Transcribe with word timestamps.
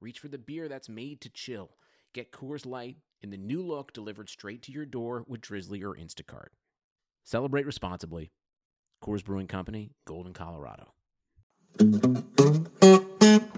reach 0.00 0.18
for 0.18 0.28
the 0.28 0.38
beer 0.38 0.66
that's 0.66 0.88
made 0.88 1.20
to 1.20 1.28
chill. 1.28 1.70
Get 2.14 2.32
Coors 2.32 2.64
Light 2.64 2.96
in 3.20 3.30
the 3.30 3.36
new 3.36 3.62
look 3.62 3.92
delivered 3.92 4.30
straight 4.30 4.62
to 4.62 4.72
your 4.72 4.86
door 4.86 5.24
with 5.28 5.42
Drizzly 5.42 5.82
or 5.82 5.94
Instacart. 5.94 6.48
Celebrate 7.22 7.66
responsibly. 7.66 8.32
Coors 9.04 9.22
Brewing 9.22 9.46
Company, 9.46 9.92
Golden, 10.06 10.32
Colorado. 10.32 10.94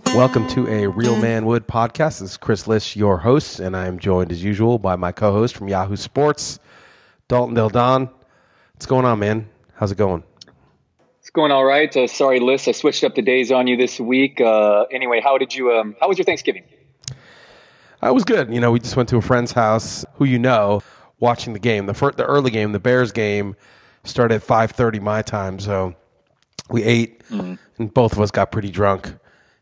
Welcome 0.06 0.48
to 0.48 0.66
a 0.68 0.88
Real 0.88 1.16
Man 1.16 1.46
Wood 1.46 1.68
podcast. 1.68 2.18
This 2.18 2.32
is 2.32 2.36
Chris 2.36 2.66
Liss, 2.66 2.96
your 2.96 3.18
host, 3.18 3.60
and 3.60 3.76
I 3.76 3.86
am 3.86 4.00
joined 4.00 4.32
as 4.32 4.42
usual 4.42 4.78
by 4.78 4.96
my 4.96 5.12
co-host 5.12 5.56
from 5.56 5.68
Yahoo 5.68 5.96
Sports, 5.96 6.58
Dalton 7.28 7.54
Del 7.54 7.70
Don. 7.70 8.10
What's 8.74 8.86
going 8.86 9.04
on, 9.04 9.20
man? 9.20 9.48
How's 9.74 9.92
it 9.92 9.98
going? 9.98 10.24
It's 11.22 11.30
going 11.30 11.52
all 11.52 11.64
right. 11.64 11.96
Uh, 11.96 12.08
sorry, 12.08 12.40
Liss, 12.40 12.66
I 12.66 12.72
switched 12.72 13.04
up 13.04 13.14
the 13.14 13.22
days 13.22 13.52
on 13.52 13.68
you 13.68 13.76
this 13.76 14.00
week. 14.00 14.40
Uh, 14.40 14.86
anyway, 14.90 15.20
how 15.20 15.38
did 15.38 15.54
you? 15.54 15.70
Um, 15.70 15.94
how 16.00 16.08
was 16.08 16.18
your 16.18 16.24
Thanksgiving? 16.24 16.64
I 18.02 18.10
was 18.10 18.24
good. 18.24 18.52
You 18.52 18.58
know, 18.58 18.72
we 18.72 18.80
just 18.80 18.96
went 18.96 19.08
to 19.10 19.18
a 19.18 19.22
friend's 19.22 19.52
house 19.52 20.04
who 20.14 20.24
you 20.24 20.40
know, 20.40 20.82
watching 21.20 21.52
the 21.52 21.60
game. 21.60 21.86
The 21.86 21.94
first, 21.94 22.16
the 22.16 22.24
early 22.24 22.50
game, 22.50 22.72
the 22.72 22.80
Bears 22.80 23.12
game, 23.12 23.54
started 24.02 24.34
at 24.34 24.42
five 24.42 24.72
thirty 24.72 24.98
my 24.98 25.22
time. 25.22 25.60
So 25.60 25.94
we 26.68 26.82
ate, 26.82 27.24
mm-hmm. 27.28 27.54
and 27.78 27.94
both 27.94 28.14
of 28.14 28.20
us 28.20 28.32
got 28.32 28.50
pretty 28.50 28.72
drunk. 28.72 29.14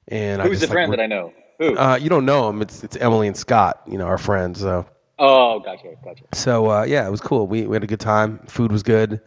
And 0.08 0.41
who's 0.41 0.61
the 0.61 0.67
like, 0.67 0.72
friend 0.72 0.92
that 0.95 1.00
I 1.00 1.06
know? 1.08 1.34
Who? 1.58 1.77
Uh, 1.77 1.98
you 2.00 2.08
don't 2.08 2.24
know 2.24 2.47
them. 2.47 2.62
It's 2.62 2.83
it's 2.83 2.97
Emily 2.97 3.27
and 3.27 3.36
Scott. 3.36 3.83
You 3.86 3.98
know, 3.98 4.06
our 4.06 4.17
friends. 4.17 4.61
So. 4.61 4.86
Oh, 5.19 5.61
gotcha, 5.61 5.89
gotcha. 6.02 6.24
So 6.33 6.70
uh, 6.70 6.84
yeah, 6.84 7.06
it 7.06 7.11
was 7.11 7.20
cool. 7.20 7.47
We 7.47 7.67
we 7.67 7.77
had 7.77 7.84
a 7.84 7.86
good 7.86 8.00
time. 8.00 8.39
Food 8.47 8.72
was 8.72 8.83
good. 8.83 9.20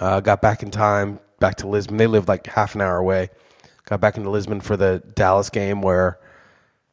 Uh, 0.00 0.20
got 0.20 0.40
back 0.40 0.62
in 0.62 0.70
time, 0.70 1.18
back 1.44 1.56
to 1.56 1.68
Lisbon. 1.68 1.98
They 1.98 2.06
lived 2.06 2.26
like 2.26 2.46
half 2.46 2.74
an 2.74 2.80
hour 2.80 2.96
away. 2.96 3.28
Got 3.84 4.00
back 4.00 4.16
into 4.16 4.30
Lisbon 4.30 4.62
for 4.62 4.78
the 4.78 5.02
Dallas 5.14 5.50
game 5.50 5.82
where 5.82 6.18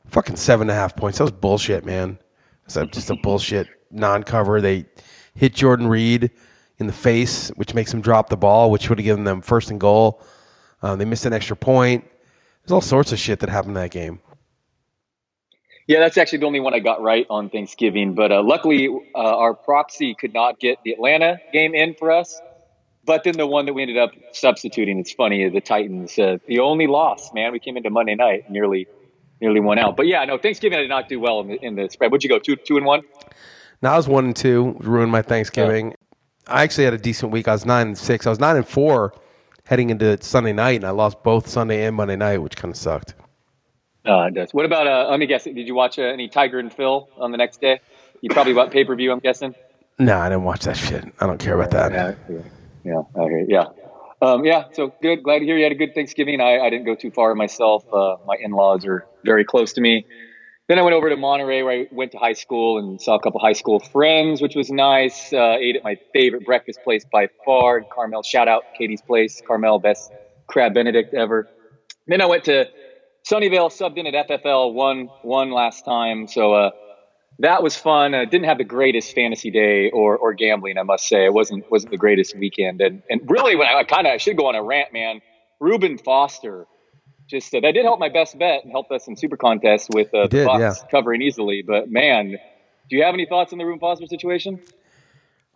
fucking 0.09 0.35
seven 0.35 0.69
and 0.69 0.71
a 0.71 0.73
half 0.73 0.93
points. 0.93 1.19
That 1.19 1.23
was 1.23 1.31
bullshit, 1.31 1.85
man. 1.85 2.19
It's 2.65 2.75
just 2.91 3.09
a 3.09 3.15
bullshit 3.15 3.69
non-cover. 3.91 4.59
They 4.59 4.87
hit 5.33 5.53
Jordan 5.55 5.87
Reed 5.87 6.31
in 6.79 6.87
the 6.87 6.91
face, 6.93 7.47
which 7.55 7.73
makes 7.73 7.93
him 7.93 8.01
drop 8.01 8.27
the 8.27 8.35
ball, 8.35 8.71
which 8.71 8.89
would 8.89 8.97
have 8.97 9.05
given 9.05 9.23
them 9.23 9.41
first 9.41 9.71
and 9.71 9.79
goal. 9.79 10.21
Uh, 10.81 10.97
they 10.97 11.05
missed 11.05 11.25
an 11.25 11.31
extra 11.31 11.55
point. 11.55 12.03
There's 12.63 12.73
all 12.73 12.81
sorts 12.81 13.13
of 13.13 13.19
shit 13.19 13.39
that 13.39 13.49
happened 13.49 13.77
in 13.77 13.81
that 13.81 13.91
game. 13.91 14.19
Yeah, 15.87 15.99
that's 16.01 16.17
actually 16.17 16.39
the 16.39 16.47
only 16.47 16.59
one 16.59 16.73
I 16.73 16.79
got 16.79 17.01
right 17.01 17.25
on 17.29 17.49
Thanksgiving. 17.49 18.15
But 18.15 18.33
uh, 18.33 18.43
luckily, 18.43 18.89
uh, 19.15 19.17
our 19.17 19.53
proxy 19.53 20.13
could 20.13 20.33
not 20.33 20.59
get 20.59 20.79
the 20.83 20.91
Atlanta 20.91 21.39
game 21.53 21.73
in 21.73 21.93
for 21.93 22.11
us. 22.11 22.41
But 23.05 23.23
then 23.23 23.33
the 23.37 23.47
one 23.47 23.65
that 23.65 23.73
we 23.73 23.81
ended 23.81 23.97
up 23.97 24.11
substituting, 24.31 24.99
it's 24.99 25.11
funny, 25.11 25.49
the 25.49 25.61
Titans, 25.61 26.17
uh, 26.19 26.37
the 26.47 26.59
only 26.59 26.87
loss, 26.87 27.33
man. 27.33 27.51
We 27.51 27.59
came 27.59 27.77
into 27.77 27.89
Monday 27.89 28.15
night, 28.15 28.49
nearly 28.49 28.87
nearly 29.41 29.59
one 29.59 29.79
out. 29.79 29.97
But 29.97 30.07
yeah, 30.07 30.23
no, 30.25 30.37
Thanksgiving 30.37 30.77
I 30.77 30.81
did 30.81 30.89
not 30.89 31.09
do 31.09 31.19
well 31.19 31.41
in 31.41 31.47
the, 31.47 31.65
in 31.65 31.75
the 31.75 31.89
spread. 31.89 32.11
What'd 32.11 32.23
you 32.23 32.29
go, 32.29 32.39
two 32.39 32.55
two 32.55 32.77
and 32.77 32.85
one? 32.85 33.01
Now 33.81 33.93
I 33.93 33.97
was 33.97 34.07
one 34.07 34.25
and 34.25 34.35
two, 34.35 34.75
ruined 34.79 35.11
my 35.11 35.23
Thanksgiving. 35.23 35.89
Yeah. 35.89 35.95
I 36.47 36.63
actually 36.63 36.85
had 36.85 36.93
a 36.93 36.99
decent 36.99 37.31
week. 37.31 37.47
I 37.47 37.53
was 37.53 37.65
nine 37.65 37.87
and 37.87 37.97
six. 37.97 38.27
I 38.27 38.29
was 38.29 38.39
nine 38.39 38.55
and 38.55 38.67
four 38.67 39.13
heading 39.65 39.89
into 39.89 40.21
Sunday 40.21 40.53
night, 40.53 40.75
and 40.75 40.85
I 40.85 40.91
lost 40.91 41.23
both 41.23 41.47
Sunday 41.47 41.85
and 41.85 41.95
Monday 41.95 42.15
night, 42.15 42.39
which 42.39 42.55
kind 42.55 42.71
of 42.71 42.77
sucked. 42.77 43.15
Uh, 44.05 44.23
it 44.23 44.33
does. 44.33 44.53
What 44.53 44.65
about? 44.65 44.87
Uh, 44.87 45.07
let 45.09 45.19
me 45.19 45.27
guess. 45.27 45.43
Did 45.43 45.67
you 45.67 45.75
watch 45.75 45.97
uh, 45.99 46.03
any 46.03 46.27
Tiger 46.27 46.59
and 46.59 46.73
Phil 46.73 47.07
on 47.17 47.31
the 47.31 47.37
next 47.37 47.61
day? 47.61 47.79
You 48.21 48.29
probably 48.29 48.53
bought 48.53 48.71
pay 48.71 48.83
per 48.83 48.95
view. 48.95 49.11
I'm 49.11 49.19
guessing. 49.19 49.55
No, 49.99 50.17
I 50.17 50.29
didn't 50.29 50.43
watch 50.43 50.61
that 50.61 50.77
shit. 50.77 51.05
I 51.19 51.27
don't 51.27 51.37
care 51.37 51.53
about 51.53 51.71
that. 51.71 51.91
Yeah, 51.91 52.15
yeah, 52.29 52.41
yeah. 52.83 53.01
Okay, 53.15 53.45
yeah. 53.47 53.65
Um, 54.21 54.45
yeah, 54.45 54.65
so 54.73 54.93
good. 55.01 55.23
Glad 55.23 55.39
to 55.39 55.45
hear 55.45 55.57
you 55.57 55.63
had 55.63 55.71
a 55.71 55.75
good 55.75 55.95
Thanksgiving. 55.95 56.41
I, 56.41 56.59
I 56.59 56.69
didn't 56.69 56.85
go 56.85 56.95
too 56.95 57.09
far 57.11 57.33
myself. 57.33 57.83
Uh, 57.91 58.17
my 58.27 58.35
in-laws 58.39 58.85
are 58.85 59.05
very 59.25 59.43
close 59.43 59.73
to 59.73 59.81
me. 59.81 60.05
Then 60.67 60.77
I 60.77 60.83
went 60.83 60.93
over 60.93 61.09
to 61.09 61.17
Monterey 61.17 61.63
where 61.63 61.81
I 61.81 61.87
went 61.91 62.11
to 62.13 62.17
high 62.17 62.33
school 62.33 62.77
and 62.77 63.01
saw 63.01 63.15
a 63.15 63.19
couple 63.19 63.39
high 63.39 63.53
school 63.53 63.79
friends, 63.79 64.41
which 64.41 64.55
was 64.55 64.69
nice. 64.69 65.33
Uh, 65.33 65.57
ate 65.59 65.75
at 65.75 65.83
my 65.83 65.97
favorite 66.13 66.45
breakfast 66.45 66.79
place 66.83 67.03
by 67.11 67.29
far, 67.45 67.81
Carmel. 67.81 68.23
Shout 68.23 68.47
out 68.47 68.63
Katie's 68.77 69.01
Place, 69.01 69.41
Carmel, 69.45 69.79
best 69.79 70.11
crab 70.47 70.73
Benedict 70.73 71.13
ever. 71.13 71.49
Then 72.07 72.21
I 72.21 72.27
went 72.27 72.45
to 72.45 72.67
Sunnyvale, 73.29 73.69
subbed 73.69 73.97
in 73.97 74.07
at 74.07 74.29
FFL, 74.29 74.73
one 74.73 75.09
one 75.23 75.51
last 75.51 75.83
time. 75.83 76.27
So 76.27 76.53
uh, 76.53 76.71
that 77.41 77.63
was 77.63 77.75
fun. 77.75 78.13
Uh, 78.13 78.25
didn't 78.25 78.45
have 78.45 78.57
the 78.57 78.63
greatest 78.63 79.13
fantasy 79.13 79.51
day 79.51 79.89
or, 79.89 80.17
or 80.17 80.33
gambling, 80.33 80.77
I 80.77 80.83
must 80.83 81.07
say. 81.07 81.25
It 81.25 81.33
wasn't 81.33 81.69
wasn't 81.69 81.91
the 81.91 81.97
greatest 81.97 82.35
weekend. 82.37 82.81
And 82.81 83.03
and 83.09 83.21
really, 83.29 83.55
when 83.55 83.67
I, 83.67 83.79
I 83.79 83.83
kind 83.83 84.07
of 84.07 84.13
I 84.13 84.17
should 84.17 84.37
go 84.37 84.47
on 84.47 84.55
a 84.55 84.63
rant, 84.63 84.93
man. 84.93 85.21
Reuben 85.59 85.97
Foster, 85.97 86.65
just 87.27 87.53
uh, 87.53 87.59
that 87.59 87.73
did 87.73 87.83
help 87.83 87.99
my 87.99 88.09
best 88.09 88.37
bet 88.37 88.63
and 88.63 88.71
helped 88.71 88.91
us 88.91 89.07
in 89.07 89.15
super 89.15 89.37
contest 89.37 89.89
with 89.93 90.13
uh, 90.13 90.23
the 90.23 90.27
did, 90.29 90.47
yeah. 90.47 90.73
covering 90.89 91.21
easily. 91.21 91.61
But 91.61 91.89
man, 91.89 92.31
do 92.89 92.95
you 92.95 93.03
have 93.03 93.13
any 93.13 93.25
thoughts 93.25 93.53
on 93.53 93.59
the 93.59 93.65
Reuben 93.65 93.79
Foster 93.79 94.07
situation? 94.07 94.59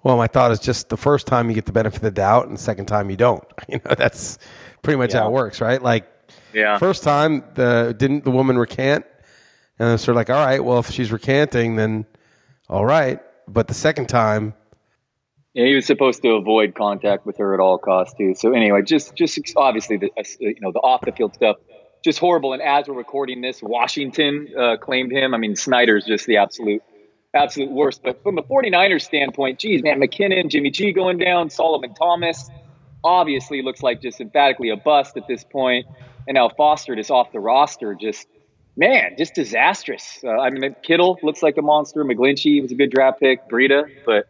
Well, 0.03 0.17
my 0.17 0.27
thought 0.27 0.51
is 0.51 0.59
just 0.59 0.89
the 0.89 0.97
first 0.97 1.25
time 1.25 1.49
you 1.49 1.55
get 1.55 1.65
the 1.65 1.71
benefit 1.71 1.97
of 1.97 2.03
the 2.03 2.11
doubt, 2.11 2.47
and 2.47 2.55
the 2.55 2.61
second 2.61 2.85
time 2.85 3.09
you 3.09 3.17
don't. 3.17 3.43
You 3.67 3.79
know, 3.83 3.95
that's 3.95 4.37
pretty 4.83 4.97
much 4.97 5.13
yeah. 5.13 5.21
how 5.21 5.29
it 5.29 5.31
works, 5.31 5.59
right? 5.59 5.81
Like, 5.81 6.07
yeah. 6.53 6.77
First 6.77 7.01
time, 7.03 7.43
the 7.55 7.95
didn't 7.97 8.23
the 8.23 8.31
woman 8.31 8.57
recant? 8.57 9.05
And 9.77 9.93
it's 9.93 10.03
sort 10.03 10.15
of 10.15 10.17
like, 10.17 10.29
all 10.29 10.45
right, 10.45 10.63
well, 10.63 10.79
if 10.79 10.89
she's 10.89 11.11
recanting, 11.11 11.75
then 11.75 12.05
all 12.69 12.85
right. 12.85 13.19
But 13.47 13.67
the 13.67 13.73
second 13.73 14.07
time, 14.07 14.53
yeah, 15.53 15.65
he 15.65 15.75
was 15.75 15.85
supposed 15.85 16.21
to 16.23 16.31
avoid 16.31 16.75
contact 16.75 17.25
with 17.25 17.37
her 17.37 17.53
at 17.53 17.61
all 17.61 17.77
costs 17.77 18.13
too. 18.17 18.35
So 18.35 18.51
anyway, 18.51 18.81
just 18.81 19.15
just 19.15 19.39
obviously 19.55 19.97
the 19.97 20.11
uh, 20.17 20.23
you 20.39 20.55
know 20.59 20.71
the 20.71 20.79
off 20.79 21.01
the 21.01 21.13
field 21.13 21.33
stuff, 21.33 21.57
just 22.03 22.19
horrible. 22.19 22.51
And 22.51 22.61
as 22.61 22.87
we're 22.87 22.95
recording 22.95 23.41
this, 23.41 23.61
Washington 23.61 24.49
uh, 24.57 24.77
claimed 24.77 25.13
him. 25.13 25.33
I 25.33 25.37
mean, 25.37 25.55
Snyder's 25.55 26.05
just 26.05 26.25
the 26.25 26.37
absolute 26.37 26.83
absolute 27.33 27.71
worst. 27.71 28.01
But 28.03 28.21
from 28.21 28.35
the 28.35 28.43
49ers 28.43 29.03
standpoint, 29.03 29.59
geez, 29.59 29.81
man, 29.81 30.01
McKinnon, 30.01 30.49
Jimmy 30.49 30.71
G 30.71 30.91
going 30.91 31.17
down, 31.19 31.49
Solomon 31.49 31.93
Thomas, 31.93 32.49
obviously 33.03 33.61
looks 33.61 33.81
like 33.81 34.01
just 34.01 34.19
emphatically 34.19 34.69
a 34.69 34.77
bust 34.77 35.15
at 35.15 35.27
this 35.27 35.45
point. 35.45 35.85
And 36.27 36.35
now 36.35 36.49
Foster 36.49 36.93
is 36.95 37.09
off 37.09 37.31
the 37.31 37.39
roster. 37.39 37.95
Just 37.95 38.27
man, 38.77 39.15
just 39.17 39.33
disastrous. 39.33 40.19
Uh, 40.23 40.29
I 40.29 40.49
mean, 40.49 40.75
Kittle 40.83 41.19
looks 41.23 41.41
like 41.41 41.57
a 41.57 41.61
monster. 41.61 42.03
McGlinchey 42.03 42.61
was 42.61 42.71
a 42.71 42.75
good 42.75 42.91
draft 42.91 43.19
pick. 43.19 43.49
Breida, 43.49 43.89
but 44.05 44.27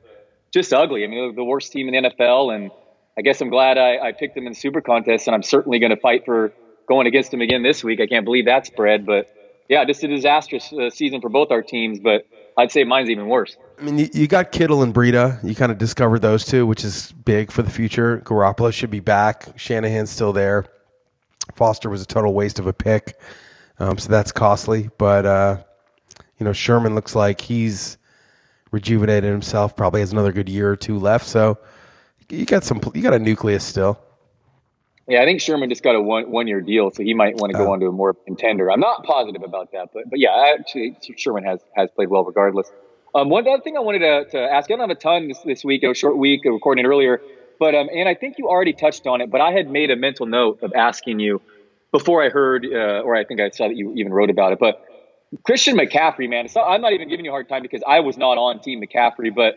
just 0.52 0.74
ugly. 0.74 1.04
I 1.04 1.08
mean, 1.08 1.36
the 1.36 1.44
worst 1.44 1.72
team 1.72 1.88
in 1.88 2.04
the 2.04 2.10
NFL. 2.10 2.54
And 2.54 2.72
I 3.18 3.22
guess 3.22 3.42
I'm 3.42 3.50
glad 3.50 3.78
I, 3.78 3.98
I 3.98 4.12
picked 4.12 4.36
them 4.36 4.46
in 4.46 4.54
the 4.54 4.60
Super 4.60 4.82
Contest, 4.82 5.28
and 5.28 5.36
I'm 5.36 5.44
certainly 5.44 5.80
going 5.80 5.92
to 5.92 5.98
fight 6.00 6.26
for 6.26 6.54
going 6.88 7.08
against 7.08 7.32
them 7.32 7.42
again 7.42 7.64
this 7.64 7.84
week. 7.84 8.00
I 8.00 8.08
can't 8.08 8.26
believe 8.26 8.46
that 8.46 8.66
spread, 8.68 9.06
but 9.06 9.28
yeah, 9.68 9.84
just 9.86 10.04
a 10.04 10.08
disastrous 10.08 10.72
uh, 10.72 10.90
season 10.90 11.22
for 11.22 11.30
both 11.30 11.50
our 11.52 11.64
teams. 11.64 12.00
But 12.00 12.28
I'd 12.58 12.72
say 12.72 12.84
mine's 12.84 13.10
even 13.10 13.28
worse. 13.28 13.58
I 13.80 13.84
mean, 13.84 13.98
you, 13.98 14.10
you 14.14 14.28
got 14.28 14.52
Kittle 14.52 14.84
and 14.84 14.94
Breida. 14.94 15.44
You 15.44 15.56
kind 15.56 15.72
of 15.72 15.78
discovered 15.78 16.20
those 16.20 16.46
two, 16.46 16.66
which 16.66 16.84
is 16.84 17.12
big 17.12 17.52
for 17.52 17.64
the 17.64 17.72
future. 17.72 18.22
Garoppolo 18.24 18.72
should 18.72 18.92
be 18.92 19.00
back. 19.00 19.48
Shanahan's 19.58 20.12
still 20.12 20.32
there. 20.32 20.66
Foster 21.56 21.90
was 21.90 22.02
a 22.02 22.06
total 22.06 22.34
waste 22.34 22.60
of 22.60 22.68
a 22.68 22.74
pick. 22.74 23.18
Um, 23.80 23.98
so 23.98 24.10
that's 24.10 24.32
costly. 24.32 24.90
But, 24.98 25.26
uh, 25.26 25.64
you 26.40 26.46
know, 26.46 26.54
Sherman 26.54 26.96
looks 26.96 27.16
like 27.16 27.42
he's 27.42 27.98
rejuvenated 28.72 29.30
himself, 29.30 29.76
probably 29.76 30.02
has 30.02 30.12
another 30.12 30.32
good 30.32 30.50
year 30.50 30.70
or 30.72 30.76
two 30.76 31.00
left. 31.00 31.28
So 31.28 31.58
you 32.30 32.46
got 32.46 32.64
some, 32.64 32.82
you 32.94 33.02
got 33.02 33.14
a 33.14 33.20
nucleus 33.20 33.64
still. 33.64 34.00
Yeah, 35.08 35.22
I 35.22 35.26
think 35.26 35.40
Sherman 35.40 35.70
just 35.70 35.84
got 35.84 35.96
a 35.96 36.02
one 36.02 36.32
one 36.32 36.48
year 36.48 36.62
deal, 36.62 36.90
so 36.90 37.04
he 37.04 37.14
might 37.14 37.36
want 37.36 37.52
to 37.52 37.58
go 37.58 37.68
oh. 37.68 37.74
on 37.74 37.80
to 37.82 37.86
a 37.88 37.92
more 37.92 38.16
contender. 38.16 38.72
I'm 38.72 38.80
not 38.80 39.04
positive 39.04 39.44
about 39.44 39.72
that, 39.72 39.90
but 39.94 40.10
but 40.10 40.20
yeah, 40.20 40.56
actually 40.58 40.98
Sherman 41.16 41.44
has 41.44 41.60
has 41.76 41.92
played 41.92 42.10
well 42.10 42.24
regardless. 42.24 42.72
Um, 43.14 43.30
one 43.30 43.48
other 43.48 43.62
thing 43.62 43.78
I 43.78 43.82
wanted 43.82 44.00
to, 44.00 44.26
to 44.32 44.40
ask, 44.40 44.70
I 44.70 44.76
don't 44.76 44.82
have 44.82 44.90
a 44.90 45.00
ton 45.00 45.30
this, 45.30 45.40
this 45.40 45.64
week, 45.64 45.84
a 45.84 45.94
short 45.94 46.18
week, 46.18 46.44
recording 46.44 46.86
earlier, 46.86 47.22
but 47.60 47.76
um, 47.76 47.88
and 47.94 48.10
I 48.10 48.16
think 48.16 48.40
you 48.40 48.50
already 48.50 48.74
touched 48.74 49.06
on 49.06 49.22
it, 49.22 49.30
but 49.30 49.42
I 49.42 49.52
had 49.52 49.70
made 49.70 49.92
a 49.92 49.96
mental 49.96 50.26
note 50.26 50.64
of 50.64 50.74
asking 50.74 51.20
you 51.20 51.40
before 51.98 52.22
I 52.22 52.28
heard, 52.28 52.66
uh, 52.66 53.04
or 53.06 53.16
I 53.16 53.24
think 53.24 53.40
I 53.40 53.50
saw 53.52 53.70
that 53.70 53.78
you 53.78 53.94
even 53.96 54.12
wrote 54.12 54.30
about 54.30 54.52
it. 54.52 54.60
But 54.60 54.84
Christian 55.44 55.78
McCaffrey, 55.78 56.30
man, 56.30 56.46
not, 56.54 56.68
I'm 56.68 56.82
not 56.82 56.92
even 56.92 57.08
giving 57.08 57.24
you 57.24 57.32
a 57.32 57.34
hard 57.34 57.48
time 57.48 57.62
because 57.62 57.82
I 57.88 58.02
was 58.02 58.18
not 58.18 58.38
on 58.38 58.60
Team 58.60 58.82
McCaffrey, 58.82 59.34
but 59.34 59.56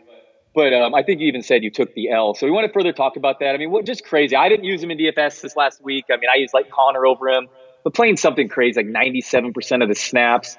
but 0.55 0.73
um, 0.73 0.95
I 0.95 1.03
think 1.03 1.21
you 1.21 1.27
even 1.27 1.43
said 1.43 1.65
you 1.65 1.71
took 1.71 1.95
the 1.95 2.11
L. 2.11 2.35
So 2.35 2.47
we 2.47 2.53
want 2.53 2.69
to 2.69 2.73
further 2.73 2.93
talk 2.93 3.17
about 3.17 3.41
that. 3.41 3.57
I 3.57 3.59
mean, 3.59 3.73
what 3.73 3.85
just 3.85 4.05
crazy. 4.05 4.37
I 4.37 4.49
didn't 4.49 4.65
use 4.65 4.81
him 4.81 4.93
in 4.93 4.99
DFS 4.99 5.41
this 5.41 5.57
last 5.57 5.83
week. 5.83 6.05
I 6.11 6.17
mean, 6.17 6.31
I 6.33 6.39
used 6.39 6.55
like 6.55 6.71
Conner 6.71 7.05
over 7.05 7.29
him, 7.29 7.49
but 7.83 7.93
playing 7.93 8.19
something 8.19 8.49
crazy 8.49 8.83
like 8.83 8.87
97% 8.87 9.83
of 9.83 9.89
the 9.89 9.97
snaps. 9.97 10.57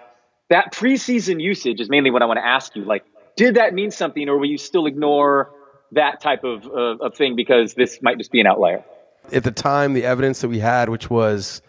that 0.49 0.73
preseason 0.73 1.41
usage 1.41 1.79
is 1.79 1.89
mainly 1.89 2.11
what 2.11 2.21
I 2.21 2.25
want 2.25 2.39
to 2.39 2.45
ask 2.45 2.75
you. 2.75 2.83
Like, 2.83 3.05
did 3.37 3.55
that 3.55 3.73
mean 3.73 3.91
something, 3.91 4.27
or 4.27 4.37
will 4.37 4.49
you 4.49 4.57
still 4.57 4.85
ignore 4.85 5.51
that 5.93 6.19
type 6.19 6.43
of, 6.43 6.65
of, 6.65 7.01
of 7.01 7.15
thing 7.15 7.37
because 7.37 7.73
this 7.73 7.99
might 8.01 8.17
just 8.17 8.33
be 8.33 8.41
an 8.41 8.47
outlier? 8.47 8.83
At 9.31 9.43
the 9.43 9.51
time, 9.51 9.93
the 9.93 10.05
evidence 10.05 10.41
that 10.41 10.49
we 10.49 10.59
had, 10.59 10.89
which 10.89 11.09
was 11.09 11.61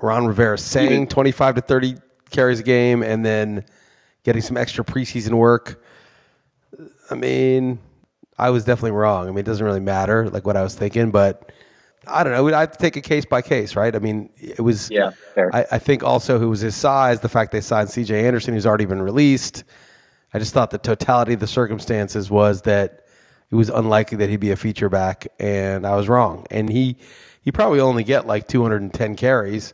Ron 0.00 0.26
Rivera 0.26 0.58
saying 0.58 1.08
25 1.08 1.56
to 1.56 1.60
30 1.60 1.96
carries 2.30 2.60
a 2.60 2.62
game 2.62 3.02
and 3.02 3.24
then 3.24 3.64
getting 4.24 4.42
some 4.42 4.56
extra 4.56 4.84
preseason 4.84 5.34
work. 5.34 5.82
I 7.10 7.14
mean, 7.14 7.78
I 8.38 8.50
was 8.50 8.64
definitely 8.64 8.90
wrong. 8.92 9.28
I 9.28 9.30
mean, 9.30 9.38
it 9.38 9.46
doesn't 9.46 9.64
really 9.64 9.80
matter, 9.80 10.28
like 10.28 10.46
what 10.46 10.56
I 10.56 10.62
was 10.62 10.74
thinking, 10.74 11.10
but 11.10 11.52
I 12.06 12.22
don't 12.22 12.32
know. 12.32 12.54
I 12.54 12.60
have 12.60 12.72
to 12.72 12.78
take 12.78 12.96
it 12.96 13.02
case 13.02 13.24
by 13.24 13.42
case, 13.42 13.74
right? 13.74 13.94
I 13.94 13.98
mean, 13.98 14.30
it 14.36 14.60
was. 14.60 14.90
Yeah, 14.90 15.10
fair. 15.34 15.54
I, 15.54 15.66
I 15.72 15.78
think 15.78 16.04
also 16.04 16.38
who 16.38 16.50
was 16.50 16.60
his 16.60 16.76
size, 16.76 17.20
the 17.20 17.28
fact 17.28 17.52
they 17.52 17.60
signed 17.60 17.90
C.J. 17.90 18.26
Anderson, 18.26 18.54
who's 18.54 18.66
already 18.66 18.84
been 18.84 19.02
released. 19.02 19.64
I 20.34 20.38
just 20.38 20.52
thought 20.52 20.70
the 20.70 20.78
totality 20.78 21.34
of 21.34 21.40
the 21.40 21.46
circumstances 21.46 22.30
was 22.30 22.62
that 22.62 23.06
it 23.50 23.54
was 23.54 23.68
unlikely 23.68 24.18
that 24.18 24.28
he'd 24.28 24.40
be 24.40 24.50
a 24.50 24.56
feature 24.56 24.88
back, 24.88 25.26
and 25.38 25.86
I 25.86 25.96
was 25.96 26.08
wrong. 26.08 26.46
And 26.50 26.68
he 26.68 26.96
he 27.46 27.52
probably 27.52 27.78
only 27.78 28.02
get 28.02 28.26
like 28.26 28.48
210 28.48 29.14
carries, 29.14 29.72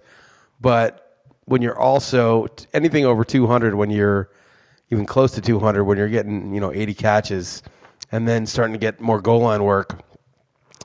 but 0.60 1.24
when 1.46 1.62
you're 1.62 1.78
also 1.78 2.46
anything 2.74 3.06
over 3.06 3.24
200, 3.24 3.74
when 3.74 3.88
you're 3.88 4.28
even 4.90 5.06
close 5.06 5.32
to 5.32 5.40
200, 5.40 5.82
when 5.82 5.96
you're 5.96 6.10
getting 6.10 6.52
you 6.52 6.60
know 6.60 6.70
80 6.70 6.92
catches, 6.92 7.62
and 8.12 8.28
then 8.28 8.44
starting 8.44 8.74
to 8.74 8.78
get 8.78 9.00
more 9.00 9.22
goal 9.22 9.40
line 9.40 9.64
work, 9.64 9.98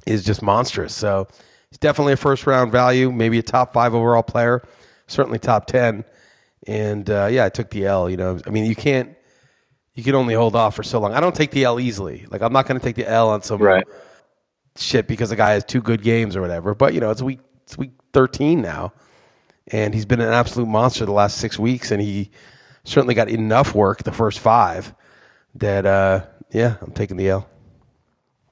is 0.05 0.23
just 0.23 0.41
monstrous. 0.41 0.95
So 0.95 1.27
he's 1.69 1.77
definitely 1.77 2.13
a 2.13 2.17
first 2.17 2.47
round 2.47 2.71
value, 2.71 3.11
maybe 3.11 3.37
a 3.37 3.43
top 3.43 3.73
five 3.73 3.93
overall 3.93 4.23
player, 4.23 4.63
certainly 5.07 5.39
top 5.39 5.67
10. 5.67 6.05
And 6.67 7.09
uh, 7.09 7.27
yeah, 7.29 7.43
I 7.43 7.49
took 7.49 7.69
the 7.69 7.85
L. 7.85 8.09
You 8.09 8.15
know, 8.15 8.39
I 8.47 8.49
mean, 8.49 8.63
you 8.63 8.75
can't 8.75 9.13
you 9.93 10.03
can 10.03 10.15
only 10.15 10.35
hold 10.35 10.55
off 10.55 10.75
for 10.75 10.83
so 10.83 11.01
long. 11.01 11.13
I 11.13 11.19
don't 11.19 11.35
take 11.35 11.51
the 11.51 11.65
L 11.65 11.81
easily. 11.81 12.25
Like 12.31 12.41
I'm 12.41 12.53
not 12.53 12.65
going 12.65 12.79
to 12.79 12.85
take 12.85 12.95
the 12.95 13.09
L 13.09 13.27
on 13.27 13.41
some 13.41 13.61
Right. 13.61 13.85
Shit 14.81 15.07
because 15.07 15.29
the 15.29 15.35
guy 15.35 15.51
has 15.51 15.63
two 15.63 15.81
good 15.81 16.01
games 16.01 16.35
or 16.35 16.41
whatever. 16.41 16.73
But 16.75 16.93
you 16.93 16.99
know, 16.99 17.11
it's 17.11 17.21
week 17.21 17.39
it's 17.63 17.77
week 17.77 17.91
13 18.13 18.61
now, 18.61 18.93
and 19.67 19.93
he's 19.93 20.05
been 20.05 20.21
an 20.21 20.31
absolute 20.31 20.67
monster 20.67 21.05
the 21.05 21.11
last 21.11 21.37
six 21.37 21.59
weeks, 21.59 21.91
and 21.91 22.01
he 22.01 22.31
certainly 22.83 23.13
got 23.13 23.29
enough 23.29 23.75
work 23.75 24.03
the 24.03 24.11
first 24.11 24.39
five 24.39 24.93
that 25.55 25.85
uh, 25.85 26.25
yeah, 26.51 26.77
I'm 26.81 26.91
taking 26.91 27.17
the 27.17 27.29
L. 27.29 27.49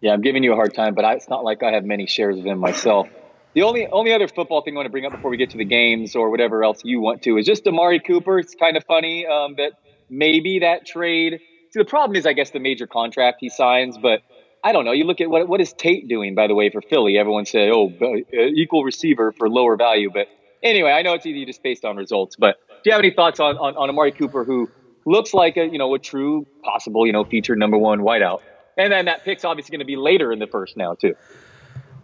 Yeah, 0.02 0.14
I'm 0.14 0.22
giving 0.22 0.44
you 0.44 0.52
a 0.54 0.56
hard 0.56 0.74
time, 0.74 0.94
but 0.94 1.06
I, 1.06 1.14
it's 1.14 1.30
not 1.30 1.44
like 1.44 1.64
I 1.64 1.72
have 1.72 1.86
many 1.86 2.06
shares 2.06 2.38
of 2.38 2.46
him 2.46 2.60
myself. 2.60 3.08
The 3.54 3.64
only 3.64 3.88
only 3.88 4.12
other 4.12 4.28
football 4.28 4.62
thing 4.62 4.76
I 4.76 4.78
want 4.78 4.88
to 4.88 4.92
bring 4.92 5.06
up 5.06 5.14
before 5.14 5.32
we 5.32 5.38
get 5.38 5.52
to 5.52 5.58
the 5.58 5.66
games 5.66 6.16
or 6.16 6.30
whatever 6.30 6.64
else 6.64 6.82
you 6.84 7.00
want 7.00 7.22
to 7.24 7.38
is 7.38 7.46
just 7.46 7.66
Amari 7.66 8.02
Cooper. 8.02 8.38
It's 8.38 8.54
kind 8.54 8.76
of 8.76 8.84
funny 8.84 9.26
um, 9.26 9.56
that 9.56 9.74
maybe 10.10 10.60
that 10.60 10.86
trade. 10.86 11.40
See, 11.72 11.80
the 11.80 11.86
problem 11.86 12.18
is, 12.18 12.26
I 12.26 12.34
guess, 12.34 12.52
the 12.52 12.60
major 12.60 12.86
contract 12.86 13.38
he 13.40 13.50
signs, 13.50 13.98
but 13.98 14.22
I 14.66 14.72
don't 14.72 14.84
know. 14.84 14.94
You 14.94 15.04
look 15.04 15.22
at 15.22 15.30
what 15.30 15.48
what 15.48 15.62
is 15.62 15.74
Tate 15.74 16.08
doing, 16.08 16.34
by 16.34 16.48
the 16.48 16.56
way, 16.56 16.72
for 16.72 16.82
Philly. 16.82 17.20
Everyone 17.20 17.46
said, 17.46 17.70
"Oh, 17.70 17.94
uh, 18.02 18.16
equal 18.34 18.84
receiver 18.84 19.32
for 19.32 19.48
lower 19.48 19.78
value," 19.78 20.10
but 20.12 20.28
anyway, 20.64 20.90
I 20.90 21.04
know 21.04 21.14
it's 21.14 21.28
easy 21.28 21.46
just 21.46 21.62
based 21.62 21.86
on 21.86 21.96
results. 21.96 22.36
But 22.36 22.58
do 22.70 22.82
you 22.86 22.92
have 22.92 23.00
any 23.00 23.12
thoughts 23.12 23.40
on 23.40 23.58
on, 23.58 23.78
on 23.78 23.90
Amari 23.90 24.12
Cooper, 24.12 24.44
who 24.44 24.68
looks 25.06 25.36
like 25.36 25.56
a 25.56 25.68
you 25.68 25.78
know 25.78 25.94
a 25.94 26.00
true 26.00 26.48
possible 26.64 27.06
you 27.06 27.14
know 27.14 27.24
featured 27.24 27.60
number 27.60 27.78
one 27.78 28.00
wideout? 28.00 28.42
And 28.76 28.92
then 28.92 29.06
that 29.06 29.24
pick's 29.24 29.46
obviously 29.46 29.72
going 29.72 29.80
to 29.80 29.86
be 29.86 29.98
later 29.98 30.32
in 30.32 30.40
the 30.40 30.48
first 30.48 30.76
now 30.76 30.96
too. 30.96 31.14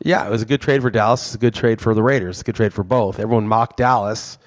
Yeah, 0.03 0.27
it 0.27 0.29
was 0.29 0.43
a 0.43 0.45
good 0.45 0.61
trade 0.61 0.83
for 0.83 0.91
Dallas. 0.91 1.25
It's 1.25 1.35
a 1.35 1.39
good 1.39 1.55
trade 1.55 1.81
for 1.81 1.95
the 1.95 2.03
Raiders. 2.03 2.35
It's 2.37 2.41
a 2.41 2.43
good 2.43 2.55
trade 2.55 2.73
for 2.73 2.83
both. 2.83 3.19
Everyone 3.19 3.47
mocked 3.47 3.77
Dallas, 3.77 4.37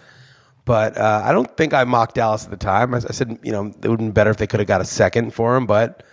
but 0.64 0.96
uh, 0.96 1.22
I 1.25 1.32
don't 1.32 1.56
think 1.56 1.75
I 1.75 1.82
mocked 1.82 2.14
Dallas 2.14 2.44
at 2.44 2.50
the 2.52 2.56
time. 2.56 2.94
I, 2.94 2.99
I 2.99 3.12
said, 3.12 3.40
you 3.43 3.50
know, 3.50 3.66
it 3.66 3.88
would 3.88 3.90
have 3.90 3.99
been 3.99 4.12
better 4.12 4.31
if 4.31 4.37
they 4.37 4.46
could 4.46 4.61
have 4.61 4.69
got 4.69 4.81
a 4.81 4.84
second 4.84 5.34
for 5.34 5.56
him, 5.56 5.66
but 5.66 6.05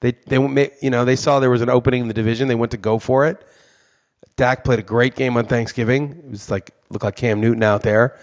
they 0.00 0.12
they 0.26 0.38
went- 0.38 0.72
you 0.82 0.90
know 0.90 1.04
they 1.04 1.16
saw 1.16 1.40
there 1.40 1.50
was 1.50 1.62
an 1.62 1.70
opening 1.70 2.02
in 2.02 2.08
the 2.08 2.14
division. 2.14 2.48
They 2.48 2.54
went 2.54 2.72
to 2.72 2.78
go 2.78 2.98
for 2.98 3.26
it. 3.26 3.44
Dak 4.36 4.64
played 4.64 4.78
a 4.78 4.82
great 4.82 5.14
game 5.14 5.36
on 5.36 5.46
Thanksgiving. 5.46 6.22
It 6.24 6.30
was 6.30 6.50
like 6.50 6.70
looked 6.90 7.04
like 7.04 7.16
Cam 7.16 7.40
Newton 7.40 7.62
out 7.62 7.82
there, 7.82 8.18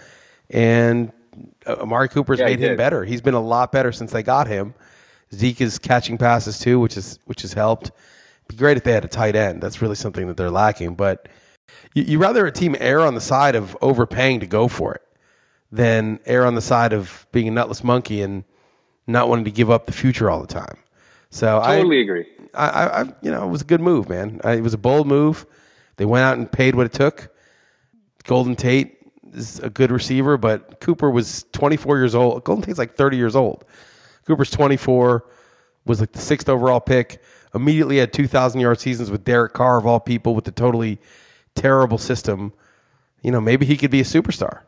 and 0.50 1.12
uh, 1.66 1.76
Amari 1.80 2.08
Cooper's 2.08 2.40
Yeah, 2.40 2.46
made 2.46 2.58
him 2.60 2.76
better. 2.76 3.04
He's 3.04 3.20
been 3.20 3.34
a 3.34 3.40
lot 3.40 3.70
better 3.72 3.92
since 3.92 4.12
they 4.12 4.22
got 4.22 4.48
him. 4.48 4.74
Zeke 5.34 5.60
is 5.60 5.78
catching 5.78 6.18
passes 6.18 6.58
too, 6.58 6.80
which 6.80 6.96
is 6.96 7.18
which 7.26 7.42
has 7.42 7.52
helped. 7.52 7.90
Be 8.48 8.56
great 8.56 8.76
if 8.78 8.84
they 8.84 8.92
had 8.92 9.04
a 9.04 9.08
tight 9.08 9.36
end. 9.36 9.62
That's 9.62 9.82
really 9.82 9.94
something 9.94 10.26
that 10.26 10.36
they're 10.38 10.50
lacking. 10.50 10.94
But 10.94 11.28
you, 11.94 12.02
you 12.02 12.18
rather 12.18 12.46
a 12.46 12.50
team 12.52 12.74
err 12.80 13.00
on 13.00 13.14
the 13.14 13.20
side 13.20 13.54
of 13.54 13.76
overpaying 13.82 14.40
to 14.40 14.46
go 14.46 14.68
for 14.68 14.94
it 14.94 15.02
than 15.70 16.18
err 16.24 16.46
on 16.46 16.54
the 16.54 16.62
side 16.62 16.94
of 16.94 17.26
being 17.30 17.46
a 17.46 17.50
nutless 17.50 17.84
monkey 17.84 18.22
and 18.22 18.44
not 19.06 19.28
wanting 19.28 19.44
to 19.44 19.50
give 19.50 19.70
up 19.70 19.84
the 19.84 19.92
future 19.92 20.30
all 20.30 20.40
the 20.40 20.46
time. 20.46 20.78
So 21.30 21.60
I 21.60 21.76
Totally 21.76 21.98
I, 21.98 22.02
agree. 22.02 22.26
I, 22.54 22.68
I, 22.68 23.00
I, 23.02 23.04
you 23.22 23.30
know, 23.30 23.44
it 23.44 23.50
was 23.50 23.62
a 23.62 23.66
good 23.66 23.80
move, 23.80 24.08
man. 24.08 24.40
I, 24.44 24.54
it 24.54 24.62
was 24.62 24.74
a 24.74 24.78
bold 24.78 25.06
move. 25.06 25.46
They 25.96 26.04
went 26.04 26.24
out 26.24 26.38
and 26.38 26.50
paid 26.50 26.74
what 26.74 26.86
it 26.86 26.92
took. 26.92 27.34
Golden 28.24 28.56
Tate 28.56 28.98
is 29.32 29.58
a 29.60 29.70
good 29.70 29.90
receiver, 29.90 30.36
but 30.36 30.80
Cooper 30.80 31.10
was 31.10 31.44
24 31.52 31.98
years 31.98 32.14
old. 32.14 32.44
Golden 32.44 32.64
Tate's 32.64 32.78
like 32.78 32.96
30 32.96 33.16
years 33.16 33.36
old. 33.36 33.64
Cooper's 34.24 34.50
24, 34.50 35.24
was 35.88 36.00
like 36.00 36.12
the 36.12 36.20
sixth 36.20 36.48
overall 36.48 36.80
pick. 36.80 37.20
Immediately 37.54 37.96
had 37.98 38.12
2,000 38.12 38.60
yard 38.60 38.78
seasons 38.78 39.10
with 39.10 39.24
Derek 39.24 39.54
Carr 39.54 39.78
of 39.78 39.86
all 39.86 39.98
people 39.98 40.34
with 40.34 40.44
the 40.44 40.52
totally 40.52 40.98
terrible 41.54 41.98
system. 41.98 42.52
You 43.22 43.32
know, 43.32 43.40
maybe 43.40 43.66
he 43.66 43.76
could 43.76 43.90
be 43.90 44.00
a 44.00 44.04
superstar. 44.04 44.60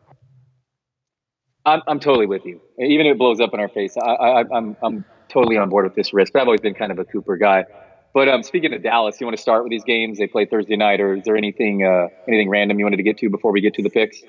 I'm, 1.67 1.83
I'm 1.87 2.01
totally 2.01 2.27
with 2.27 2.45
you. 2.47 2.61
Even 2.79 3.07
if 3.07 3.13
it 3.13 3.19
blows 3.19 3.39
up 3.39 3.53
in 3.53 3.61
our 3.61 3.69
face, 3.69 3.97
I, 3.99 4.11
I, 4.11 4.45
I'm, 4.57 4.77
I'm 4.83 5.05
totally 5.31 5.57
on 5.57 5.69
board 5.69 5.85
with 5.85 5.95
this 5.95 6.13
risk. 6.13 6.33
But 6.33 6.43
I've 6.43 6.49
always 6.49 6.61
been 6.61 6.75
kind 6.75 6.93
of 6.93 6.99
a 6.99 7.05
Cooper 7.05 7.37
guy. 7.37 7.65
But 8.13 8.29
um, 8.29 8.43
speaking 8.43 8.73
of 8.75 8.83
Dallas, 8.83 9.21
you 9.21 9.27
want 9.27 9.37
to 9.37 9.43
start 9.43 9.63
with 9.63 9.71
these 9.71 9.85
games? 9.85 10.19
They 10.19 10.27
play 10.27 10.45
Thursday 10.45 10.77
night, 10.77 11.01
or 11.01 11.15
is 11.15 11.25
there 11.25 11.37
anything 11.37 11.85
uh, 11.85 12.09
anything 12.27 12.49
random 12.49 12.79
you 12.79 12.85
wanted 12.85 12.97
to 12.97 13.03
get 13.03 13.19
to 13.19 13.31
before 13.31 13.53
we 13.53 13.61
get 13.61 13.75
to 13.75 13.83
the 13.83 13.91
picks? 13.91 14.23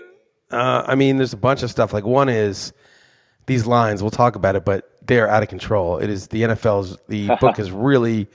Uh, 0.52 0.84
I 0.86 0.96
mean, 0.96 1.18
there's 1.18 1.34
a 1.34 1.38
bunch 1.38 1.64
of 1.64 1.72
stuff. 1.72 1.94
Like 1.94 2.06
one 2.06 2.30
is 2.30 2.74
these 3.48 3.66
lines. 3.66 4.04
We'll 4.04 4.12
talk 4.12 4.36
about 4.36 4.56
it, 4.56 4.66
but 4.66 4.90
they 5.06 5.20
are 5.20 5.28
out 5.28 5.42
of 5.42 5.50
control. 5.50 5.98
It 5.98 6.10
is 6.10 6.28
the 6.28 6.44
NFL's. 6.44 6.98
The 7.08 7.36
book 7.42 7.58
has 7.58 7.72
really 7.72 8.28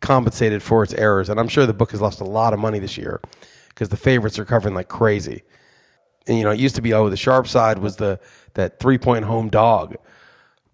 compensated 0.00 0.62
for 0.62 0.84
its 0.84 0.94
errors, 0.94 1.28
and 1.28 1.40
I'm 1.40 1.48
sure 1.48 1.66
the 1.66 1.74
book 1.74 1.90
has 1.90 2.00
lost 2.00 2.20
a 2.20 2.24
lot 2.24 2.52
of 2.52 2.60
money 2.60 2.78
this 2.78 2.96
year 2.96 3.20
because 3.68 3.88
the 3.88 3.96
favorites 3.96 4.38
are 4.38 4.44
covering 4.44 4.74
like 4.74 4.88
crazy. 4.88 5.42
And 6.26 6.38
you 6.38 6.44
know, 6.44 6.50
it 6.50 6.60
used 6.60 6.76
to 6.76 6.82
be 6.82 6.94
oh, 6.94 7.10
the 7.10 7.16
sharp 7.16 7.48
side 7.48 7.78
was 7.78 7.96
the 7.96 8.20
that 8.54 8.78
three 8.78 8.98
point 8.98 9.24
home 9.24 9.48
dog, 9.48 9.96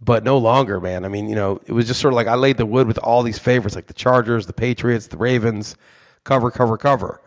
but 0.01 0.25
no 0.25 0.39
longer, 0.39 0.81
man. 0.81 1.05
I 1.05 1.09
mean, 1.09 1.29
you 1.29 1.35
know, 1.35 1.61
it 1.67 1.73
was 1.73 1.87
just 1.87 2.01
sort 2.01 2.13
of 2.13 2.17
like 2.17 2.27
I 2.27 2.35
laid 2.35 2.57
the 2.57 2.67
wood 2.67 2.87
with 2.87 2.99
all 2.99 3.23
these 3.23 3.39
favorites, 3.39 3.75
like 3.77 3.87
the 3.87 3.95
Chargers, 3.95 4.47
the 4.47 4.53
Patriots, 4.53 5.09
the 5.09 5.17
Ravens, 5.17 5.77
cover, 6.25 6.51
cover, 6.51 6.77
cover, 6.79 7.21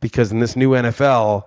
because 0.00 0.32
in 0.32 0.40
this 0.40 0.56
new 0.56 0.70
NFL 0.70 1.44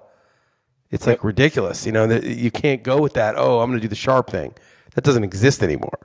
it's 0.92 1.08
like 1.08 1.24
ridiculous. 1.24 1.88
You 1.88 1.92
know, 1.92 2.06
that 2.06 2.24
you 2.24 2.52
can't 2.52 2.84
go 2.84 3.02
with 3.02 3.14
that. 3.14 3.34
Oh, 3.36 3.62
I'm 3.62 3.70
going 3.72 3.80
to 3.80 3.82
do 3.82 3.88
the 3.90 3.96
sharp 3.96 4.30
thing. 4.30 4.54
That 4.94 5.04
doesn't 5.04 5.24
exist 5.24 5.64
anymore. 5.64 5.98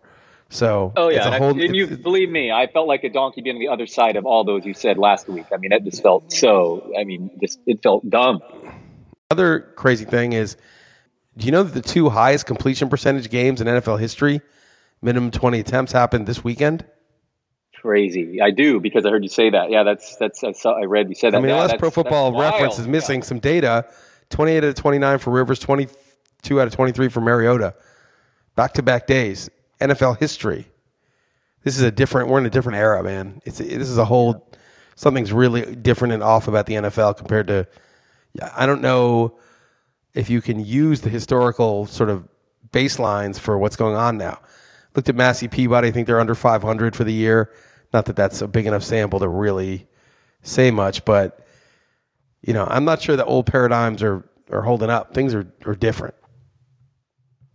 So 0.49 0.95
Oh 0.97 1.11
yeah, 1.11 1.19
it's 1.19 1.27
a 1.27 1.31
and, 1.45 1.61
I- 1.61 1.65
and 1.67 1.77
you 1.77 1.87
believe 1.89 2.31
me, 2.31 2.51
I 2.51 2.69
felt 2.69 2.89
like 2.89 3.05
a 3.05 3.11
donkey 3.11 3.43
being 3.43 3.57
on 3.57 3.61
the 3.61 3.69
other 3.69 3.87
side 3.87 4.17
of 4.17 4.25
all 4.25 4.45
those 4.45 4.65
you 4.65 4.73
said 4.73 4.97
last 4.97 5.29
week. 5.29 5.45
I 5.53 5.59
mean, 5.59 5.73
it 5.73 5.85
just 5.85 6.03
felt 6.03 6.33
so. 6.33 6.91
I 6.99 7.05
mean, 7.05 7.31
just 7.39 7.61
it 7.67 7.83
felt 7.83 8.09
dumb. 8.09 8.41
other 9.31 9.61
crazy 9.77 10.07
thing 10.07 10.33
is, 10.33 10.57
do 11.37 11.45
you 11.45 11.53
know 11.53 11.63
that 11.63 11.75
the 11.75 11.87
two 11.87 12.09
highest 12.09 12.47
completion 12.47 12.89
percentage 12.89 13.29
games 13.29 13.61
in 13.61 13.67
NFL 13.67 14.01
history, 14.01 14.41
minimum 15.03 15.31
20 15.31 15.61
attempts, 15.61 15.93
happened 15.93 16.27
this 16.27 16.43
weekend? 16.43 16.85
Crazy. 17.75 18.41
I 18.41 18.51
do 18.51 18.81
because 18.81 19.07
I 19.07 19.11
heard 19.11 19.23
you 19.23 19.29
say 19.29 19.51
that. 19.51 19.71
Yeah, 19.71 19.85
that's 19.85 20.17
that's 20.17 20.43
I 20.43 20.53
saw. 20.53 20.73
I 20.73 20.85
read 20.85 21.09
you 21.09 21.15
said 21.15 21.33
that. 21.33 21.39
I 21.39 21.41
mean, 21.41 21.51
Yeah, 21.51 21.63
unless 21.63 21.79
Pro 21.79 21.91
Football 21.91 22.33
Reference 22.33 22.73
wild. 22.75 22.81
is 22.81 22.89
missing 22.89 23.23
some 23.23 23.39
data, 23.39 23.87
28 24.31 24.59
out 24.59 24.65
of 24.65 24.75
29 24.75 25.19
for 25.19 25.31
Rivers, 25.31 25.61
22 25.61 26.61
out 26.61 26.67
of 26.67 26.75
23 26.75 27.09
for 27.09 27.21
Mariota. 27.21 27.75
Back 28.57 28.73
to 28.75 28.83
back 28.83 29.07
days. 29.07 29.49
NFL 29.81 30.19
history. 30.19 30.67
This 31.63 31.77
is 31.77 31.83
a 31.83 31.91
different, 31.91 32.29
we're 32.29 32.39
in 32.39 32.47
a 32.47 32.51
different 32.51 32.79
era, 32.79 33.03
man. 33.03 33.41
It's 33.45 33.59
This 33.59 33.89
is 33.89 33.99
a 33.99 34.05
whole, 34.05 34.51
something's 34.97 35.33
really 35.33 35.77
different 35.77 36.15
and 36.15 36.23
off 36.23 36.49
about 36.49 36.67
the 36.67 36.75
NFL 36.75 37.17
compared 37.17 37.47
to, 37.49 37.67
yeah, 38.33 38.53
I 38.57 38.67
don't 38.67 38.81
know 38.81 39.39
if 40.15 40.31
you 40.31 40.41
can 40.41 40.65
use 40.65 41.03
the 41.03 41.11
historical 41.11 41.87
sort 41.87 42.11
of 42.11 42.27
baselines 42.71 43.39
for 43.39 43.59
what's 43.59 43.77
going 43.77 43.97
on 43.97 44.19
now. 44.19 44.41
Looked 44.95 45.09
at 45.09 45.15
Massey 45.15 45.49
Peabody. 45.49 45.89
I 45.89 45.91
think 45.91 46.07
they're 46.07 46.21
under 46.21 46.35
500 46.35 46.97
for 46.97 47.05
the 47.05 47.13
year. 47.13 47.53
Not 47.93 48.07
that 48.07 48.17
that's 48.17 48.43
a 48.43 48.49
big 48.49 48.67
enough 48.67 48.83
sample 48.83 49.19
to 49.21 49.29
really 49.29 49.87
say 50.43 50.71
much, 50.71 51.05
but 51.05 51.47
you 52.43 52.53
know, 52.53 52.67
I'm 52.69 52.85
not 52.85 53.01
sure 53.03 53.17
that 53.17 53.27
old 53.27 53.47
paradigms 53.47 54.03
are 54.03 54.29
are 54.51 54.63
holding 54.63 54.91
up. 54.91 55.15
Things 55.15 55.35
are 55.35 55.47
are 55.67 55.75
different. 55.75 56.15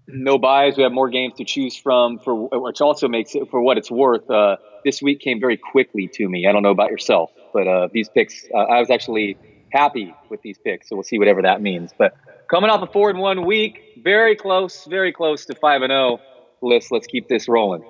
no 0.08 0.38
byes. 0.38 0.78
We 0.78 0.84
have 0.84 0.92
more 0.92 1.10
games 1.10 1.36
to 1.38 1.46
choose 1.46 1.76
from, 1.76 2.20
for 2.20 2.50
which 2.60 2.82
also 2.82 3.08
makes 3.08 3.36
it 3.36 3.50
for 3.50 3.62
what 3.62 3.78
it's 3.78 3.90
worth. 3.92 4.30
Uh, 4.30 4.58
this 4.84 5.02
week 5.02 5.20
came 5.20 5.40
very 5.40 5.58
quickly 5.58 6.10
to 6.16 6.28
me. 6.28 6.46
I 6.48 6.52
don't 6.52 6.64
know 6.64 6.72
about 6.72 6.92
yourself, 6.92 7.32
but 7.54 7.68
uh, 7.68 7.88
these 7.92 8.10
picks, 8.10 8.46
uh, 8.54 8.58
I 8.58 8.80
was 8.80 8.90
actually 8.90 9.38
happy 9.72 10.14
with 10.30 10.42
these 10.42 10.58
picks. 10.58 10.90
So 10.90 10.96
we'll 10.96 11.04
see 11.04 11.18
whatever 11.18 11.42
that 11.44 11.62
means. 11.62 11.92
But 11.98 12.16
coming 12.50 12.70
off 12.70 12.82
a 12.82 12.92
four 12.92 13.10
and 13.10 13.20
one 13.20 13.46
week, 13.46 14.00
very 14.04 14.36
close, 14.36 14.86
very 14.86 15.12
close 15.14 15.46
to 15.46 15.56
five 15.56 15.82
and 15.82 15.92
zero. 15.92 16.20
Let's 16.64 16.92
let's 16.92 17.08
keep 17.08 17.28
this 17.28 17.48
rolling. 17.48 17.84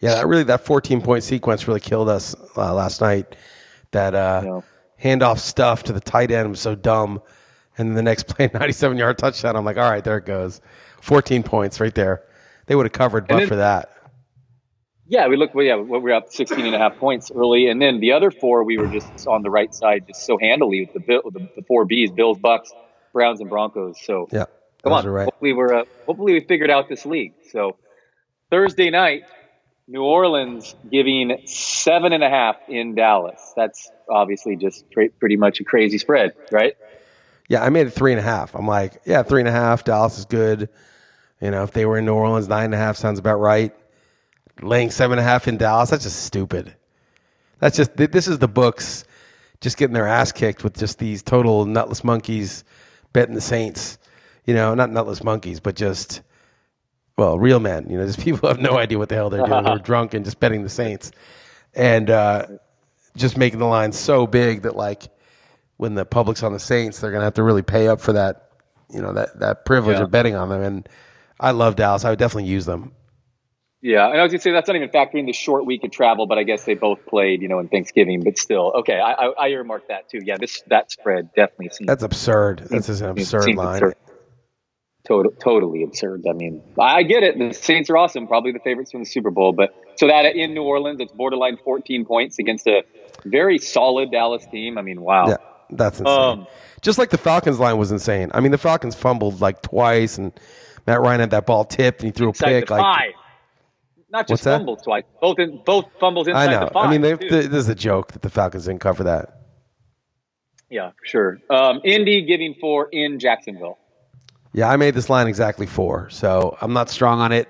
Yeah, 0.00 0.14
that 0.14 0.26
really 0.26 0.44
that 0.44 0.64
14 0.64 1.02
point 1.02 1.24
sequence 1.24 1.68
really 1.68 1.80
killed 1.80 2.08
us 2.08 2.34
uh, 2.56 2.72
last 2.74 3.00
night. 3.00 3.36
That 3.90 4.14
uh, 4.14 4.42
Yeah. 4.44 4.60
handoff 5.02 5.38
stuff 5.38 5.82
to 5.84 5.92
the 5.92 6.00
tight 6.00 6.30
end 6.30 6.48
was 6.50 6.60
so 6.60 6.74
dumb, 6.74 7.20
and 7.76 7.88
then 7.88 7.94
the 7.96 8.02
next 8.02 8.26
play, 8.28 8.48
97 8.52 8.96
yard 8.96 9.18
touchdown. 9.18 9.56
I'm 9.56 9.64
like, 9.64 9.76
all 9.76 9.90
right, 9.90 10.02
there 10.04 10.16
it 10.16 10.24
goes, 10.26 10.60
14 11.02 11.42
points 11.42 11.80
right 11.80 11.94
there. 11.94 12.22
They 12.66 12.74
would 12.76 12.86
have 12.86 12.92
covered, 12.92 13.26
but 13.26 13.38
then- 13.40 13.48
for 13.48 13.56
that. 13.56 13.90
Yeah, 15.12 15.26
we 15.26 15.36
look. 15.36 15.56
Well, 15.56 15.64
yeah, 15.66 15.74
we 15.74 15.98
were 15.98 16.12
up 16.12 16.30
16 16.32 16.64
and 16.66 16.72
a 16.72 16.78
half 16.78 16.96
points 16.98 17.32
early, 17.34 17.66
and 17.68 17.82
then 17.82 17.98
the 17.98 18.12
other 18.12 18.30
four 18.30 18.62
we 18.62 18.78
were 18.78 18.86
just 18.86 19.26
on 19.26 19.42
the 19.42 19.50
right 19.50 19.74
side, 19.74 20.06
just 20.06 20.24
so 20.24 20.38
handily 20.38 20.82
with 20.82 20.92
the 20.94 21.00
Bill, 21.00 21.22
the, 21.24 21.40
the 21.56 21.62
four 21.66 21.84
Bs: 21.84 22.14
Bills, 22.14 22.38
Bucks, 22.38 22.70
Browns, 23.12 23.40
and 23.40 23.50
Broncos. 23.50 23.96
So 24.00 24.28
Yeah, 24.30 24.44
come 24.82 24.92
those 24.92 25.04
on, 25.04 25.10
right. 25.10 25.24
hopefully 25.24 25.52
we're 25.52 25.74
uh, 25.74 25.84
hopefully 26.06 26.34
we 26.34 26.40
figured 26.40 26.70
out 26.70 26.88
this 26.88 27.06
league. 27.06 27.34
So 27.50 27.76
Thursday 28.50 28.90
night, 28.90 29.24
New 29.86 30.02
Orleans 30.02 30.74
giving 30.90 31.42
seven 31.46 32.12
and 32.12 32.22
a 32.22 32.30
half 32.30 32.56
in 32.68 32.94
Dallas. 32.94 33.52
That's 33.56 33.90
obviously 34.08 34.56
just 34.56 34.90
pre- 34.90 35.08
pretty 35.08 35.36
much 35.36 35.60
a 35.60 35.64
crazy 35.64 35.98
spread, 35.98 36.34
right? 36.50 36.76
Yeah, 37.48 37.64
I 37.64 37.68
made 37.70 37.88
it 37.88 37.90
three 37.90 38.12
and 38.12 38.20
a 38.20 38.22
half. 38.22 38.54
I'm 38.54 38.68
like, 38.68 39.00
yeah, 39.04 39.24
three 39.24 39.40
and 39.40 39.48
a 39.48 39.52
half. 39.52 39.82
Dallas 39.82 40.18
is 40.18 40.24
good. 40.24 40.68
You 41.40 41.50
know, 41.50 41.64
if 41.64 41.72
they 41.72 41.86
were 41.86 41.98
in 41.98 42.04
New 42.04 42.14
Orleans, 42.14 42.48
nine 42.48 42.66
and 42.66 42.74
a 42.74 42.78
half 42.78 42.96
sounds 42.96 43.18
about 43.18 43.40
right. 43.40 43.74
Laying 44.62 44.90
seven 44.90 45.18
and 45.18 45.26
a 45.26 45.28
half 45.28 45.48
in 45.48 45.56
Dallas, 45.56 45.90
that's 45.90 46.04
just 46.04 46.22
stupid. 46.22 46.74
That's 47.58 47.76
just 47.76 47.96
this 47.96 48.28
is 48.28 48.38
the 48.38 48.48
books 48.48 49.04
just 49.60 49.76
getting 49.76 49.94
their 49.94 50.06
ass 50.06 50.32
kicked 50.32 50.64
with 50.64 50.78
just 50.78 50.98
these 50.98 51.22
total 51.22 51.66
nutless 51.66 52.04
monkeys 52.04 52.64
betting 53.12 53.34
the 53.34 53.40
Saints. 53.40 53.98
You 54.46 54.54
know, 54.54 54.74
not 54.74 54.90
nutless 54.90 55.22
monkeys, 55.22 55.60
but 55.60 55.76
just 55.76 56.22
well, 57.16 57.38
real 57.38 57.60
men. 57.60 57.86
You 57.90 57.98
know, 57.98 58.06
just 58.06 58.20
people 58.24 58.40
who 58.40 58.46
have 58.48 58.60
no 58.60 58.78
idea 58.78 58.98
what 58.98 59.08
the 59.08 59.14
hell 59.14 59.30
they're 59.30 59.44
doing. 59.44 59.64
Who 59.64 59.70
are 59.70 59.78
drunk 59.90 60.14
and 60.14 60.24
just 60.24 60.40
betting 60.40 60.62
the 60.62 60.68
Saints, 60.70 61.12
and 61.74 62.08
uh, 62.10 62.46
just 63.16 63.36
making 63.36 63.58
the 63.58 63.66
line 63.66 63.92
so 63.92 64.26
big 64.26 64.62
that 64.62 64.76
like 64.76 65.04
when 65.76 65.94
the 65.94 66.04
public's 66.04 66.42
on 66.42 66.52
the 66.52 66.58
Saints, 66.60 67.00
they're 67.00 67.10
gonna 67.12 67.24
have 67.24 67.34
to 67.34 67.42
really 67.42 67.62
pay 67.62 67.88
up 67.88 68.00
for 68.00 68.12
that. 68.14 68.50
You 68.92 69.00
know 69.02 69.12
that 69.12 69.38
that 69.40 69.64
privilege 69.64 69.98
Yeah. 69.98 70.04
of 70.04 70.10
betting 70.10 70.34
on 70.34 70.48
them. 70.48 70.62
And 70.62 70.88
I 71.38 71.52
love 71.52 71.76
Dallas. 71.76 72.04
I 72.04 72.10
would 72.10 72.18
definitely 72.18 72.50
use 72.50 72.66
them. 72.66 72.92
Yeah, 73.82 74.08
and 74.10 74.20
I 74.20 74.22
was 74.24 74.32
gonna 74.32 74.42
say 74.42 74.50
that's 74.52 74.66
not 74.68 74.76
even 74.76 74.90
factoring 74.90 75.24
the 75.26 75.32
short 75.32 75.64
week 75.64 75.84
of 75.84 75.90
travel, 75.90 76.26
but 76.26 76.36
I 76.36 76.42
guess 76.42 76.64
they 76.64 76.74
both 76.74 77.06
played, 77.06 77.40
you 77.40 77.48
know, 77.48 77.60
in 77.60 77.68
Thanksgiving. 77.68 78.22
But 78.22 78.36
still, 78.36 78.72
okay, 78.80 78.98
I, 79.00 79.12
I, 79.12 79.26
I 79.44 79.48
earmarked 79.48 79.88
that 79.88 80.08
too. 80.10 80.20
Yeah, 80.22 80.36
this 80.38 80.62
that 80.66 80.90
spread 80.90 81.30
definitely 81.34 81.70
seems 81.70 81.86
That's 81.86 82.02
absurd. 82.02 82.66
That's 82.68 82.88
just 82.88 83.00
an 83.00 83.10
absurd 83.10 83.54
line. 83.54 83.76
absurd. 83.76 83.94
Total, 85.10 85.32
totally 85.32 85.82
absurd. 85.82 86.24
I 86.30 86.34
mean, 86.34 86.62
I 86.78 87.02
get 87.02 87.24
it. 87.24 87.36
The 87.36 87.52
Saints 87.52 87.90
are 87.90 87.96
awesome, 87.96 88.28
probably 88.28 88.52
the 88.52 88.60
favorites 88.60 88.92
from 88.92 89.00
the 89.00 89.06
Super 89.10 89.32
Bowl. 89.32 89.52
But 89.52 89.74
so 89.96 90.06
that 90.06 90.24
in 90.36 90.54
New 90.54 90.62
Orleans, 90.62 91.00
it's 91.00 91.10
borderline 91.10 91.56
14 91.64 92.04
points 92.04 92.38
against 92.38 92.64
a 92.68 92.84
very 93.24 93.58
solid 93.58 94.12
Dallas 94.12 94.46
team. 94.52 94.78
I 94.78 94.82
mean, 94.82 95.00
wow. 95.00 95.26
Yeah, 95.30 95.36
that's 95.70 95.98
insane. 95.98 96.16
Um, 96.16 96.46
Just 96.80 96.96
like 96.96 97.10
the 97.10 97.18
Falcons 97.18 97.58
line 97.58 97.76
was 97.76 97.90
insane. 97.90 98.30
I 98.32 98.38
mean, 98.38 98.52
the 98.52 98.58
Falcons 98.58 98.94
fumbled 98.94 99.40
like 99.40 99.62
twice, 99.62 100.16
and 100.16 100.30
Matt 100.86 101.00
Ryan 101.00 101.18
had 101.18 101.30
that 101.30 101.44
ball 101.44 101.64
tipped, 101.64 102.02
and 102.02 102.06
he 102.06 102.12
threw 102.12 102.28
a 102.28 102.32
pick. 102.32 102.68
the 102.68 102.74
Like, 102.74 102.80
five. 102.80 103.10
Not 104.10 104.28
just 104.28 104.44
that? 104.44 104.58
fumbles 104.58 104.82
twice. 104.82 105.02
Both 105.20 105.40
in, 105.40 105.60
both 105.66 105.86
fumbles 105.98 106.28
I 106.28 106.30
inside 106.30 106.50
know. 106.52 106.66
the 106.66 106.70
five. 106.72 106.86
I 106.86 106.90
mean, 106.92 107.00
they, 107.00 107.16
too. 107.16 107.28
th- 107.28 107.46
this 107.46 107.58
is 107.64 107.68
a 107.68 107.74
joke 107.74 108.12
that 108.12 108.22
the 108.22 108.30
Falcons 108.30 108.66
didn't 108.66 108.80
cover 108.80 109.02
that. 109.02 109.40
yeah, 110.70 110.90
for 110.90 111.04
sure. 111.04 111.38
Um, 111.50 111.80
Indy 111.84 112.24
giving 112.26 112.54
four 112.60 112.88
in 112.92 113.18
Jacksonville. 113.18 113.76
Yeah, 114.52 114.68
I 114.68 114.76
made 114.76 114.94
this 114.94 115.08
line 115.08 115.28
exactly 115.28 115.66
four, 115.66 116.10
so 116.10 116.56
I'm 116.60 116.72
not 116.72 116.90
strong 116.90 117.20
on 117.20 117.32
it. 117.32 117.48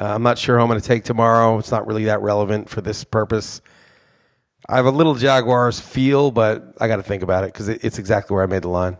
Uh, 0.00 0.14
I'm 0.14 0.22
not 0.22 0.38
sure 0.38 0.56
who 0.56 0.62
I'm 0.62 0.68
going 0.68 0.80
to 0.80 0.86
take 0.86 1.04
tomorrow. 1.04 1.58
It's 1.58 1.70
not 1.70 1.86
really 1.86 2.04
that 2.04 2.20
relevant 2.20 2.68
for 2.68 2.80
this 2.80 3.04
purpose. 3.04 3.60
I 4.68 4.76
have 4.76 4.86
a 4.86 4.90
little 4.90 5.14
Jaguars 5.14 5.78
feel, 5.78 6.30
but 6.30 6.74
I 6.80 6.88
got 6.88 6.96
to 6.96 7.02
think 7.02 7.22
about 7.22 7.44
it 7.44 7.52
because 7.52 7.68
it, 7.68 7.84
it's 7.84 7.98
exactly 7.98 8.34
where 8.34 8.42
I 8.42 8.46
made 8.46 8.62
the 8.62 8.68
line. 8.68 8.96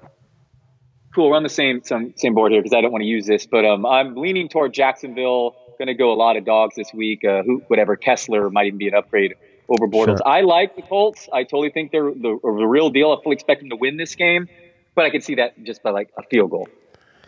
Cool. 1.15 1.31
We're 1.31 1.37
on 1.37 1.43
the 1.43 1.49
same 1.49 1.83
some, 1.83 2.13
same 2.17 2.35
board 2.35 2.53
here 2.53 2.63
because 2.63 2.77
I 2.77 2.83
don't 2.83 2.93
want 2.93 3.03
to 3.03 3.09
use 3.09 3.27
this, 3.27 3.47
but 3.47 3.65
um, 3.65 3.87
I'm 3.87 4.15
leaning 4.15 4.49
toward 4.49 4.75
Jacksonville. 4.75 5.57
Going 5.79 5.89
to 5.89 5.95
go 5.95 6.13
a 6.13 6.15
lot 6.15 6.37
of 6.37 6.45
dogs 6.47 6.75
this 6.77 6.93
week. 6.95 7.25
Uh, 7.25 7.43
who, 7.43 7.63
whatever 7.69 7.97
Kessler 7.97 8.49
might 8.51 8.67
even 8.67 8.79
be 8.79 8.89
an 8.89 8.95
upgrade 8.95 9.35
over 9.69 9.87
Bortles. 9.87 10.19
Sure. 10.19 10.29
I 10.29 10.43
like 10.43 10.77
the 10.77 10.83
Colts. 10.83 11.29
I 11.33 11.43
totally 11.43 11.71
think 11.71 11.91
they're 11.91 12.11
the, 12.11 12.39
the 12.43 12.67
real 12.67 12.89
deal. 12.91 13.13
I 13.13 13.23
fully 13.23 13.35
expect 13.35 13.61
them 13.61 13.71
to 13.71 13.77
win 13.77 13.97
this 13.97 14.15
game, 14.15 14.49
but 14.95 15.05
I 15.05 15.11
can 15.11 15.21
see 15.21 15.35
that 15.35 15.63
just 15.65 15.83
by 15.83 15.91
like 15.91 16.11
a 16.17 16.23
field 16.23 16.51
goal. 16.51 16.69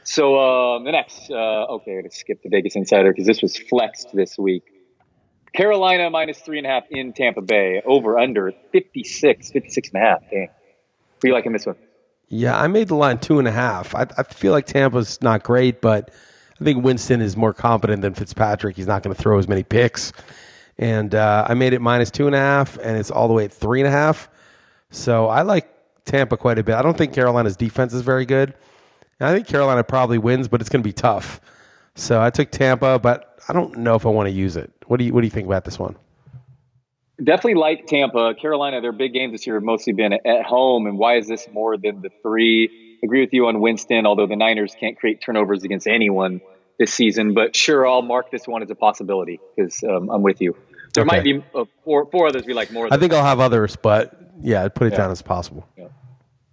So 0.08 0.38
um, 0.40 0.84
the 0.84 0.92
next, 0.92 1.30
uh, 1.30 1.34
okay, 1.34 1.90
I'm 1.90 1.96
going 1.98 2.10
to 2.10 2.16
skip 2.16 2.42
the 2.42 2.48
Vegas 2.48 2.76
Insider 2.76 3.12
because 3.12 3.26
this 3.26 3.42
was 3.42 3.58
flexed 3.58 4.08
this 4.14 4.38
week. 4.38 4.62
Carolina 5.52 6.08
minus 6.08 6.38
three 6.38 6.56
and 6.56 6.66
a 6.66 6.70
half 6.70 6.84
in 6.90 7.12
Tampa 7.12 7.42
Bay. 7.42 7.82
Over 7.84 8.18
under 8.18 8.52
56, 8.72 9.50
56 9.50 9.90
and 9.92 10.02
a 10.02 10.06
half. 10.06 10.20
Dang. 10.30 10.48
Who 11.20 11.28
you 11.28 11.34
liking 11.34 11.52
this 11.52 11.66
one? 11.66 11.76
Yeah, 12.28 12.58
I 12.58 12.68
made 12.68 12.88
the 12.88 12.94
line 12.94 13.18
two 13.18 13.38
and 13.38 13.46
a 13.46 13.52
half. 13.52 13.94
I, 13.94 14.06
I 14.16 14.22
feel 14.22 14.52
like 14.52 14.64
Tampa's 14.64 15.20
not 15.20 15.42
great, 15.42 15.82
but 15.82 16.10
I 16.58 16.64
think 16.64 16.82
Winston 16.82 17.20
is 17.20 17.36
more 17.36 17.52
competent 17.52 18.00
than 18.00 18.14
Fitzpatrick. 18.14 18.76
He's 18.76 18.86
not 18.86 19.02
going 19.02 19.14
to 19.14 19.22
throw 19.22 19.38
as 19.38 19.46
many 19.46 19.62
picks. 19.62 20.14
And 20.78 21.14
uh, 21.14 21.44
I 21.46 21.52
made 21.52 21.74
it 21.74 21.82
minus 21.82 22.10
two 22.10 22.26
and 22.26 22.34
a 22.34 22.38
half, 22.38 22.78
and 22.78 22.96
it's 22.96 23.10
all 23.10 23.28
the 23.28 23.34
way 23.34 23.44
at 23.44 23.52
three 23.52 23.80
and 23.80 23.86
a 23.86 23.90
half. 23.90 24.30
So 24.90 25.26
I 25.26 25.42
like 25.42 25.68
Tampa 26.06 26.38
quite 26.38 26.58
a 26.58 26.62
bit. 26.62 26.76
I 26.76 26.82
don't 26.82 26.96
think 26.96 27.12
Carolina's 27.12 27.56
defense 27.56 27.92
is 27.92 28.00
very 28.00 28.24
good. 28.24 28.54
And 29.20 29.28
I 29.28 29.34
think 29.34 29.46
Carolina 29.46 29.82
probably 29.84 30.18
wins, 30.18 30.48
but 30.48 30.60
it's 30.60 30.70
going 30.70 30.82
to 30.82 30.88
be 30.88 30.92
tough. 30.92 31.40
So 31.94 32.20
I 32.22 32.30
took 32.30 32.50
Tampa, 32.50 32.98
but 32.98 33.38
I 33.48 33.52
don't 33.52 33.78
know 33.78 33.94
if 33.96 34.06
I 34.06 34.10
want 34.10 34.28
to 34.28 34.32
use 34.32 34.56
it. 34.56 34.72
What 34.86 34.98
do 34.98 35.04
you 35.04 35.12
What 35.12 35.22
do 35.22 35.26
you 35.26 35.30
think 35.30 35.46
about 35.46 35.64
this 35.64 35.78
one? 35.78 35.96
Definitely 37.22 37.54
like 37.54 37.86
Tampa. 37.86 38.34
Carolina, 38.40 38.80
their 38.80 38.92
big 38.92 39.12
games 39.12 39.32
this 39.32 39.44
year 39.46 39.56
have 39.56 39.64
mostly 39.64 39.92
been 39.92 40.12
at 40.12 40.44
home. 40.46 40.86
And 40.86 40.98
why 40.98 41.16
is 41.16 41.26
this 41.26 41.48
more 41.52 41.76
than 41.76 42.00
the 42.00 42.10
three? 42.22 42.98
Agree 43.02 43.20
with 43.20 43.32
you 43.32 43.46
on 43.48 43.60
Winston, 43.60 44.06
although 44.06 44.26
the 44.28 44.36
Niners 44.36 44.74
can't 44.78 44.96
create 44.96 45.20
turnovers 45.20 45.64
against 45.64 45.88
anyone 45.88 46.40
this 46.78 46.94
season. 46.94 47.34
But 47.34 47.56
sure, 47.56 47.86
I'll 47.86 48.02
mark 48.02 48.30
this 48.30 48.46
one 48.46 48.62
as 48.62 48.70
a 48.70 48.76
possibility 48.76 49.40
because 49.56 49.82
um, 49.82 50.10
I'm 50.10 50.22
with 50.22 50.40
you. 50.40 50.56
There 50.94 51.02
Okay. 51.02 51.16
might 51.16 51.24
be 51.24 51.42
uh, 51.54 51.64
four, 51.84 52.06
four 52.10 52.28
others 52.28 52.44
we 52.46 52.54
like 52.54 52.72
more 52.72 52.88
I 52.92 52.96
think 52.98 53.12
I'll 53.12 53.24
have 53.24 53.40
others, 53.40 53.74
but 53.76 54.16
yeah, 54.40 54.64
I'd 54.64 54.74
put 54.74 54.86
it 54.86 54.92
Yeah. 54.92 54.98
down 54.98 55.10
as 55.10 55.22
possible. 55.22 55.66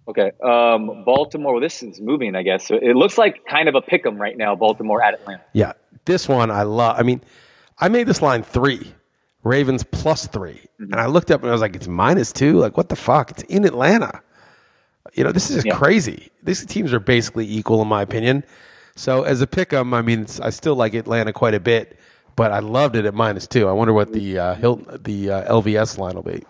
Okay. 0.08 0.30
Um, 0.42 1.02
Baltimore, 1.04 1.54
well, 1.54 1.60
this 1.60 1.82
is 1.82 2.00
moving, 2.00 2.36
I 2.36 2.42
guess. 2.42 2.66
So 2.66 2.76
it 2.76 2.94
looks 2.94 3.18
like 3.18 3.44
kind 3.46 3.68
of 3.68 3.74
a 3.74 3.80
pick 3.80 4.06
'em 4.06 4.16
right 4.20 4.36
now, 4.36 4.54
Baltimore 4.54 5.02
at 5.02 5.14
Atlanta. 5.14 5.42
Yeah, 5.52 5.72
this 6.04 6.28
one 6.28 6.50
I 6.50 6.62
love. 6.62 6.96
I 6.98 7.02
mean, 7.02 7.20
I 7.78 7.88
made 7.88 8.06
this 8.06 8.22
line 8.22 8.42
three, 8.42 8.92
Ravens 9.42 9.82
plus 9.84 10.26
3 10.28 10.60
and 10.78 10.94
I 10.96 11.06
looked 11.06 11.30
up 11.30 11.40
and 11.42 11.50
I 11.50 11.52
was 11.52 11.60
like, 11.60 11.74
it's 11.76 11.88
minus 11.88 12.32
two. 12.32 12.58
Like, 12.58 12.76
what 12.76 12.88
the 12.88 12.96
fuck? 12.96 13.30
It's 13.32 13.42
in 13.44 13.64
Atlanta. 13.64 14.20
You 15.14 15.24
know, 15.24 15.32
this 15.32 15.48
is 15.50 15.56
just 15.56 15.66
Yeah. 15.66 15.74
crazy. 15.76 16.30
These 16.42 16.66
teams 16.66 16.92
are 16.92 17.00
basically 17.00 17.48
equal, 17.50 17.80
in 17.82 17.88
my 17.88 18.02
opinion. 18.02 18.44
So 18.96 19.22
as 19.24 19.40
a 19.40 19.46
pick 19.46 19.72
'em, 19.72 19.92
I 19.94 20.02
mean, 20.02 20.22
it's, 20.22 20.40
I 20.40 20.50
still 20.50 20.74
like 20.74 20.94
Atlanta 20.94 21.32
quite 21.32 21.54
a 21.54 21.60
bit, 21.60 21.96
but 22.34 22.50
I 22.52 22.58
loved 22.60 22.96
it 22.96 23.04
at 23.06 23.14
minus 23.14 23.46
two. 23.46 23.68
I 23.68 23.72
wonder 23.72 23.92
what 23.92 24.12
the 24.12 24.38
uh, 24.38 24.54
Hilton, 24.54 25.00
the 25.02 25.30
uh, 25.30 25.52
LVS 25.52 25.98
line 25.98 26.14
will 26.14 26.22
be. 26.22 26.44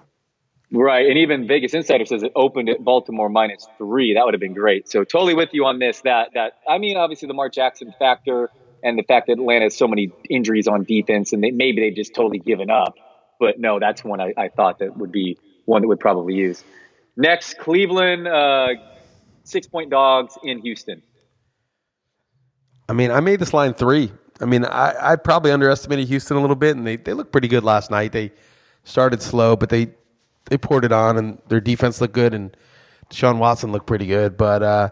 Right. 0.73 1.07
And 1.07 1.17
even 1.19 1.47
Vegas 1.47 1.75
Insider 1.75 2.05
says 2.07 2.23
it 2.23 2.33
opened 2.35 2.69
at 2.69 2.83
Baltimore 2.83 3.29
minus 3.29 3.69
three. 3.79 4.15
That 4.15 4.25
would 4.25 4.35
have 4.35 4.41
been 4.41 4.55
great. 4.55 4.89
So 4.89 5.05
totally 5.05 5.35
with 5.35 5.51
you 5.53 5.65
on 5.65 5.79
this. 5.79 6.01
That, 6.01 6.31
that, 6.35 6.55
I 6.69 6.79
mean, 6.79 6.97
obviously 6.97 7.29
the 7.29 7.35
Mark 7.35 7.53
Jackson 7.53 7.95
factor 7.99 8.51
and 8.83 8.99
the 8.99 9.05
fact 9.05 9.29
that 9.29 9.35
Atlanta 9.35 9.67
has 9.67 9.77
so 9.77 9.87
many 9.87 10.11
injuries 10.29 10.67
on 10.67 10.83
defense 10.85 11.33
and 11.33 11.43
they, 11.43 11.53
maybe 11.53 11.81
they've 11.81 11.95
just 11.95 12.15
totally 12.15 12.39
given 12.41 12.69
up. 12.69 12.97
But 13.39 13.61
no, 13.61 13.79
that's 13.79 14.03
one 14.03 14.21
I, 14.21 14.35
I 14.37 14.49
thought 14.49 14.81
that 14.81 14.97
would 14.97 15.13
be 15.13 15.39
one 15.67 15.83
that 15.83 15.89
would 15.89 16.01
probably 16.01 16.35
use. 16.35 16.65
Next, 17.17 17.59
Cleveland, 17.59 18.27
uh, 18.27 18.69
six 19.45 19.67
point 19.69 19.91
dogs 19.91 20.37
in 20.43 20.59
Houston. 20.63 21.03
I 22.89 22.93
mean, 22.93 23.11
I 23.11 23.21
made 23.21 23.41
this 23.41 23.55
line 23.55 23.75
three. 23.75 24.13
I 24.41 24.45
mean, 24.45 24.65
I, 24.65 25.13
I 25.13 25.17
probably 25.17 25.51
underestimated 25.51 26.09
Houston 26.09 26.37
a 26.37 26.41
little 26.41 26.57
bit, 26.57 26.77
and 26.77 26.87
they, 26.87 26.97
they 26.97 27.13
looked 27.15 27.33
pretty 27.33 27.49
good 27.49 27.65
last 27.65 27.91
night. 27.91 28.13
They 28.13 28.33
started 28.85 29.23
slow, 29.23 29.57
but 29.57 29.71
they 29.71 29.93
they 30.47 30.59
poured 30.59 30.85
it 30.85 30.93
on, 30.93 31.17
and 31.17 31.39
their 31.49 31.61
defense 31.61 32.01
looked 32.01 32.15
good, 32.15 32.35
and 32.35 32.57
Sean 33.11 33.39
Watson 33.39 33.73
looked 33.73 33.87
pretty 33.87 34.07
good. 34.07 34.37
But 34.37 34.63
uh, 34.63 34.91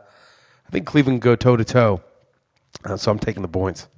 I 0.67 0.71
think 0.71 0.87
Cleveland 0.87 1.23
go 1.23 1.37
toe 1.37 1.57
to 1.57 1.65
toe, 1.65 2.03
so 2.97 3.11
I'm 3.11 3.19
taking 3.19 3.43
the 3.43 3.49
points. 3.49 3.89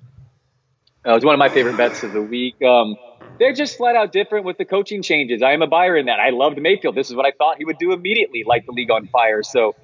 It 1.05 1.11
was 1.11 1.25
one 1.25 1.35
of 1.35 1.39
my 1.39 1.49
favorite 1.49 1.77
bets 1.77 2.03
of 2.03 2.13
the 2.13 2.23
week. 2.23 2.61
Um, 2.63 2.97
they're 3.39 3.53
just 3.53 3.77
flat 3.77 3.97
out 3.97 4.13
different 4.13 4.45
with 4.45 4.59
the 4.59 4.65
coaching 4.65 5.03
changes. 5.03 5.43
I 5.43 5.53
am 5.53 5.63
a 5.63 5.67
buyer 5.67 5.97
in 5.97 6.07
that. 6.07 6.19
I 6.21 6.31
loved 6.31 6.61
Mayfield. 6.61 6.95
This 6.95 7.11
is 7.11 7.17
what 7.17 7.27
I 7.27 7.33
thought 7.37 7.59
he 7.59 7.65
would 7.65 7.79
do 7.79 7.93
immediately, 7.93 8.45
light 8.45 8.67
the 8.67 8.73
league 8.73 8.91
on 8.91 9.07
fire. 9.09 9.43
So, 9.43 9.77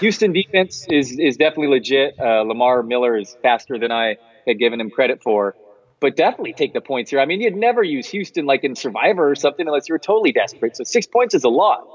Houston 0.00 0.32
defense 0.32 0.86
is 0.88 1.18
is 1.18 1.36
definitely 1.36 1.68
legit. 1.68 2.18
Uh, 2.18 2.42
Lamar 2.42 2.82
Miller 2.82 3.16
is 3.16 3.36
faster 3.42 3.78
than 3.78 3.90
I 3.92 4.16
had 4.46 4.58
given 4.58 4.80
him 4.80 4.90
credit 4.90 5.22
for, 5.22 5.54
but 6.00 6.16
definitely 6.16 6.52
take 6.52 6.72
the 6.72 6.80
points 6.80 7.10
here. 7.10 7.20
I 7.20 7.24
mean, 7.26 7.40
you'd 7.40 7.56
never 7.56 7.82
use 7.82 8.06
Houston 8.08 8.46
like 8.46 8.64
in 8.64 8.74
Survivor 8.76 9.30
or 9.30 9.34
something 9.34 9.66
unless 9.66 9.88
you 9.88 9.94
were 9.94 9.98
totally 9.98 10.32
desperate. 10.32 10.76
So 10.76 10.84
six 10.84 11.06
points 11.06 11.34
is 11.34 11.44
a 11.44 11.48
lot. 11.48 11.86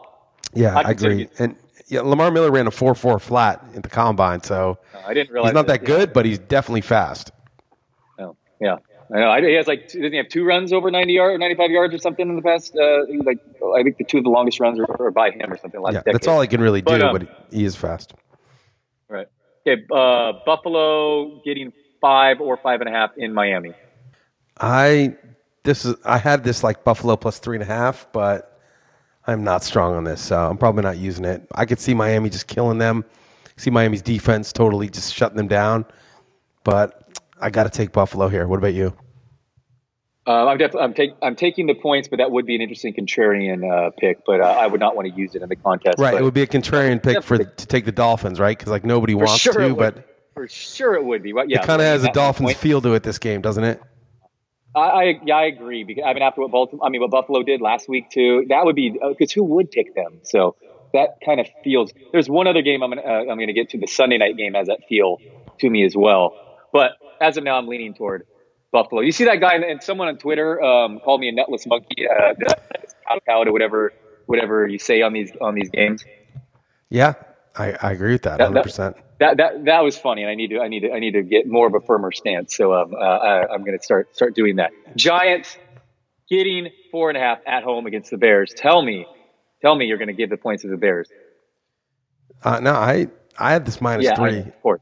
Yeah, 0.54 0.78
I'd 0.78 0.86
I 0.86 0.92
agree. 0.92 1.28
And 1.40 1.56
Yeah, 1.88 2.02
Lamar 2.02 2.32
Miller 2.32 2.52
ran 2.52 2.68
a 2.68 2.72
four 2.72 2.96
four 2.96 3.20
flat 3.20 3.64
at 3.76 3.84
the 3.84 3.90
combine, 3.90 4.42
so 4.44 4.78
I 5.06 5.14
didn't 5.14 5.32
realize 5.32 5.50
he's 5.50 5.56
not 5.56 5.68
that 5.68 5.82
yeah. 5.82 5.88
good, 5.88 6.14
but 6.14 6.26
he's 6.26 6.40
definitely 6.40 6.82
fast. 6.82 7.32
Oh, 8.20 8.36
yeah. 8.60 8.78
I 9.14 9.20
know. 9.20 9.30
I, 9.30 9.42
he 9.42 9.54
has 9.54 9.68
like, 9.68 9.88
doesn't 9.88 10.12
he 10.12 10.18
have 10.18 10.30
two 10.30 10.44
runs 10.46 10.74
over 10.74 10.90
90 10.90 11.14
yards 11.14 11.36
or 11.36 11.38
95 11.38 11.72
yards 11.72 11.94
or 11.94 11.98
something 11.98 12.28
in 12.28 12.36
the 12.36 12.42
past? 12.42 12.76
Uh, 12.76 13.02
like, 13.26 13.38
I 13.76 13.84
think 13.84 13.98
the 13.98 14.06
two 14.06 14.18
of 14.20 14.24
the 14.24 14.30
longest 14.30 14.60
runs 14.60 14.80
are, 14.80 15.02
are 15.02 15.12
by 15.12 15.32
him 15.32 15.52
or 15.52 15.58
something 15.58 15.82
last 15.82 15.94
Yeah, 15.94 16.00
decade. 16.00 16.16
that's 16.16 16.28
all 16.28 16.42
he 16.42 16.48
can 16.48 16.62
really 16.62 16.82
do, 16.82 16.92
But, 16.92 17.02
um, 17.02 17.18
but 17.18 17.48
he 17.52 17.64
is 17.66 17.76
fast. 17.76 18.14
Right. 19.10 19.28
Okay. 19.68 19.84
Uh, 19.92 20.34
Buffalo 20.46 21.42
getting 21.44 21.74
five 22.02 22.42
or 22.42 22.58
five 22.58 22.82
and 22.82 22.90
a 22.90 22.92
half 22.92 23.12
in 23.18 23.34
Miami. 23.34 23.74
I 24.60 25.16
this 25.64 25.86
is 25.86 25.96
I 26.06 26.18
had 26.18 26.44
this 26.44 26.64
like 26.64 26.84
Buffalo 26.84 27.16
plus 27.16 27.40
three 27.40 27.56
and 27.56 27.64
a 27.64 27.68
half, 27.68 28.08
but 28.12 28.60
I'm 29.26 29.44
not 29.44 29.64
strong 29.64 29.96
on 29.96 30.04
this, 30.04 30.22
so 30.22 30.38
I'm 30.38 30.58
probably 30.58 30.84
not 30.84 30.98
using 30.98 31.26
it. 31.26 31.48
I 31.56 31.66
could 31.66 31.80
see 31.80 31.94
Miami 31.94 32.30
just 32.30 32.48
killing 32.48 32.78
them. 32.78 33.06
See 33.56 33.70
Miami's 33.70 34.02
defense 34.02 34.52
totally 34.52 34.90
just 34.90 35.14
shutting 35.14 35.38
them 35.38 35.48
down, 35.48 35.86
but 36.64 37.20
I 37.40 37.50
got 37.50 37.64
to 37.64 37.70
take 37.70 37.92
Buffalo 37.92 38.28
here. 38.28 38.48
What 38.48 38.58
about 38.58 38.74
you? 38.74 38.96
Uh, 40.26 40.48
I'm 40.48 40.58
definitely 40.58 40.82
I'm, 40.84 40.94
take, 40.94 41.12
I'm 41.22 41.36
taking 41.36 41.68
the 41.68 41.76
points, 41.76 42.08
but 42.08 42.18
that 42.18 42.32
would 42.32 42.46
be 42.46 42.56
an 42.56 42.62
interesting 42.62 42.94
contrarian 42.94 43.70
uh, 43.70 43.92
pick. 43.98 44.20
But 44.26 44.40
uh, 44.40 44.46
I 44.46 44.68
would 44.68 44.80
not 44.80 44.96
want 44.96 45.10
to 45.10 45.14
use 45.14 45.36
it 45.36 45.42
in 45.42 45.50
the 45.50 45.56
contest. 45.56 46.00
Right, 46.00 46.14
it 46.14 46.24
would 46.24 46.34
be 46.34 46.42
a 46.42 46.48
contrarian 46.48 47.04
pick 47.04 47.24
for 47.24 47.38
to 47.38 47.68
take 47.68 47.86
the 47.86 47.92
Dolphins, 47.92 48.40
right? 48.40 48.58
Because 48.58 48.72
like 48.72 48.86
nobody 48.86 49.16
wants 49.16 49.38
sure 49.38 49.54
to, 49.54 49.74
would. 49.74 49.78
but 49.78 50.08
for 50.34 50.48
sure 50.48 50.96
it 50.96 51.04
would 51.04 51.24
be. 51.24 51.34
Well, 51.34 51.46
yeah, 51.50 51.62
it 51.62 51.66
kind 51.66 51.82
of 51.82 51.88
has 51.88 52.06
a 52.06 52.12
Dolphins 52.12 52.54
feel 52.54 52.82
to 52.82 52.94
it 52.94 53.04
this 53.04 53.20
game, 53.20 53.42
doesn't 53.42 53.64
it? 53.64 53.82
I, 54.76 54.80
I 54.80 55.20
yeah, 55.24 55.36
I 55.36 55.46
agree. 55.46 55.84
Because 55.84 56.04
I 56.08 56.14
mean, 56.14 56.24
after 56.24 56.42
what 56.42 56.52
Baltimore, 56.52 56.86
I 56.86 56.90
mean, 56.90 57.02
what 57.02 57.12
Buffalo 57.12 57.44
did 57.44 57.62
last 57.62 57.88
week 57.88 58.10
too, 58.10 58.46
that 58.50 58.66
would 58.66 58.76
be 58.76 58.98
because 59.10 59.32
who 59.32 59.44
would 59.44 59.72
pick 59.72 59.94
them? 59.96 60.20
So 60.24 60.56
that 60.94 61.10
kind 61.26 61.40
of 61.40 61.48
feels. 61.64 61.92
There's 62.12 62.30
one 62.30 62.48
other 62.48 62.62
game 62.62 62.82
I'm 62.84 62.92
gonna 62.92 63.02
uh, 63.02 63.32
I'm 63.32 63.40
gonna 63.40 63.54
get 63.54 63.70
to 63.70 63.78
the 63.78 63.88
Sunday 63.88 64.18
night 64.18 64.38
game 64.38 64.54
has 64.54 64.68
that 64.68 64.80
feel 64.88 65.22
to 65.60 65.70
me 65.70 65.84
as 65.86 65.96
well. 65.96 66.38
But 66.72 66.92
as 67.22 67.38
of 67.38 67.44
now, 67.44 67.58
I'm 67.58 67.68
leaning 67.68 67.94
toward 67.94 68.26
Buffalo. 68.72 69.02
You 69.02 69.12
see 69.12 69.26
that 69.26 69.40
guy 69.40 69.56
and 69.56 69.82
someone 69.82 70.08
on 70.08 70.18
Twitter 70.18 70.62
um, 70.62 71.00
called 71.00 71.22
me 71.22 71.30
a 71.30 71.32
nutless 71.32 71.66
monkey, 71.66 72.08
uh, 72.08 72.34
cow 73.28 73.44
to 73.44 73.52
whatever 73.52 73.94
whatever 74.26 74.68
you 74.68 74.80
say 74.80 75.02
on 75.02 75.14
these 75.14 75.32
on 75.40 75.56
these 75.56 75.70
games. 75.70 76.04
Yeah, 76.90 77.14
I, 77.56 77.74
I 77.82 77.92
agree 77.92 78.14
with 78.14 78.24
that, 78.24 78.38
That- 78.38 78.46
hundred 78.46 78.56
that- 78.58 78.64
percent. 78.64 78.98
That 79.20 79.38
that 79.38 79.66
that 79.66 79.80
was 79.82 79.98
funny, 79.98 80.24
and 80.24 80.30
I 80.30 80.36
need 80.36 80.50
to 80.50 80.60
I 80.60 80.68
need 80.68 80.82
to 80.82 80.92
I 80.92 81.00
need 81.00 81.12
to 81.12 81.22
get 81.22 81.48
more 81.48 81.66
of 81.66 81.74
a 81.76 81.80
firmer 81.80 82.12
stance. 82.12 82.54
So 82.58 82.74
um, 82.74 82.94
uh, 82.94 82.98
I, 82.98 83.54
I'm 83.54 83.64
going 83.64 83.78
to 83.78 83.82
start 83.84 84.14
start 84.14 84.36
doing 84.36 84.58
that. 84.58 84.72
Giants 84.98 85.56
getting 86.30 86.72
four 86.92 87.10
and 87.10 87.18
a 87.18 87.22
half 87.22 87.38
at 87.48 87.64
home 87.64 87.86
against 87.86 88.12
the 88.12 88.18
Bears. 88.18 88.54
Tell 88.54 88.82
me, 88.82 89.06
tell 89.62 89.76
me 89.76 89.86
you're 89.86 89.98
going 90.00 90.10
to 90.10 90.14
give 90.14 90.30
the 90.30 90.36
points 90.36 90.64
to 90.64 90.68
the 90.68 90.76
Bears. 90.78 91.08
Uh, 92.44 92.60
no, 92.60 92.74
I 92.74 93.08
I 93.38 93.54
had 93.54 93.66
this 93.66 93.80
minus 93.80 94.04
yeah, 94.06 94.14
I, 94.14 94.16
three. 94.30 94.40
of 94.40 94.62
course. 94.62 94.82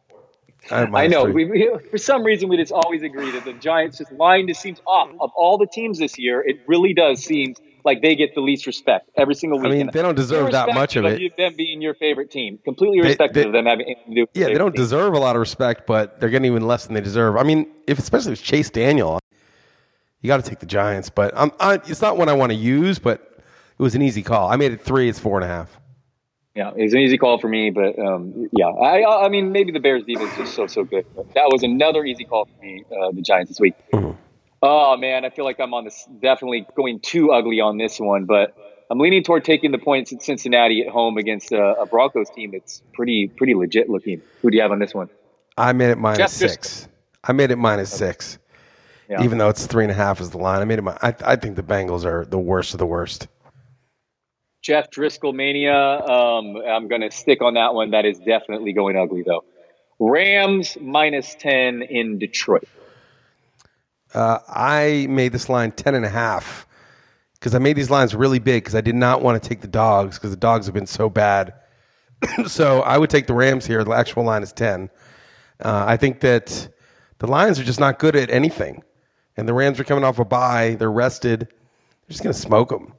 I, 0.72 0.84
I 0.86 1.08
know. 1.08 1.26
We, 1.26 1.46
we, 1.46 1.70
for 1.92 1.98
some 2.00 2.24
reason, 2.24 2.48
we 2.50 2.58
just 2.58 2.72
always 2.72 3.04
agree 3.04 3.30
that 3.32 3.46
the 3.46 3.54
Giants 3.54 3.98
just 4.00 4.12
line 4.14 4.48
just 4.48 4.62
seems 4.62 4.80
off. 4.88 5.10
Of 5.20 5.32
all 5.36 5.58
the 5.60 5.68
teams 5.68 6.00
this 6.00 6.18
year, 6.18 6.42
it 6.42 6.62
really 6.68 6.94
does 6.94 7.24
seem 7.24 7.54
like 7.86 8.02
they 8.02 8.16
get 8.16 8.36
the 8.36 8.42
least 8.42 8.66
respect 8.68 9.10
every 9.18 9.36
single 9.36 9.60
week. 9.60 9.68
I 9.68 9.72
mean, 9.72 9.90
they 9.94 10.02
don't 10.02 10.16
deserve 10.16 10.52
that 10.52 10.74
much 10.74 10.96
of 10.96 11.06
it. 11.06 11.38
them 11.38 11.54
being 11.56 11.82
your 11.82 11.94
favorite 11.94 12.32
team, 12.32 12.60
completely 12.64 13.02
they- 13.02 13.46
of 13.46 13.52
them 13.54 13.66
having 13.66 13.86
anything 13.86 14.10
to 14.10 14.16
do. 14.16 14.22
with 14.22 14.30
Yeah, 14.34 14.48
they 14.48 14.56
don't 14.56 14.72
team. 14.72 14.82
deserve 14.84 15.14
a 15.14 15.20
lot 15.20 15.36
of 15.36 15.40
respect, 15.40 15.86
but 15.88 16.20
they're 16.20 16.30
getting 16.30 16.52
even 16.52 16.68
less 16.68 16.86
than 16.86 16.94
they 16.94 17.02
deserve. 17.02 17.38
I 17.38 17.44
mean, 17.44 17.68
if 17.88 18.00
especially 18.00 18.34
if 18.34 18.40
it's 18.40 18.48
Chase 18.48 18.70
Daniel, 18.70 19.20
you 20.22 20.28
got 20.28 20.44
to 20.44 20.50
take 20.50 20.60
the 20.60 20.66
Giants. 20.66 21.10
But 21.10 21.34
I'm, 21.36 21.52
I, 21.60 21.76
it's 21.76 22.02
not 22.02 22.18
one 22.18 22.30
I 22.30 22.34
want 22.34 22.52
to 22.52 22.58
use, 22.58 23.00
but 23.00 23.22
it 23.38 23.82
was 23.82 23.96
an 23.96 24.02
easy 24.02 24.22
call. 24.24 24.50
I 24.50 24.56
made 24.56 24.72
it 24.72 24.82
three. 24.82 25.10
It's 25.10 25.20
four 25.20 25.38
and 25.38 25.46
a 25.46 25.48
half. 25.48 25.80
Yeah, 26.54 26.72
it 26.76 26.84
was 26.84 26.94
an 26.94 27.00
easy 27.00 27.18
call 27.18 27.38
for 27.40 27.48
me, 27.48 27.70
but 27.70 27.98
um, 27.98 28.50
yeah, 28.52 28.68
I, 28.68 29.26
I 29.26 29.30
mean, 29.30 29.54
maybe 29.54 29.72
the 29.72 29.80
Bears 29.80 30.04
defense 30.04 30.32
is 30.34 30.38
just 30.38 30.54
so 30.54 30.68
so 30.68 30.84
good. 30.84 31.06
But 31.16 31.34
that 31.34 31.48
was 31.50 31.64
another 31.64 32.04
easy 32.04 32.26
call 32.26 32.46
for 32.46 32.62
me, 32.66 32.84
uh, 32.92 33.12
the 33.12 33.22
Giants 33.22 33.50
this 33.52 33.60
week. 33.62 33.74
Oh 34.64 34.96
man, 34.98 35.26
I 35.26 35.30
feel 35.30 35.46
like 35.46 35.60
I'm 35.60 35.74
on 35.74 35.86
this 35.86 36.08
definitely 36.22 36.68
going 36.76 37.00
too 37.00 37.32
ugly 37.32 37.60
on 37.62 37.78
this 37.78 38.00
one, 38.00 38.26
but 38.26 38.56
I'm 38.92 39.00
leaning 39.00 39.24
toward 39.24 39.44
taking 39.44 39.72
the 39.72 39.78
points 39.80 40.14
at 40.14 40.22
Cincinnati 40.22 40.84
at 40.86 40.90
home 40.92 41.18
against 41.18 41.52
a, 41.52 41.82
a 41.82 41.86
Broncos 41.86 42.30
team 42.30 42.52
that's 42.52 42.84
pretty 42.94 43.28
pretty 43.28 43.56
legit 43.56 43.90
looking. 43.90 44.22
Who 44.42 44.52
do 44.52 44.58
you 44.58 44.62
have 44.62 44.72
on 44.72 44.80
this 44.80 44.94
one? 44.94 45.10
I 45.58 45.74
made 45.74 45.90
it 45.90 45.98
minus 45.98 46.18
Jeff, 46.18 46.30
just- 46.30 46.40
six. 46.40 46.88
I 47.24 47.34
made 47.34 47.52
it 47.52 47.58
minus 47.58 47.92
six, 47.92 48.40
Yeah. 49.10 49.24
even 49.24 49.38
though 49.38 49.50
it's 49.50 49.66
three 49.68 49.84
and 49.84 49.92
a 49.92 49.96
half 49.96 50.20
is 50.22 50.32
the 50.32 50.40
line. 50.40 50.60
I 50.62 50.66
made 50.66 50.80
it. 50.80 50.84
mi- 50.84 50.92
I, 51.02 51.14
I 51.24 51.36
think 51.36 51.56
the 51.56 51.62
Bengals 51.64 52.04
are 52.04 52.26
the 52.26 52.40
worst 52.40 52.74
of 52.74 52.80
the 52.80 52.86
worst. 52.88 53.28
Jeff 54.64 54.90
Driskel 54.92 55.34
mania. 55.34 55.74
Um, 55.76 56.56
I'm 56.68 56.88
going 56.88 57.02
to 57.02 57.10
stick 57.12 57.42
on 57.42 57.54
that 57.56 57.74
one. 57.76 57.92
That 57.92 58.06
is 58.06 58.18
definitely 58.20 58.74
going 58.74 58.96
ugly 58.98 59.24
though. 59.24 59.44
Rams 60.00 60.78
minus 60.82 61.36
ten 61.36 61.82
in 61.84 62.18
Detroit. 62.20 62.68
Uh, 64.14 64.40
I 64.48 65.08
made 65.10 65.32
this 65.32 65.50
line 65.50 65.72
ten 65.72 65.96
and 65.96 66.06
a 66.06 66.10
half 66.10 66.68
because 67.34 67.56
I 67.56 67.60
made 67.60 67.76
these 67.76 67.90
lines 67.90 68.14
really 68.14 68.40
big 68.40 68.64
because 68.64 68.76
I 68.76 68.82
did 68.82 68.96
not 68.96 69.22
want 69.22 69.42
to 69.42 69.48
take 69.48 69.62
the 69.62 69.68
dogs 69.68 70.18
because 70.18 70.32
the 70.32 70.38
dogs 70.38 70.66
have 70.68 70.76
been 70.76 70.88
so 70.88 71.10
bad. 71.10 71.54
so 72.48 72.82
I 72.82 72.98
would 72.98 73.10
take 73.10 73.28
the 73.28 73.34
Rams 73.34 73.66
here. 73.66 73.84
The 73.84 73.92
actual 73.92 74.24
line 74.24 74.44
is 74.44 74.54
ten. 74.54 74.90
Uh, 75.60 75.86
I 75.88 75.98
think 75.98 76.22
that 76.22 76.70
the 77.20 77.28
Lions 77.28 77.60
are 77.60 77.64
just 77.64 77.80
not 77.80 78.00
good 78.00 78.16
at 78.16 78.30
anything, 78.30 78.84
and 79.38 79.48
the 79.48 79.54
Rams 79.54 79.80
are 79.80 79.84
coming 79.84 80.04
off 80.04 80.20
a 80.20 80.26
bye. 80.26 80.76
They're 80.78 80.92
rested. 80.92 81.42
They're 81.42 82.10
just 82.10 82.24
going 82.24 82.34
to 82.34 82.40
smoke 82.40 82.70
them. 82.70 82.94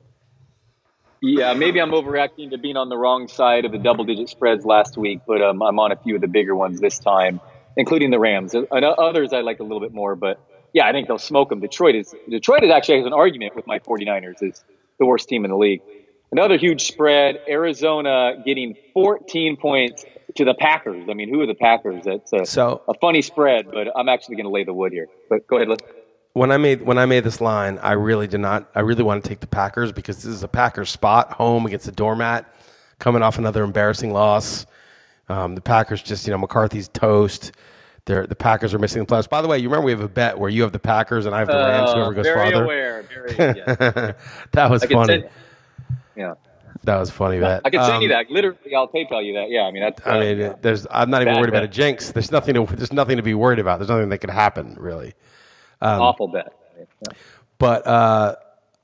Yeah, 1.24 1.54
maybe 1.54 1.80
I'm 1.80 1.92
overreacting 1.92 2.50
to 2.50 2.58
being 2.58 2.76
on 2.76 2.88
the 2.88 2.96
wrong 2.96 3.28
side 3.28 3.64
of 3.64 3.70
the 3.70 3.78
double 3.78 4.04
digit 4.04 4.28
spreads 4.28 4.64
last 4.64 4.96
week, 4.96 5.20
but 5.24 5.40
um, 5.40 5.62
I'm 5.62 5.78
on 5.78 5.92
a 5.92 5.96
few 5.96 6.16
of 6.16 6.20
the 6.20 6.26
bigger 6.26 6.56
ones 6.56 6.80
this 6.80 6.98
time, 6.98 7.40
including 7.76 8.10
the 8.10 8.18
Rams. 8.18 8.54
And 8.54 8.66
others 8.72 9.32
I 9.32 9.42
like 9.42 9.60
a 9.60 9.62
little 9.62 9.78
bit 9.78 9.92
more, 9.92 10.16
but 10.16 10.40
yeah, 10.72 10.86
I 10.86 10.92
think 10.92 11.08
they'll 11.08 11.18
smoke 11.18 11.48
them. 11.50 11.60
Detroit 11.60 11.94
is 11.94 12.14
Detroit 12.28 12.64
is 12.64 12.70
actually 12.70 12.98
has 12.98 13.06
an 13.06 13.12
argument 13.12 13.54
with 13.56 13.66
my 13.66 13.78
49ers 13.78 14.42
is 14.42 14.64
the 14.98 15.06
worst 15.06 15.28
team 15.28 15.44
in 15.44 15.50
the 15.50 15.56
league. 15.56 15.80
Another 16.30 16.56
huge 16.56 16.82
spread. 16.86 17.40
Arizona 17.48 18.42
getting 18.44 18.74
14 18.94 19.56
points 19.56 20.04
to 20.36 20.44
the 20.46 20.54
Packers. 20.54 21.06
I 21.10 21.14
mean, 21.14 21.28
who 21.28 21.40
are 21.42 21.46
the 21.46 21.54
Packers? 21.54 22.04
That's 22.04 22.32
a, 22.32 22.46
So- 22.46 22.80
a 22.88 22.94
funny 22.94 23.20
spread, 23.22 23.70
but 23.70 23.88
I'm 23.94 24.08
actually 24.08 24.36
going 24.36 24.46
to 24.46 24.50
lay 24.50 24.64
the 24.64 24.72
wood 24.72 24.92
here. 24.92 25.08
But 25.28 25.46
go 25.46 25.56
ahead, 25.56 25.68
let's. 25.68 25.82
when 26.32 26.50
I 26.50 26.56
made 26.56 26.82
when 26.82 26.96
I 26.96 27.04
made 27.06 27.24
this 27.24 27.40
line, 27.40 27.78
I 27.78 27.92
really 27.92 28.26
did 28.26 28.40
not. 28.40 28.70
I 28.74 28.80
really 28.80 29.02
want 29.02 29.22
to 29.22 29.28
take 29.28 29.40
the 29.40 29.46
Packers 29.46 29.92
because 29.92 30.16
this 30.16 30.32
is 30.32 30.42
a 30.42 30.48
Packers 30.48 30.88
spot 30.90 31.32
home 31.32 31.66
against 31.66 31.84
the 31.86 31.92
doormat, 31.92 32.46
coming 32.98 33.22
off 33.22 33.36
another 33.38 33.62
embarrassing 33.62 34.12
loss. 34.12 34.64
Um, 35.28 35.54
the 35.54 35.60
Packers 35.60 36.02
just 36.02 36.26
you 36.26 36.30
know 36.32 36.38
McCarthy's 36.38 36.88
toast. 36.88 37.52
They're, 38.06 38.26
the 38.26 38.34
Packers 38.34 38.74
are 38.74 38.78
missing 38.80 39.04
the 39.04 39.06
playoffs. 39.06 39.28
By 39.28 39.42
the 39.42 39.48
way, 39.48 39.58
you 39.58 39.68
remember 39.68 39.86
we 39.86 39.92
have 39.92 40.00
a 40.00 40.08
bet 40.08 40.36
where 40.38 40.50
you 40.50 40.62
have 40.62 40.72
the 40.72 40.80
Packers 40.80 41.24
and 41.24 41.34
I 41.34 41.38
have 41.38 41.48
the 41.48 41.54
Rams. 41.54 41.90
Uh, 41.90 41.94
Whoever 41.94 42.14
goes 42.14 42.24
very 42.24 42.50
farther. 42.50 42.64
aware. 42.64 43.02
Very, 43.02 43.30
yeah. 43.38 44.12
that 44.52 44.70
was 44.70 44.82
I 44.82 44.86
funny. 44.88 45.06
send, 45.20 45.30
yeah. 46.16 46.34
that 46.82 46.98
was 46.98 47.10
funny. 47.10 47.38
Bet. 47.38 47.62
I 47.64 47.70
can 47.70 47.84
send 47.84 48.02
you 48.02 48.08
Um, 48.08 48.14
that. 48.26 48.30
Literally, 48.30 48.74
I'll 48.74 48.88
PayPal 48.88 49.24
you 49.24 49.34
that. 49.34 49.50
Yeah, 49.50 49.62
I 49.62 49.70
mean 49.70 49.82
that's. 49.82 50.04
I 50.04 50.10
uh, 50.16 50.20
mean, 50.20 50.54
there's. 50.62 50.84
I'm 50.90 51.10
not 51.10 51.22
even 51.22 51.34
Bad 51.34 51.40
worried 51.40 51.48
about 51.50 51.62
a 51.62 51.68
jinx. 51.68 52.10
There's 52.10 52.32
nothing 52.32 52.54
to. 52.54 52.66
There's 52.74 52.92
nothing 52.92 53.18
to 53.18 53.22
be 53.22 53.34
worried 53.34 53.60
about. 53.60 53.78
There's 53.78 53.88
nothing 53.90 54.08
that 54.08 54.18
could 54.18 54.30
happen 54.30 54.74
really. 54.80 55.14
um, 55.80 56.00
awful 56.02 56.26
bet. 56.26 56.52
Yeah. 56.76 57.14
But 57.58 57.86
uh, 57.86 58.34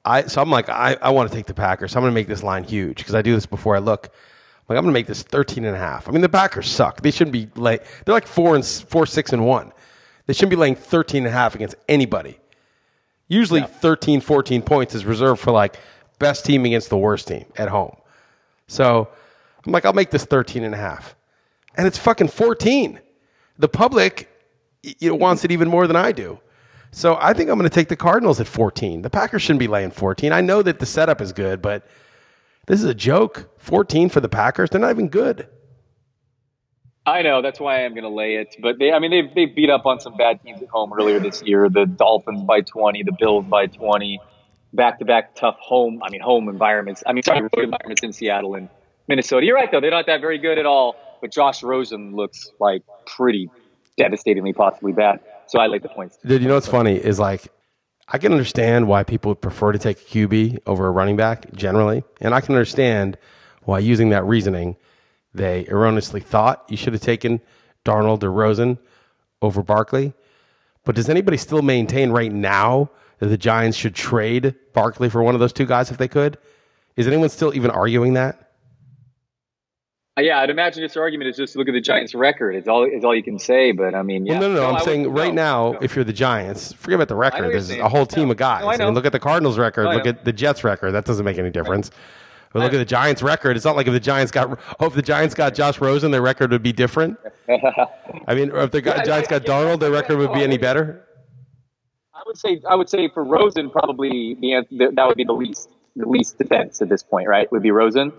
I 0.04 0.22
so 0.28 0.40
I'm 0.40 0.50
like 0.50 0.68
I, 0.68 0.96
I 1.02 1.10
want 1.10 1.28
to 1.28 1.36
take 1.36 1.46
the 1.46 1.54
Packers. 1.54 1.90
So 1.90 1.98
I'm 1.98 2.02
going 2.04 2.12
to 2.12 2.14
make 2.14 2.28
this 2.28 2.44
line 2.44 2.62
huge 2.62 2.98
because 2.98 3.16
I 3.16 3.22
do 3.22 3.34
this 3.34 3.46
before 3.46 3.74
I 3.74 3.80
look. 3.80 4.10
Like 4.68 4.76
I'm 4.76 4.84
going 4.84 4.92
to 4.92 4.98
make 4.98 5.06
this 5.06 5.22
13 5.22 5.64
and 5.64 5.74
a 5.74 5.78
half. 5.78 6.08
I 6.08 6.12
mean 6.12 6.20
the 6.20 6.28
Packers 6.28 6.68
suck. 6.68 7.00
They 7.00 7.10
shouldn't 7.10 7.32
be 7.32 7.48
like 7.54 7.86
they're 8.04 8.14
like 8.14 8.26
4 8.26 8.56
and 8.56 8.64
4 8.64 9.06
6 9.06 9.32
and 9.32 9.46
1. 9.46 9.72
They 10.26 10.34
shouldn't 10.34 10.50
be 10.50 10.56
laying 10.56 10.74
13 10.74 11.24
and 11.24 11.26
a 11.26 11.30
half 11.30 11.54
against 11.54 11.76
anybody. 11.88 12.38
Usually 13.28 13.62
13 13.62 14.20
14 14.20 14.62
points 14.62 14.94
is 14.94 15.04
reserved 15.04 15.40
for 15.40 15.52
like 15.52 15.78
best 16.18 16.44
team 16.44 16.64
against 16.64 16.90
the 16.90 16.98
worst 16.98 17.28
team 17.28 17.46
at 17.56 17.68
home. 17.68 17.96
So 18.66 19.08
I'm 19.64 19.72
like 19.72 19.84
I'll 19.84 19.92
make 19.92 20.10
this 20.10 20.24
13 20.24 20.64
and 20.64 20.74
a 20.74 20.78
half. 20.78 21.16
And 21.76 21.86
it's 21.86 21.98
fucking 21.98 22.28
14. 22.28 23.00
The 23.58 23.68
public 23.68 24.28
know, 25.00 25.14
wants 25.14 25.44
it 25.44 25.50
even 25.50 25.68
more 25.68 25.86
than 25.86 25.96
I 25.96 26.12
do. 26.12 26.40
So 26.90 27.18
I 27.20 27.32
think 27.32 27.50
I'm 27.50 27.58
going 27.58 27.68
to 27.68 27.74
take 27.74 27.88
the 27.88 27.96
Cardinals 27.96 28.40
at 28.40 28.46
14. 28.46 29.02
The 29.02 29.10
Packers 29.10 29.42
shouldn't 29.42 29.60
be 29.60 29.68
laying 29.68 29.90
14. 29.90 30.32
I 30.32 30.40
know 30.40 30.62
that 30.62 30.78
the 30.78 30.86
setup 30.86 31.20
is 31.20 31.32
good, 31.32 31.60
but 31.60 31.86
this 32.68 32.80
is 32.80 32.84
a 32.84 32.94
joke. 32.94 33.50
14 33.58 34.08
for 34.08 34.20
the 34.20 34.28
Packers. 34.28 34.70
They're 34.70 34.80
not 34.80 34.90
even 34.90 35.08
good. 35.08 35.48
I 37.04 37.22
know 37.22 37.40
that's 37.40 37.58
why 37.58 37.84
I'm 37.84 37.92
going 37.92 38.04
to 38.04 38.10
lay 38.10 38.36
it. 38.36 38.54
But 38.60 38.78
they, 38.78 38.92
I 38.92 38.98
mean, 38.98 39.10
they've 39.10 39.34
they 39.34 39.46
beat 39.46 39.70
up 39.70 39.86
on 39.86 39.98
some 39.98 40.16
bad 40.16 40.42
teams 40.42 40.62
at 40.62 40.68
home 40.68 40.92
earlier 40.92 41.18
this 41.18 41.42
year. 41.42 41.68
The 41.68 41.86
Dolphins 41.86 42.42
by 42.42 42.60
20, 42.60 43.02
the 43.02 43.12
Bills 43.18 43.46
by 43.46 43.66
20, 43.66 44.20
back 44.74 44.98
to 44.98 45.06
back 45.06 45.34
tough 45.34 45.56
home. 45.58 46.02
I 46.04 46.10
mean, 46.10 46.20
home 46.20 46.48
environments. 46.48 47.02
I 47.06 47.14
mean, 47.14 47.22
sorry, 47.22 47.40
road 47.40 47.50
environments 47.56 48.02
in 48.02 48.12
Seattle 48.12 48.54
and 48.54 48.68
Minnesota. 49.08 49.46
You're 49.46 49.56
right 49.56 49.70
though; 49.70 49.80
they're 49.80 49.90
not 49.90 50.06
that 50.06 50.20
very 50.20 50.38
good 50.38 50.58
at 50.58 50.66
all. 50.66 50.96
But 51.20 51.32
Josh 51.32 51.62
Rosen 51.62 52.14
looks 52.14 52.50
like 52.60 52.82
pretty 53.06 53.50
devastatingly, 53.96 54.52
possibly 54.52 54.92
bad. 54.92 55.20
So 55.46 55.58
I 55.58 55.66
like 55.66 55.82
the 55.82 55.88
points. 55.88 56.18
Dude, 56.24 56.42
you 56.42 56.48
know 56.48 56.54
what's 56.54 56.68
funny 56.68 56.96
is 56.96 57.18
like 57.18 57.48
I 58.10 58.18
can 58.18 58.32
understand 58.32 58.88
why 58.88 59.04
people 59.04 59.30
would 59.30 59.42
prefer 59.42 59.72
to 59.72 59.78
take 59.78 60.00
a 60.00 60.04
QB 60.04 60.60
over 60.66 60.86
a 60.86 60.90
running 60.90 61.16
back 61.16 61.52
generally, 61.52 62.04
and 62.20 62.34
I 62.34 62.40
can 62.40 62.54
understand 62.54 63.18
why 63.64 63.80
using 63.80 64.08
that 64.10 64.24
reasoning 64.24 64.76
they 65.34 65.66
erroneously 65.68 66.20
thought 66.20 66.64
you 66.68 66.76
should 66.76 66.94
have 66.94 67.02
taken 67.02 67.40
Darnold 67.84 68.22
or 68.22 68.32
Rosen 68.32 68.78
over 69.42 69.62
Barkley. 69.62 70.14
But 70.84 70.94
does 70.94 71.10
anybody 71.10 71.36
still 71.36 71.60
maintain 71.60 72.10
right 72.10 72.32
now 72.32 72.90
that 73.18 73.26
the 73.26 73.36
Giants 73.36 73.76
should 73.76 73.94
trade 73.94 74.54
Barkley 74.72 75.10
for 75.10 75.22
one 75.22 75.34
of 75.34 75.40
those 75.40 75.52
two 75.52 75.66
guys 75.66 75.90
if 75.90 75.98
they 75.98 76.08
could? 76.08 76.38
Is 76.96 77.06
anyone 77.06 77.28
still 77.28 77.54
even 77.54 77.70
arguing 77.70 78.14
that? 78.14 78.47
Uh, 80.18 80.20
yeah, 80.20 80.40
I'd 80.40 80.50
imagine 80.50 80.82
this 80.82 80.96
argument 80.96 81.30
is 81.30 81.36
just 81.36 81.54
look 81.54 81.68
at 81.68 81.74
the 81.74 81.80
Giants' 81.80 82.12
record. 82.12 82.56
It's 82.56 82.66
all 82.66 82.84
is 82.84 83.04
all 83.04 83.14
you 83.14 83.22
can 83.22 83.38
say. 83.38 83.70
But 83.70 83.94
I 83.94 84.02
mean, 84.02 84.26
yeah. 84.26 84.40
Well, 84.40 84.48
no, 84.48 84.54
no, 84.54 84.62
no. 84.62 84.76
I'm 84.76 84.82
saying 84.82 85.12
right 85.12 85.32
no, 85.32 85.70
now, 85.70 85.72
no. 85.72 85.78
if 85.80 85.94
you're 85.94 86.04
the 86.04 86.12
Giants, 86.12 86.72
forget 86.72 86.96
about 86.96 87.08
the 87.08 87.14
record. 87.14 87.52
There's 87.52 87.70
a 87.70 87.88
whole 87.88 88.04
team 88.04 88.30
of 88.30 88.36
guys. 88.36 88.64
I 88.64 88.82
I 88.82 88.86
mean, 88.86 88.94
look 88.94 89.06
at 89.06 89.12
the 89.12 89.20
Cardinals' 89.20 89.58
record. 89.58 89.84
Look 89.84 90.06
at 90.06 90.24
the 90.24 90.32
Jets' 90.32 90.64
record. 90.64 90.92
That 90.92 91.04
doesn't 91.04 91.24
make 91.24 91.38
any 91.38 91.50
difference. 91.50 91.92
But 92.52 92.60
look 92.60 92.72
at 92.72 92.78
the 92.78 92.84
Giants' 92.84 93.22
record. 93.22 93.56
It's 93.56 93.64
not 93.64 93.76
like 93.76 93.86
if 93.86 93.92
the 93.92 94.00
Giants 94.00 94.32
got 94.32 94.58
oh, 94.80 94.86
if 94.86 94.94
the 94.94 95.02
Giants 95.02 95.36
got 95.36 95.54
Josh 95.54 95.80
Rosen, 95.80 96.10
their 96.10 96.22
record 96.22 96.50
would 96.50 96.64
be 96.64 96.72
different. 96.72 97.16
I 98.26 98.34
mean, 98.34 98.50
or 98.50 98.60
if 98.60 98.72
the 98.72 98.82
Yeah, 98.82 99.04
Giants 99.04 99.28
got 99.28 99.46
yeah. 99.46 99.54
Darnold, 99.54 99.78
their 99.78 99.92
record 99.92 100.18
would 100.18 100.32
be 100.32 100.42
any 100.42 100.58
better. 100.58 101.04
I 102.12 102.22
would 102.26 102.38
say 102.38 102.60
I 102.68 102.74
would 102.74 102.88
say 102.88 103.08
for 103.08 103.22
Rosen 103.22 103.70
probably 103.70 104.36
the 104.40 104.66
that 104.94 105.06
would 105.06 105.16
be 105.16 105.24
the 105.24 105.32
least 105.32 105.70
the 105.94 106.08
least 106.08 106.38
defense 106.38 106.82
at 106.82 106.88
this 106.88 107.04
point, 107.04 107.28
right? 107.28 107.50
Would 107.52 107.62
be 107.62 107.70
Rosen. 107.70 108.12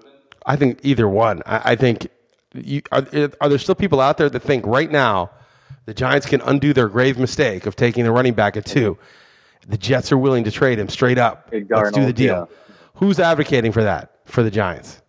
I 0.45 0.55
think 0.55 0.79
either 0.83 1.07
one. 1.07 1.41
I, 1.45 1.71
I 1.71 1.75
think 1.75 2.07
you, 2.53 2.81
are, 2.91 3.05
are 3.41 3.49
there 3.49 3.59
still 3.59 3.75
people 3.75 4.01
out 4.01 4.17
there 4.17 4.29
that 4.29 4.39
think 4.39 4.65
right 4.65 4.91
now 4.91 5.31
the 5.85 5.93
Giants 5.93 6.25
can 6.25 6.41
undo 6.41 6.73
their 6.73 6.87
grave 6.87 7.17
mistake 7.17 7.65
of 7.65 7.75
taking 7.75 8.03
the 8.03 8.11
running 8.11 8.33
back 8.33 8.57
at 8.57 8.65
two? 8.65 8.97
The 9.67 9.77
Jets 9.77 10.11
are 10.11 10.17
willing 10.17 10.43
to 10.45 10.51
trade 10.51 10.79
him 10.79 10.89
straight 10.89 11.17
up. 11.17 11.49
Let's 11.51 11.91
do 11.91 12.05
the 12.05 12.13
deal. 12.13 12.49
Who's 12.95 13.19
advocating 13.19 13.71
for 13.71 13.83
that 13.83 14.11
for 14.25 14.41
the 14.43 14.51
Giants? 14.51 15.01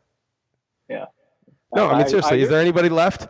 Yeah. 0.88 1.06
No, 1.74 1.88
I 1.88 1.98
mean 1.98 2.08
seriously, 2.08 2.42
is 2.42 2.48
there 2.48 2.60
anybody 2.60 2.88
left? 2.88 3.28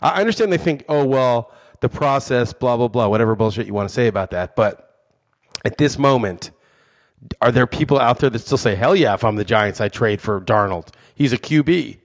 I 0.00 0.10
I 0.10 0.20
understand 0.20 0.52
they 0.52 0.58
think, 0.58 0.84
oh 0.88 1.04
well, 1.04 1.52
the 1.80 1.88
process, 1.88 2.52
blah 2.52 2.76
blah 2.76 2.88
blah, 2.88 3.08
whatever 3.08 3.34
bullshit 3.34 3.66
you 3.66 3.74
want 3.74 3.88
to 3.88 3.94
say 3.94 4.06
about 4.06 4.30
that. 4.30 4.56
But 4.56 4.96
at 5.64 5.78
this 5.78 5.98
moment, 5.98 6.50
are 7.40 7.52
there 7.52 7.66
people 7.66 7.98
out 7.98 8.18
there 8.18 8.30
that 8.30 8.38
still 8.40 8.58
say, 8.58 8.74
hell 8.74 8.96
yeah, 8.96 9.14
if 9.14 9.24
I'm 9.24 9.36
the 9.36 9.44
Giants, 9.44 9.80
I 9.80 9.88
trade 9.88 10.20
for 10.20 10.40
Darnold. 10.40 10.88
He's 11.22 11.32
a 11.32 11.38
QB. 11.38 11.98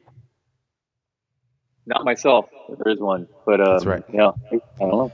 Not 1.88 2.06
myself. 2.06 2.46
There 2.70 2.94
is 2.94 3.00
one, 3.00 3.28
but 3.48 3.60
um, 3.60 3.72
That's 3.72 3.86
right. 3.88 4.04
Yeah, 4.14 4.30
I 4.52 4.60
don't 4.78 4.90
know. 4.92 5.12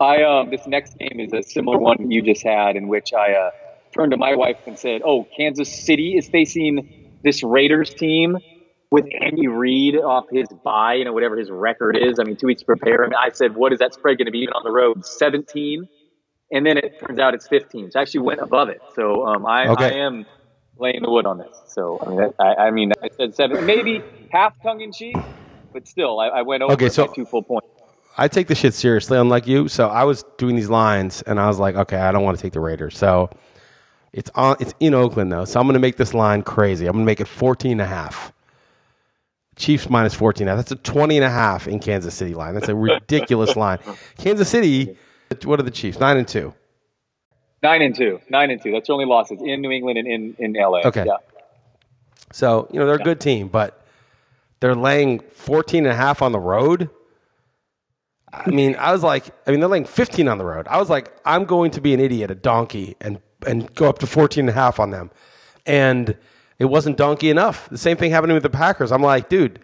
I 0.00 0.24
um, 0.24 0.50
this 0.50 0.66
next 0.66 0.98
game 0.98 1.20
is 1.20 1.32
a 1.32 1.44
similar 1.44 1.78
one 1.78 2.10
you 2.10 2.22
just 2.22 2.42
had, 2.44 2.74
in 2.74 2.88
which 2.88 3.12
I 3.12 3.34
uh, 3.34 3.50
turned 3.96 4.10
to 4.10 4.16
my 4.16 4.34
wife 4.34 4.56
and 4.66 4.76
said, 4.76 5.02
"Oh, 5.04 5.28
Kansas 5.36 5.72
City 5.72 6.16
is 6.18 6.26
facing 6.28 7.20
this 7.22 7.44
Raiders 7.44 7.94
team 7.94 8.38
with 8.90 9.04
Andy 9.20 9.46
Reid 9.46 9.94
off 9.94 10.24
his 10.32 10.48
bye, 10.64 10.94
you 10.94 11.04
know, 11.04 11.12
whatever 11.12 11.36
his 11.36 11.48
record 11.48 11.96
is. 11.96 12.18
I 12.18 12.24
mean, 12.24 12.36
two 12.36 12.48
weeks 12.48 12.62
to 12.62 12.66
prepare. 12.66 13.04
And 13.04 13.14
I 13.14 13.28
said, 13.32 13.54
what 13.54 13.72
is 13.72 13.78
that 13.78 13.94
spread 13.94 14.18
going 14.18 14.26
to 14.26 14.32
be 14.32 14.38
even 14.38 14.54
on 14.54 14.62
the 14.64 14.72
road? 14.72 15.06
17, 15.06 15.88
and 16.50 16.66
then 16.66 16.78
it 16.78 16.98
turns 16.98 17.20
out 17.20 17.34
it's 17.34 17.46
15. 17.46 17.92
So 17.92 18.00
I 18.00 18.02
actually 18.02 18.22
went 18.22 18.40
above 18.40 18.70
it. 18.70 18.82
So 18.96 19.24
um, 19.24 19.46
I, 19.46 19.68
Okay. 19.68 19.84
I 19.86 19.92
am 19.98 20.26
laying 20.78 21.02
the 21.02 21.10
wood 21.10 21.26
on 21.26 21.38
this. 21.38 21.56
So 21.68 21.98
I 22.04 22.08
mean, 22.10 22.32
I, 22.38 22.54
I 22.66 22.70
mean, 22.70 22.92
I 23.02 23.08
said 23.16 23.34
seven, 23.34 23.64
maybe 23.66 24.02
half 24.30 24.60
tongue 24.62 24.80
in 24.80 24.92
cheek, 24.92 25.16
but 25.72 25.86
still, 25.86 26.18
I, 26.20 26.28
I 26.28 26.42
went 26.42 26.62
over 26.62 26.72
Okay, 26.74 26.88
so- 26.88 27.06
two 27.08 27.24
full 27.26 27.42
points. 27.42 27.68
I 28.18 28.28
take 28.28 28.46
the 28.46 28.54
shit 28.54 28.72
seriously, 28.72 29.18
unlike 29.18 29.46
you. 29.46 29.68
So 29.68 29.88
I 29.88 30.04
was 30.04 30.24
doing 30.38 30.56
these 30.56 30.70
lines, 30.70 31.20
and 31.22 31.38
I 31.38 31.48
was 31.48 31.58
like, 31.58 31.74
okay, 31.74 31.98
I 31.98 32.12
don't 32.12 32.24
want 32.24 32.38
to 32.38 32.42
take 32.42 32.54
the 32.54 32.60
Raiders. 32.60 32.96
So 32.96 33.28
it's 34.14 34.30
on. 34.34 34.56
It's 34.58 34.72
in 34.80 34.94
Oakland 34.94 35.30
though, 35.30 35.44
so 35.44 35.60
I'm 35.60 35.66
going 35.66 35.74
to 35.74 35.80
make 35.80 35.96
this 35.96 36.14
line 36.14 36.42
crazy. 36.42 36.86
I'm 36.86 36.92
going 36.94 37.04
to 37.04 37.06
make 37.06 37.20
it 37.20 37.28
14 37.28 37.72
and 37.72 37.80
a 37.82 37.86
half. 37.86 38.32
Chiefs 39.56 39.88
minus 39.90 40.14
14 40.14 40.48
and 40.48 40.52
a 40.52 40.56
half. 40.56 40.66
That's 40.66 40.80
a 40.80 40.82
20 40.82 41.16
and 41.16 41.24
a 41.24 41.30
half 41.30 41.66
in 41.68 41.78
Kansas 41.78 42.14
City 42.14 42.34
line. 42.34 42.54
That's 42.54 42.68
a 42.68 42.74
ridiculous 42.74 43.54
line. 43.56 43.78
Kansas 44.18 44.48
City. 44.48 44.96
What 45.44 45.60
are 45.60 45.62
the 45.62 45.70
Chiefs? 45.70 45.98
Nine 45.98 46.16
and 46.18 46.28
two. 46.28 46.54
Nine 47.66 47.82
and 47.82 47.96
two, 47.96 48.20
nine 48.28 48.52
and 48.52 48.62
two. 48.62 48.70
That's 48.70 48.88
only 48.90 49.06
losses 49.06 49.40
in 49.42 49.60
New 49.60 49.72
England 49.72 49.98
and 49.98 50.06
in 50.06 50.36
in 50.38 50.52
LA. 50.52 50.82
Okay. 50.84 51.04
Yeah. 51.04 51.16
So, 52.32 52.68
you 52.70 52.78
know, 52.78 52.86
they're 52.86 52.94
a 52.94 52.98
good 52.98 53.18
team, 53.18 53.48
but 53.48 53.84
they're 54.60 54.76
laying 54.76 55.18
14 55.18 55.84
and 55.84 55.92
a 55.92 55.96
half 55.96 56.22
on 56.22 56.30
the 56.30 56.38
road. 56.38 56.90
I 58.32 58.50
mean, 58.50 58.76
I 58.78 58.92
was 58.92 59.02
like, 59.02 59.24
I 59.48 59.50
mean, 59.50 59.58
they're 59.58 59.68
laying 59.68 59.84
15 59.84 60.28
on 60.28 60.38
the 60.38 60.44
road. 60.44 60.68
I 60.68 60.78
was 60.78 60.88
like, 60.88 61.12
I'm 61.24 61.44
going 61.44 61.72
to 61.72 61.80
be 61.80 61.92
an 61.92 61.98
idiot, 61.98 62.30
a 62.30 62.36
donkey, 62.36 62.94
and, 63.00 63.18
and 63.44 63.74
go 63.74 63.88
up 63.88 63.98
to 63.98 64.06
14 64.06 64.42
and 64.42 64.50
a 64.50 64.52
half 64.52 64.78
on 64.78 64.90
them. 64.92 65.10
And 65.64 66.16
it 66.60 66.66
wasn't 66.66 66.96
donkey 66.96 67.30
enough. 67.30 67.68
The 67.68 67.78
same 67.78 67.96
thing 67.96 68.12
happened 68.12 68.32
with 68.32 68.44
the 68.44 68.50
Packers. 68.50 68.92
I'm 68.92 69.02
like, 69.02 69.28
dude, 69.28 69.58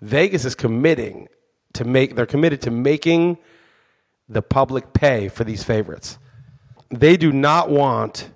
Vegas 0.00 0.46
is 0.46 0.54
committing 0.54 1.28
to 1.74 1.84
make, 1.84 2.16
they're 2.16 2.24
committed 2.24 2.62
to 2.62 2.70
making 2.70 3.36
the 4.26 4.40
public 4.40 4.94
pay 4.94 5.28
for 5.28 5.44
these 5.44 5.62
favorites. 5.64 6.18
They 6.90 7.16
do 7.16 7.32
not 7.32 7.70
want 7.70 8.30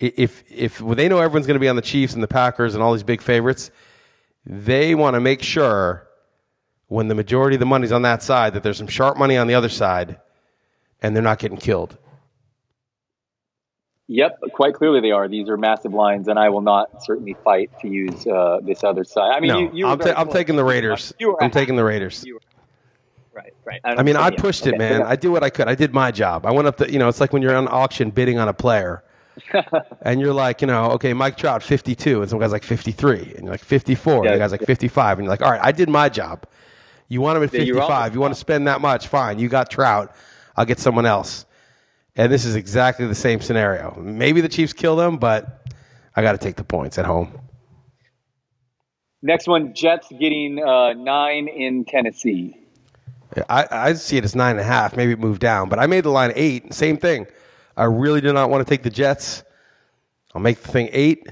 if 0.00 0.44
if 0.50 0.78
they 0.78 1.08
know 1.08 1.18
everyone's 1.18 1.46
going 1.46 1.56
to 1.56 1.60
be 1.60 1.68
on 1.68 1.76
the 1.76 1.82
Chiefs 1.82 2.14
and 2.14 2.22
the 2.22 2.28
Packers 2.28 2.74
and 2.74 2.82
all 2.82 2.92
these 2.92 3.02
big 3.02 3.20
favorites, 3.20 3.70
they 4.46 4.94
want 4.94 5.14
to 5.14 5.20
make 5.20 5.42
sure 5.42 6.06
when 6.86 7.08
the 7.08 7.14
majority 7.14 7.56
of 7.56 7.60
the 7.60 7.66
money's 7.66 7.92
on 7.92 8.02
that 8.02 8.22
side 8.22 8.54
that 8.54 8.62
there's 8.62 8.78
some 8.78 8.86
sharp 8.86 9.18
money 9.18 9.36
on 9.36 9.46
the 9.46 9.54
other 9.54 9.68
side, 9.68 10.18
and 11.02 11.14
they're 11.14 11.22
not 11.22 11.38
getting 11.38 11.58
killed. 11.58 11.98
Yep, 14.10 14.40
quite 14.54 14.72
clearly 14.72 15.00
they 15.00 15.10
are. 15.10 15.28
These 15.28 15.50
are 15.50 15.58
massive 15.58 15.92
lines, 15.92 16.28
and 16.28 16.38
I 16.38 16.48
will 16.48 16.62
not 16.62 17.04
certainly 17.04 17.36
fight 17.44 17.70
to 17.82 17.88
use 17.88 18.26
uh, 18.26 18.60
this 18.62 18.82
other 18.82 19.04
side. 19.04 19.32
I 19.34 19.40
mean, 19.40 19.48
No, 19.48 19.58
you, 19.58 19.70
you 19.74 19.86
I'm, 19.86 19.98
ta- 19.98 20.14
I'm 20.16 20.30
taking 20.30 20.56
the 20.56 20.64
Raiders. 20.64 21.12
I'm 21.40 21.50
taking 21.50 21.76
the 21.76 21.84
Raiders. 21.84 22.24
You 22.24 22.34
were, 22.34 22.40
right, 23.38 23.80
right. 23.84 23.98
I 23.98 24.02
mean, 24.02 24.16
I 24.16 24.28
yeah, 24.28 24.36
pushed 24.36 24.66
it, 24.66 24.70
okay, 24.74 24.78
man. 24.78 25.02
I 25.02 25.16
did 25.16 25.28
what 25.28 25.42
I 25.42 25.50
could. 25.50 25.68
I 25.68 25.74
did 25.74 25.94
my 25.94 26.10
job. 26.10 26.46
I 26.46 26.50
went 26.50 26.68
up 26.68 26.76
the, 26.76 26.90
you 26.90 26.98
know, 26.98 27.08
it's 27.08 27.20
like 27.20 27.32
when 27.32 27.42
you're 27.42 27.54
on 27.54 27.68
auction 27.68 28.10
bidding 28.10 28.38
on 28.38 28.48
a 28.48 28.54
player, 28.54 29.02
and 30.02 30.20
you're 30.20 30.32
like, 30.32 30.60
you 30.60 30.66
know, 30.66 30.90
okay, 30.92 31.12
Mike 31.14 31.36
Trout 31.36 31.62
52, 31.62 32.22
and 32.22 32.30
some 32.30 32.38
guy's 32.38 32.52
like 32.52 32.64
53, 32.64 33.34
and 33.36 33.44
you're 33.44 33.52
like 33.52 33.64
54, 33.64 34.26
and 34.26 34.34
the 34.34 34.38
guy's 34.38 34.52
like 34.52 34.64
55, 34.64 35.18
and 35.18 35.24
you're 35.24 35.30
like, 35.30 35.42
all 35.42 35.50
right, 35.50 35.60
I 35.62 35.72
did 35.72 35.88
my 35.88 36.08
job. 36.08 36.46
You 37.08 37.20
want 37.20 37.38
him 37.38 37.44
at 37.44 37.52
Yeah, 37.52 37.62
you're 37.62 37.80
on 37.80 37.88
55. 37.88 38.14
You 38.14 38.20
want 38.20 38.34
to 38.34 38.40
spend 38.40 38.66
that 38.66 38.80
much? 38.80 39.08
Fine. 39.08 39.38
You 39.38 39.48
got 39.48 39.70
Trout. 39.70 40.14
I'll 40.56 40.66
get 40.66 40.78
someone 40.78 41.06
else. 41.06 41.46
And 42.16 42.32
this 42.32 42.44
is 42.44 42.56
exactly 42.56 43.06
the 43.06 43.14
same 43.14 43.40
scenario. 43.40 43.96
Maybe 43.98 44.40
the 44.40 44.48
Chiefs 44.48 44.72
kill 44.72 44.96
them, 44.96 45.16
but 45.16 45.66
I 46.14 46.22
got 46.22 46.32
to 46.32 46.38
take 46.38 46.56
the 46.56 46.64
points 46.64 46.98
at 46.98 47.06
home. 47.06 47.40
Next 49.22 49.48
one, 49.48 49.74
Jets 49.74 50.08
getting 50.08 50.62
uh, 50.62 50.92
nine 50.92 51.48
in 51.48 51.84
Tennessee. 51.84 52.56
I, 53.48 53.66
I 53.70 53.92
see 53.94 54.16
it 54.16 54.24
as 54.24 54.34
nine 54.34 54.52
and 54.52 54.60
a 54.60 54.64
half. 54.64 54.96
Maybe 54.96 55.12
it 55.12 55.18
moved 55.18 55.40
down, 55.40 55.68
but 55.68 55.78
I 55.78 55.86
made 55.86 56.04
the 56.04 56.10
line 56.10 56.32
eight. 56.34 56.72
Same 56.72 56.96
thing. 56.96 57.26
I 57.76 57.84
really 57.84 58.20
do 58.20 58.32
not 58.32 58.50
want 58.50 58.66
to 58.66 58.70
take 58.70 58.82
the 58.82 58.90
Jets. 58.90 59.44
I'll 60.34 60.40
make 60.40 60.60
the 60.60 60.68
thing 60.68 60.88
eight. 60.92 61.26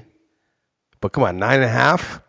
But 1.01 1.11
come 1.11 1.23
on, 1.23 1.37
nine 1.37 1.55
and 1.55 1.65
a 1.65 1.69
half. 1.69 2.21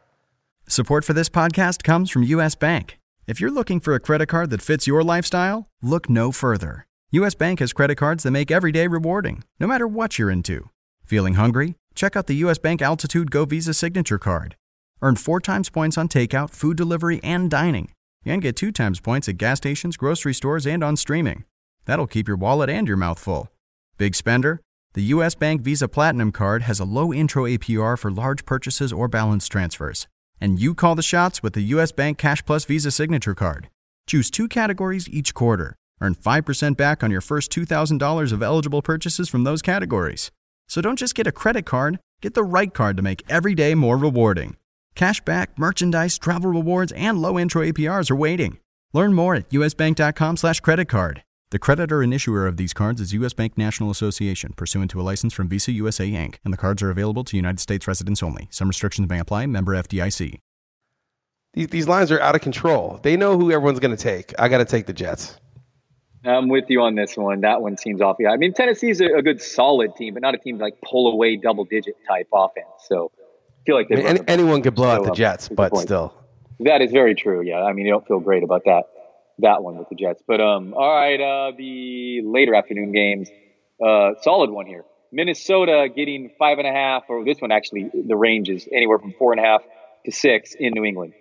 Support 0.66 1.04
for 1.04 1.12
this 1.12 1.28
podcast 1.28 1.82
comes 1.82 2.10
from 2.10 2.22
US 2.24 2.54
Bank. 2.54 2.98
If 3.26 3.40
you're 3.40 3.50
looking 3.50 3.80
for 3.80 3.94
a 3.94 4.00
credit 4.00 4.26
card 4.26 4.50
that 4.50 4.62
fits 4.62 4.86
your 4.86 5.02
lifestyle, 5.02 5.68
look 5.82 6.08
no 6.08 6.32
further. 6.32 6.86
US 7.10 7.34
Bank 7.34 7.60
has 7.60 7.72
credit 7.72 7.96
cards 7.96 8.22
that 8.24 8.30
make 8.32 8.50
every 8.50 8.72
day 8.72 8.86
rewarding, 8.86 9.44
no 9.58 9.66
matter 9.66 9.86
what 9.86 10.18
you're 10.18 10.30
into. 10.30 10.68
Feeling 11.04 11.34
hungry? 11.34 11.74
Check 11.94 12.16
out 12.16 12.26
the 12.26 12.36
US 12.44 12.58
Bank 12.58 12.82
Altitude 12.82 13.30
Go 13.30 13.44
Visa 13.44 13.72
Signature 13.72 14.18
Card. 14.18 14.56
Earn 15.00 15.16
four 15.16 15.40
times 15.40 15.70
points 15.70 15.96
on 15.96 16.08
takeout, 16.08 16.50
food 16.50 16.76
delivery, 16.76 17.20
and 17.22 17.50
dining. 17.50 17.90
And 18.28 18.42
get 18.42 18.56
two 18.56 18.72
times 18.72 19.00
points 19.00 19.26
at 19.26 19.38
gas 19.38 19.56
stations, 19.56 19.96
grocery 19.96 20.34
stores, 20.34 20.66
and 20.66 20.84
on 20.84 20.98
streaming. 20.98 21.44
That'll 21.86 22.06
keep 22.06 22.28
your 22.28 22.36
wallet 22.36 22.68
and 22.68 22.86
your 22.86 22.98
mouth 22.98 23.18
full. 23.18 23.48
Big 23.96 24.14
spender? 24.14 24.60
The 24.92 25.14
US 25.14 25.34
Bank 25.34 25.62
Visa 25.62 25.88
Platinum 25.88 26.30
Card 26.30 26.62
has 26.62 26.78
a 26.78 26.84
low 26.84 27.10
intro 27.10 27.44
APR 27.44 27.98
for 27.98 28.10
large 28.10 28.44
purchases 28.44 28.92
or 28.92 29.08
balance 29.08 29.48
transfers. 29.48 30.08
And 30.42 30.60
you 30.60 30.74
call 30.74 30.94
the 30.94 31.02
shots 31.02 31.42
with 31.42 31.54
the 31.54 31.62
US 31.74 31.90
Bank 31.90 32.18
Cash 32.18 32.44
Plus 32.44 32.66
Visa 32.66 32.90
Signature 32.90 33.34
Card. 33.34 33.70
Choose 34.06 34.30
two 34.30 34.46
categories 34.46 35.08
each 35.08 35.32
quarter. 35.32 35.74
Earn 35.98 36.14
5% 36.14 36.76
back 36.76 37.02
on 37.02 37.10
your 37.10 37.22
first 37.22 37.50
$2,000 37.50 38.32
of 38.32 38.42
eligible 38.42 38.82
purchases 38.82 39.30
from 39.30 39.44
those 39.44 39.62
categories. 39.62 40.30
So 40.68 40.82
don't 40.82 40.98
just 40.98 41.14
get 41.14 41.26
a 41.26 41.32
credit 41.32 41.64
card, 41.64 41.98
get 42.20 42.34
the 42.34 42.44
right 42.44 42.74
card 42.74 42.98
to 42.98 43.02
make 43.02 43.22
every 43.30 43.54
day 43.54 43.74
more 43.74 43.96
rewarding. 43.96 44.56
Cashback, 44.98 45.46
merchandise, 45.56 46.18
travel 46.18 46.50
rewards, 46.50 46.90
and 46.92 47.22
low 47.22 47.38
intro 47.38 47.62
APRs 47.62 48.10
are 48.10 48.16
waiting. 48.16 48.58
Learn 48.92 49.14
more 49.14 49.36
at 49.36 49.48
usbank.com 49.50 50.36
slash 50.36 50.58
credit 50.58 50.86
card. 50.86 51.22
The 51.50 51.58
creditor 51.60 52.02
and 52.02 52.12
issuer 52.12 52.48
of 52.48 52.56
these 52.56 52.74
cards 52.74 53.00
is 53.00 53.12
U.S. 53.12 53.32
Bank 53.32 53.56
National 53.56 53.90
Association, 53.90 54.54
pursuant 54.56 54.90
to 54.90 55.00
a 55.00 55.02
license 55.02 55.32
from 55.32 55.48
Visa 55.48 55.70
USA 55.70 56.10
Inc., 56.10 56.38
and 56.44 56.52
the 56.52 56.58
cards 56.58 56.82
are 56.82 56.90
available 56.90 57.22
to 57.24 57.36
United 57.36 57.60
States 57.60 57.86
residents 57.86 58.24
only. 58.24 58.48
Some 58.50 58.66
restrictions 58.66 59.08
may 59.08 59.20
apply. 59.20 59.46
Member 59.46 59.74
FDIC. 59.74 60.40
These, 61.54 61.68
these 61.68 61.86
lines 61.86 62.10
are 62.10 62.20
out 62.20 62.34
of 62.34 62.40
control. 62.40 62.98
They 63.04 63.16
know 63.16 63.38
who 63.38 63.52
everyone's 63.52 63.78
going 63.78 63.96
to 63.96 64.02
take. 64.02 64.34
I 64.36 64.48
got 64.48 64.58
to 64.58 64.64
take 64.64 64.86
the 64.86 64.92
Jets. 64.92 65.38
I'm 66.24 66.48
with 66.48 66.64
you 66.68 66.82
on 66.82 66.96
this 66.96 67.16
one. 67.16 67.42
That 67.42 67.62
one 67.62 67.76
seems 67.76 68.00
off. 68.00 68.16
Yeah, 68.18 68.30
I 68.30 68.36
mean 68.36 68.52
Tennessee's 68.52 69.00
a, 69.00 69.06
a 69.18 69.22
good, 69.22 69.40
solid 69.40 69.94
team, 69.94 70.14
but 70.14 70.22
not 70.22 70.34
a 70.34 70.38
team 70.38 70.58
like 70.58 70.74
pull 70.82 71.12
away 71.12 71.36
double 71.36 71.64
digit 71.64 71.94
type 72.06 72.26
offense. 72.32 72.66
So 72.88 73.12
I 73.14 73.27
feel 73.66 73.76
like 73.76 73.88
they 73.88 74.04
any, 74.04 74.20
anyone 74.26 74.62
could 74.62 74.74
blow 74.74 74.88
out 74.88 75.04
the 75.04 75.12
Jets, 75.12 75.48
but 75.48 75.72
point. 75.72 75.86
still. 75.86 76.14
That 76.60 76.82
is 76.82 76.90
very 76.90 77.14
true. 77.14 77.42
Yeah, 77.42 77.62
I 77.62 77.72
mean, 77.72 77.86
you 77.86 77.92
don't 77.92 78.06
feel 78.06 78.20
great 78.20 78.42
about 78.42 78.64
that 78.64 78.84
that 79.40 79.62
one 79.62 79.78
with 79.78 79.88
the 79.88 79.94
Jets. 79.94 80.22
But 80.26 80.40
um, 80.40 80.74
all 80.74 80.94
right, 80.94 81.20
uh, 81.20 81.52
the 81.56 82.22
later 82.24 82.54
afternoon 82.54 82.92
games, 82.92 83.28
uh, 83.84 84.12
solid 84.22 84.50
one 84.50 84.66
here. 84.66 84.84
Minnesota 85.10 85.88
getting 85.94 86.30
five 86.38 86.58
and 86.58 86.66
a 86.66 86.72
half, 86.72 87.04
or 87.08 87.24
this 87.24 87.40
one 87.40 87.50
actually, 87.50 87.90
the 87.94 88.16
range 88.16 88.48
is 88.48 88.68
anywhere 88.72 88.98
from 88.98 89.14
four 89.18 89.32
and 89.32 89.40
a 89.40 89.44
half 89.44 89.62
to 90.04 90.12
six 90.12 90.54
in 90.54 90.72
New 90.74 90.84
England. 90.84 91.14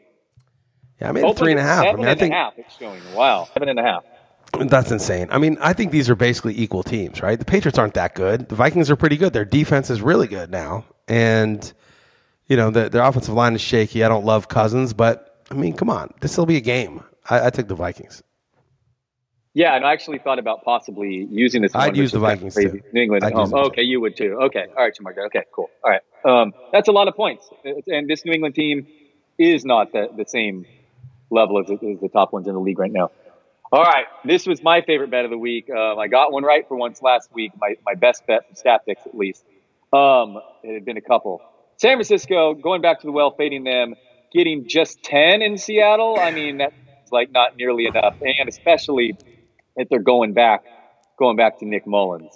Yeah, 1.00 1.10
I 1.10 1.12
mean 1.12 1.36
three 1.36 1.52
and 1.52 1.60
a 1.60 1.64
half. 1.64 1.86
I 1.86 1.94
mean, 1.94 2.08
I 2.08 2.16
think 2.16 2.34
half 2.34 2.54
it's 2.58 2.76
showing. 2.78 3.02
Wow, 3.14 3.48
seven 3.54 3.70
and 3.70 3.80
a 3.80 3.84
half. 3.84 4.04
That's 4.60 4.92
insane. 4.92 5.28
I 5.30 5.38
mean, 5.38 5.58
I 5.62 5.74
think 5.74 5.92
these 5.92 6.10
are 6.10 6.16
basically 6.16 6.58
equal 6.58 6.82
teams, 6.82 7.22
right? 7.22 7.38
The 7.38 7.46
Patriots 7.46 7.78
aren't 7.78 7.94
that 7.96 8.16
good. 8.16 8.50
The 8.50 8.56
Vikings 8.56 8.90
are 8.90 8.96
pretty 8.96 9.18
good. 9.18 9.34
Their 9.34 9.46
defense 9.46 9.90
is 9.90 10.02
really 10.02 10.28
good 10.28 10.50
now, 10.50 10.86
and 11.08 11.72
you 12.48 12.58
know 12.58 12.70
the, 12.70 12.90
their 12.90 13.04
offensive 13.04 13.34
line 13.34 13.56
is 13.56 13.62
shaky. 13.62 14.04
I 14.04 14.10
don't 14.10 14.26
love 14.26 14.48
Cousins, 14.48 14.94
but 14.94 15.44
I 15.52 15.54
mean, 15.54 15.74
come 15.74 15.90
on, 15.90 16.14
this 16.22 16.38
will 16.38 16.46
be 16.46 16.58
a 16.58 16.62
game. 16.62 17.04
I, 17.30 17.48
I 17.48 17.50
take 17.50 17.68
the 17.68 17.76
Vikings. 17.76 18.24
Yeah, 19.54 19.76
and 19.76 19.84
I 19.84 19.94
actually 19.94 20.20
thought 20.20 20.38
about 20.38 20.64
possibly 20.64 21.28
using 21.32 21.64
this. 21.64 21.74
I'd 21.74 21.98
use 21.98 22.12
the 22.12 22.20
Vikings 22.20 22.54
too. 22.54 22.82
New 22.94 23.02
England 23.02 23.24
at 23.24 23.34
home. 23.34 23.54
Okay, 23.54 23.82
you 23.82 24.00
would 24.02 24.16
too. 24.16 24.38
Okay, 24.44 24.66
all 24.78 24.84
right, 24.84 24.96
Mark. 25.02 25.18
Okay, 25.18 25.44
cool. 25.52 25.70
All 25.84 25.92
right, 25.92 26.02
um, 26.26 26.54
that's 26.72 26.88
a 26.88 26.92
lot 26.92 27.08
of 27.08 27.16
points, 27.16 27.50
and 27.88 28.08
this 28.08 28.24
New 28.24 28.34
England 28.34 28.56
team 28.56 28.88
is 29.38 29.66
not 29.66 29.92
the, 29.94 30.10
the 30.16 30.26
same 30.26 30.66
level 31.30 31.60
as, 31.60 31.70
as 31.70 32.00
the 32.00 32.10
top 32.12 32.34
ones 32.34 32.48
in 32.48 32.54
the 32.54 32.60
league 32.60 32.80
right 32.80 32.92
now. 32.92 33.12
All 33.72 33.84
right, 33.84 34.06
this 34.24 34.46
was 34.46 34.64
my 34.64 34.82
favorite 34.82 35.10
bet 35.10 35.26
of 35.26 35.32
the 35.32 35.38
week. 35.38 35.70
Um, 35.70 36.00
I 36.00 36.08
got 36.08 36.32
one 36.32 36.44
right 36.44 36.68
for 36.68 36.78
once 36.78 37.02
last 37.02 37.30
week. 37.34 37.52
My 37.60 37.76
my 37.86 37.96
best 37.96 38.26
bet 38.26 38.46
from 38.48 38.56
StatPicks 38.56 39.06
at 39.06 39.18
least. 39.18 39.44
Um, 39.92 40.40
it 40.64 40.74
had 40.74 40.86
been 40.86 40.98
a 40.98 41.02
couple. 41.02 41.42
San 41.78 41.96
Francisco 41.96 42.54
going 42.54 42.82
back 42.82 43.00
to 43.02 43.08
the 43.08 43.12
well, 43.12 43.32
fading 43.32 43.64
them, 43.64 43.96
getting 44.34 44.68
just 44.68 45.02
ten 45.04 45.42
in 45.42 45.58
Seattle. 45.58 46.18
I 46.20 46.32
mean 46.32 46.58
that's 46.58 46.76
like 47.12 47.32
not 47.32 47.56
nearly 47.56 47.86
enough, 47.86 48.16
and 48.22 48.50
especially 48.50 49.18
if 49.76 49.90
they're 49.90 50.00
going 50.00 50.34
back, 50.34 50.66
going 51.18 51.38
back 51.38 51.60
to 51.60 51.66
Nick 51.66 51.88
Mullens. 51.88 52.34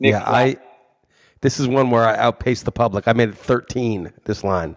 Nick 0.00 0.12
yeah, 0.12 0.22
I. 0.24 0.56
This 1.42 1.60
is 1.60 1.68
one 1.68 1.90
where 1.90 2.04
I 2.04 2.16
outpaced 2.16 2.64
the 2.64 2.72
public. 2.72 3.06
I 3.06 3.12
made 3.12 3.28
it 3.28 3.38
thirteen. 3.38 4.12
This 4.24 4.42
line. 4.42 4.76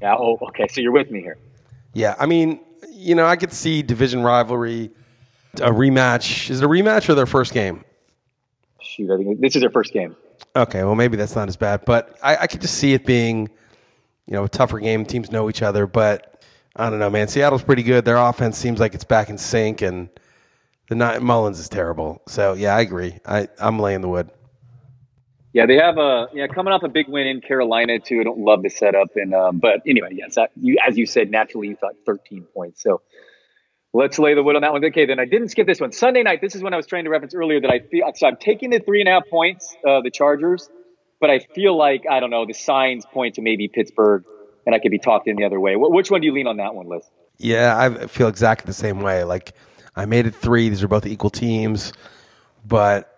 Yeah. 0.00 0.16
Oh, 0.16 0.38
okay. 0.48 0.66
So 0.68 0.80
you're 0.80 0.92
with 0.92 1.10
me 1.10 1.20
here. 1.20 1.36
Yeah. 1.92 2.14
I 2.18 2.26
mean, 2.26 2.60
you 2.90 3.14
know, 3.14 3.26
I 3.26 3.36
could 3.36 3.52
see 3.52 3.82
division 3.82 4.22
rivalry, 4.22 4.90
a 5.56 5.70
rematch. 5.70 6.50
Is 6.50 6.60
it 6.60 6.64
a 6.64 6.68
rematch 6.68 7.08
or 7.08 7.14
their 7.14 7.26
first 7.26 7.52
game? 7.52 7.84
Shoot, 8.80 9.10
I 9.12 9.16
think 9.16 9.40
this 9.40 9.54
is 9.56 9.60
their 9.60 9.70
first 9.70 9.92
game. 9.92 10.16
Okay, 10.54 10.84
well, 10.84 10.94
maybe 10.94 11.16
that's 11.16 11.34
not 11.34 11.48
as 11.48 11.56
bad, 11.56 11.84
but 11.86 12.18
I, 12.22 12.36
I 12.36 12.46
could 12.46 12.60
just 12.60 12.74
see 12.74 12.92
it 12.92 13.06
being, 13.06 13.48
you 14.26 14.34
know, 14.34 14.44
a 14.44 14.48
tougher 14.48 14.80
game. 14.80 15.06
Teams 15.06 15.32
know 15.32 15.48
each 15.48 15.62
other, 15.62 15.86
but 15.86 16.42
I 16.76 16.90
don't 16.90 16.98
know, 16.98 17.08
man. 17.08 17.28
Seattle's 17.28 17.62
pretty 17.62 17.82
good. 17.82 18.04
Their 18.04 18.18
offense 18.18 18.58
seems 18.58 18.78
like 18.78 18.94
it's 18.94 19.04
back 19.04 19.30
in 19.30 19.38
sync, 19.38 19.80
and 19.80 20.10
the 20.88 20.94
Mullens 20.94 21.58
is 21.58 21.70
terrible. 21.70 22.20
So 22.28 22.52
yeah, 22.52 22.76
I 22.76 22.80
agree. 22.82 23.18
I 23.24 23.48
I'm 23.58 23.78
laying 23.78 24.02
the 24.02 24.08
wood. 24.08 24.30
Yeah, 25.54 25.66
they 25.66 25.76
have 25.76 25.98
a 25.98 26.28
yeah 26.32 26.46
coming 26.46 26.72
off 26.72 26.82
a 26.82 26.88
big 26.88 27.08
win 27.08 27.26
in 27.26 27.40
Carolina 27.40 27.98
too. 27.98 28.20
I 28.20 28.24
don't 28.24 28.38
love 28.38 28.62
the 28.62 28.70
setup, 28.70 29.16
and 29.16 29.34
um, 29.34 29.58
but 29.58 29.80
anyway, 29.86 30.10
yes, 30.12 30.36
you 30.60 30.78
as 30.86 30.98
you 30.98 31.06
said, 31.06 31.30
naturally 31.30 31.68
you 31.68 31.76
thought 31.76 31.94
13 32.06 32.44
points. 32.54 32.82
So 32.82 33.00
let's 33.92 34.18
lay 34.18 34.34
the 34.34 34.42
wood 34.42 34.56
on 34.56 34.62
that 34.62 34.72
one. 34.72 34.84
Okay, 34.84 35.06
then 35.06 35.18
I 35.18 35.24
didn't 35.24 35.48
skip 35.48 35.66
this 35.66 35.80
one. 35.80 35.92
Sunday 35.92 36.22
night. 36.22 36.40
This 36.40 36.54
is 36.54 36.62
when 36.62 36.74
I 36.74 36.76
was 36.76 36.86
trying 36.86 37.04
to 37.04 37.10
reference 37.10 37.34
earlier 37.34 37.60
that 37.60 37.70
I 37.70 37.80
feel 37.80 38.10
so. 38.14 38.26
I'm 38.26 38.36
taking 38.36 38.70
the 38.70 38.80
three 38.80 39.00
and 39.00 39.08
a 39.08 39.12
half 39.12 39.28
points, 39.28 39.74
uh, 39.86 40.00
the 40.00 40.10
Chargers, 40.10 40.68
but 41.20 41.30
I 41.30 41.40
feel 41.40 41.76
like 41.76 42.04
I 42.10 42.20
don't 42.20 42.30
know 42.30 42.46
the 42.46 42.54
signs 42.54 43.04
point 43.06 43.36
to 43.36 43.42
maybe 43.42 43.68
Pittsburgh, 43.68 44.24
and 44.66 44.74
I 44.74 44.78
could 44.78 44.90
be 44.90 44.98
talked 44.98 45.28
in 45.28 45.36
the 45.36 45.44
other 45.44 45.60
way. 45.60 45.76
Which 45.76 46.10
one 46.10 46.20
do 46.20 46.26
you 46.26 46.32
lean 46.32 46.46
on 46.46 46.56
that 46.56 46.74
one, 46.74 46.88
Liss? 46.88 47.08
Yeah, 47.38 47.76
I 47.78 48.06
feel 48.06 48.28
exactly 48.28 48.66
the 48.66 48.74
same 48.74 49.00
way. 49.00 49.24
Like 49.24 49.52
I 49.96 50.06
made 50.06 50.26
it 50.26 50.34
three. 50.34 50.68
These 50.68 50.82
are 50.82 50.88
both 50.88 51.06
equal 51.06 51.30
teams, 51.30 51.92
but 52.64 53.08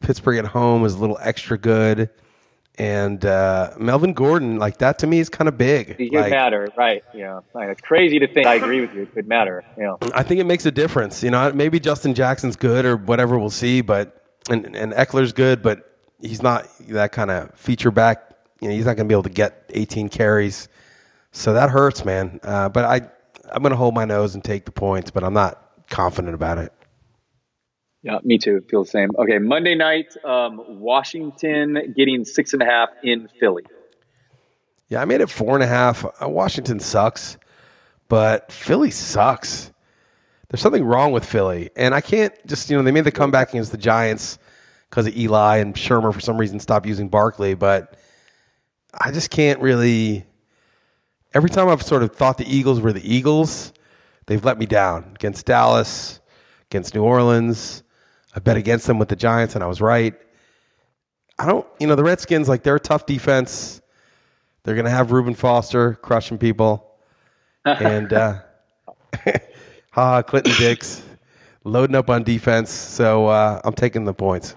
Pittsburgh 0.00 0.38
at 0.38 0.46
home 0.46 0.84
is 0.84 0.94
a 0.94 0.98
little 0.98 1.18
extra 1.20 1.58
good. 1.58 2.10
And 2.78 3.24
uh, 3.26 3.74
Melvin 3.78 4.14
Gordon, 4.14 4.58
like 4.58 4.78
that 4.78 4.98
to 5.00 5.06
me 5.06 5.18
is 5.18 5.28
kind 5.28 5.46
of 5.46 5.58
big. 5.58 5.96
It 5.98 6.12
like, 6.12 6.30
matter, 6.30 6.68
right? 6.76 7.04
Yeah, 7.12 7.40
like, 7.52 7.68
it's 7.68 7.82
crazy 7.82 8.18
to 8.18 8.26
think. 8.26 8.46
I 8.46 8.54
agree 8.54 8.80
with 8.80 8.94
you. 8.94 9.02
It 9.02 9.14
could 9.14 9.28
matter. 9.28 9.62
Yeah, 9.76 9.96
I 10.14 10.22
think 10.22 10.40
it 10.40 10.44
makes 10.44 10.64
a 10.64 10.70
difference. 10.70 11.22
You 11.22 11.30
know, 11.30 11.52
maybe 11.52 11.78
Justin 11.78 12.14
Jackson's 12.14 12.56
good 12.56 12.86
or 12.86 12.96
whatever. 12.96 13.38
We'll 13.38 13.50
see. 13.50 13.82
But 13.82 14.24
and 14.48 14.74
and 14.74 14.92
Ekeler's 14.94 15.34
good, 15.34 15.62
but 15.62 15.98
he's 16.22 16.42
not 16.42 16.66
that 16.88 17.12
kind 17.12 17.30
of 17.30 17.54
feature 17.54 17.90
back. 17.90 18.30
You 18.60 18.68
know, 18.68 18.74
he's 18.74 18.86
not 18.86 18.96
going 18.96 19.06
to 19.06 19.12
be 19.12 19.14
able 19.14 19.24
to 19.24 19.30
get 19.30 19.64
18 19.70 20.08
carries, 20.08 20.68
so 21.30 21.52
that 21.52 21.68
hurts, 21.70 22.06
man. 22.06 22.40
Uh, 22.42 22.70
but 22.70 22.86
I 22.86 23.02
I'm 23.50 23.62
going 23.62 23.70
to 23.70 23.76
hold 23.76 23.94
my 23.94 24.06
nose 24.06 24.34
and 24.34 24.42
take 24.42 24.64
the 24.64 24.72
points, 24.72 25.10
but 25.10 25.22
I'm 25.22 25.34
not 25.34 25.62
confident 25.90 26.34
about 26.34 26.56
it. 26.56 26.72
Yeah, 28.02 28.18
me 28.24 28.38
too. 28.38 28.62
Feel 28.68 28.82
the 28.82 28.90
same. 28.90 29.10
Okay, 29.16 29.38
Monday 29.38 29.76
night, 29.76 30.16
um, 30.24 30.80
Washington 30.80 31.94
getting 31.96 32.24
six 32.24 32.52
and 32.52 32.60
a 32.60 32.64
half 32.64 32.88
in 33.04 33.28
Philly. 33.38 33.62
Yeah, 34.88 35.00
I 35.00 35.04
made 35.04 35.20
it 35.20 35.30
four 35.30 35.54
and 35.54 35.62
a 35.62 35.68
half. 35.68 36.04
Uh, 36.04 36.28
Washington 36.28 36.80
sucks, 36.80 37.38
but 38.08 38.50
Philly 38.50 38.90
sucks. 38.90 39.70
There's 40.48 40.60
something 40.60 40.84
wrong 40.84 41.12
with 41.12 41.24
Philly, 41.24 41.70
and 41.76 41.94
I 41.94 42.00
can't 42.00 42.34
just 42.46 42.68
you 42.68 42.76
know 42.76 42.82
they 42.82 42.90
made 42.90 43.04
the 43.04 43.12
comeback 43.12 43.50
against 43.50 43.70
the 43.70 43.78
Giants 43.78 44.38
because 44.90 45.06
of 45.06 45.16
Eli 45.16 45.58
and 45.58 45.74
Shurmur 45.74 46.12
for 46.12 46.20
some 46.20 46.36
reason 46.36 46.58
stopped 46.60 46.86
using 46.86 47.08
Barkley, 47.08 47.54
but 47.54 47.96
I 48.92 49.12
just 49.12 49.30
can't 49.30 49.60
really. 49.60 50.26
Every 51.34 51.48
time 51.48 51.68
I've 51.68 51.82
sort 51.82 52.02
of 52.02 52.14
thought 52.14 52.36
the 52.36 52.54
Eagles 52.54 52.80
were 52.80 52.92
the 52.92 53.14
Eagles, 53.14 53.72
they've 54.26 54.44
let 54.44 54.58
me 54.58 54.66
down 54.66 55.12
against 55.14 55.46
Dallas, 55.46 56.20
against 56.68 56.94
New 56.94 57.04
Orleans. 57.04 57.82
I 58.34 58.40
bet 58.40 58.56
against 58.56 58.86
them 58.86 58.98
with 58.98 59.08
the 59.08 59.16
Giants, 59.16 59.54
and 59.54 59.62
I 59.62 59.66
was 59.66 59.80
right. 59.80 60.14
I 61.38 61.46
don't, 61.46 61.66
you 61.78 61.86
know, 61.86 61.94
the 61.94 62.04
Redskins, 62.04 62.48
like, 62.48 62.62
they're 62.62 62.76
a 62.76 62.80
tough 62.80 63.06
defense. 63.06 63.80
They're 64.62 64.74
going 64.74 64.84
to 64.84 64.90
have 64.90 65.12
Reuben 65.12 65.34
Foster 65.34 65.94
crushing 65.94 66.38
people. 66.38 66.88
and, 67.64 68.12
uh, 68.12 68.40
ha, 69.90 70.22
Clinton 70.22 70.54
Dix 70.58 71.02
loading 71.64 71.96
up 71.96 72.10
on 72.10 72.22
defense. 72.22 72.70
So 72.70 73.26
uh, 73.26 73.60
I'm 73.64 73.74
taking 73.74 74.04
the 74.04 74.14
points. 74.14 74.56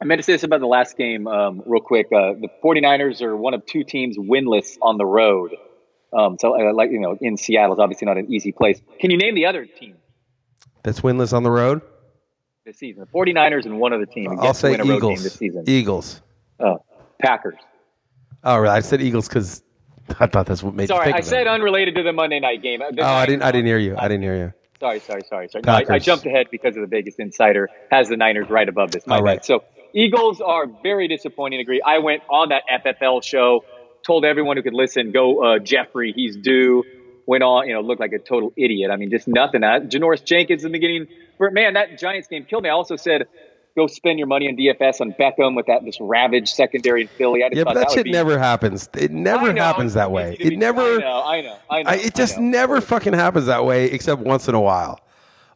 I 0.00 0.04
meant 0.04 0.20
to 0.20 0.22
say 0.22 0.32
this 0.32 0.44
about 0.44 0.60
the 0.60 0.66
last 0.66 0.96
game 0.96 1.26
um, 1.26 1.62
real 1.66 1.82
quick. 1.82 2.06
Uh, 2.06 2.34
the 2.34 2.48
49ers 2.62 3.20
are 3.20 3.36
one 3.36 3.54
of 3.54 3.66
two 3.66 3.82
teams 3.82 4.16
winless 4.16 4.78
on 4.80 4.96
the 4.96 5.06
road. 5.06 5.56
Um, 6.16 6.36
so, 6.38 6.54
uh, 6.54 6.72
like, 6.72 6.90
you 6.90 7.00
know, 7.00 7.18
in 7.20 7.36
Seattle 7.36 7.74
is 7.74 7.80
obviously 7.80 8.06
not 8.06 8.16
an 8.16 8.32
easy 8.32 8.52
place. 8.52 8.80
Can 9.00 9.10
you 9.10 9.18
name 9.18 9.34
the 9.34 9.46
other 9.46 9.66
team? 9.66 9.96
That's 10.84 11.00
winless 11.00 11.32
on 11.32 11.42
the 11.42 11.50
road? 11.50 11.82
This 12.68 12.76
season. 12.76 13.06
The 13.10 13.18
49ers 13.18 13.64
and 13.64 13.80
one 13.80 13.94
other 13.94 14.04
team. 14.04 14.38
I'll 14.38 14.52
say 14.52 14.74
Eagles. 14.74 15.22
This 15.22 15.32
season. 15.32 15.64
Eagles. 15.66 16.20
Oh, 16.60 16.84
Packers. 17.18 17.54
Oh, 18.44 18.58
right. 18.58 18.76
I 18.76 18.80
said 18.80 19.00
Eagles 19.00 19.26
because 19.26 19.62
I 20.20 20.26
thought 20.26 20.44
that's 20.44 20.62
what 20.62 20.74
made. 20.74 20.88
Sorry, 20.88 21.10
I 21.10 21.22
said 21.22 21.46
unrelated 21.46 21.94
to 21.94 22.02
the 22.02 22.12
Monday 22.12 22.40
night 22.40 22.60
game. 22.60 22.80
The 22.80 23.00
oh, 23.00 23.06
I 23.06 23.24
didn't. 23.24 23.40
I 23.40 23.52
didn't 23.52 23.68
hear 23.68 23.78
you. 23.78 23.96
I 23.96 24.06
didn't 24.08 24.22
hear 24.22 24.36
you. 24.36 24.52
Sorry, 24.80 25.00
sorry, 25.00 25.22
sorry, 25.30 25.48
sorry. 25.48 25.62
No, 25.64 25.72
I, 25.72 25.94
I, 25.94 25.98
jumped 25.98 26.26
ahead 26.26 26.48
because 26.50 26.76
of 26.76 26.82
the 26.82 26.88
Vegas 26.88 27.14
Insider 27.14 27.70
has 27.90 28.10
the 28.10 28.18
Niners 28.18 28.50
right 28.50 28.68
above 28.68 28.90
this. 28.90 29.06
My 29.06 29.18
right. 29.18 29.42
So 29.42 29.64
Eagles 29.94 30.42
are 30.42 30.66
very 30.82 31.08
disappointing. 31.08 31.60
Agree. 31.60 31.80
I 31.80 32.00
went 32.00 32.22
on 32.28 32.50
that 32.50 32.64
FFL 32.84 33.24
show, 33.24 33.64
told 34.04 34.26
everyone 34.26 34.58
who 34.58 34.62
could 34.62 34.74
listen, 34.74 35.10
go 35.10 35.54
uh, 35.54 35.58
Jeffery. 35.58 36.12
He's 36.12 36.36
due 36.36 36.84
went 37.28 37.42
on, 37.42 37.68
you 37.68 37.74
know, 37.74 37.82
looked 37.82 38.00
like 38.00 38.14
a 38.14 38.18
total 38.18 38.54
idiot. 38.56 38.90
I 38.90 38.96
mean, 38.96 39.10
just 39.10 39.28
nothing. 39.28 39.62
Uh, 39.62 39.80
Janoris 39.80 40.24
Jenkins 40.24 40.64
in 40.64 40.72
the 40.72 40.78
beginning, 40.78 41.08
but 41.38 41.52
man, 41.52 41.74
that 41.74 41.98
Giants 41.98 42.28
game 42.28 42.44
killed 42.44 42.64
me. 42.64 42.68
I 42.68 42.72
also 42.72 42.96
said, 42.96 43.26
go 43.76 43.86
spend 43.86 44.18
your 44.18 44.26
money 44.26 44.48
on 44.48 44.56
DFS 44.56 45.00
on 45.00 45.12
Beckham 45.12 45.54
with 45.54 45.66
that 45.66 45.84
this 45.84 45.98
ravaged 46.00 46.48
secondary 46.48 47.02
in 47.02 47.08
Philly. 47.08 47.40
yeah, 47.40 47.64
but 47.64 47.74
that, 47.74 47.88
that 47.88 47.90
shit 47.92 48.04
be... 48.04 48.10
never 48.10 48.38
happens. 48.38 48.88
It 48.96 49.12
never 49.12 49.52
know, 49.52 49.62
happens 49.62 49.94
that 49.94 50.10
way. 50.10 50.36
It 50.38 50.58
never. 50.58 50.80
I 50.80 50.98
know. 50.98 51.22
I 51.24 51.40
know. 51.40 51.56
I 51.70 51.82
know. 51.82 51.90
I, 51.90 51.94
it 51.96 52.14
just 52.14 52.38
never 52.38 52.80
fucking 52.80 53.12
happens 53.12 53.46
that 53.46 53.64
way, 53.64 53.86
except 53.86 54.20
once 54.20 54.48
in 54.48 54.54
a 54.54 54.60
while. 54.60 55.00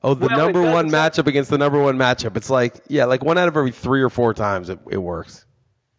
Oh, 0.05 0.14
the 0.14 0.27
well, 0.27 0.37
number 0.37 0.62
one 0.62 0.90
matchup 0.90 1.27
against 1.27 1.51
the 1.51 1.59
number 1.59 1.81
one 1.81 1.97
matchup. 1.97 2.37
It's 2.37 2.51
like, 2.51 2.81
yeah, 2.88 3.05
like 3.05 3.25
one 3.25 3.38
out 3.38 3.49
of 3.49 3.57
every 3.57 3.71
three 3.71 4.03
or 4.03 4.11
four 4.11 4.35
times 4.35 4.68
it, 4.68 4.79
it 4.90 4.99
works. 4.99 5.47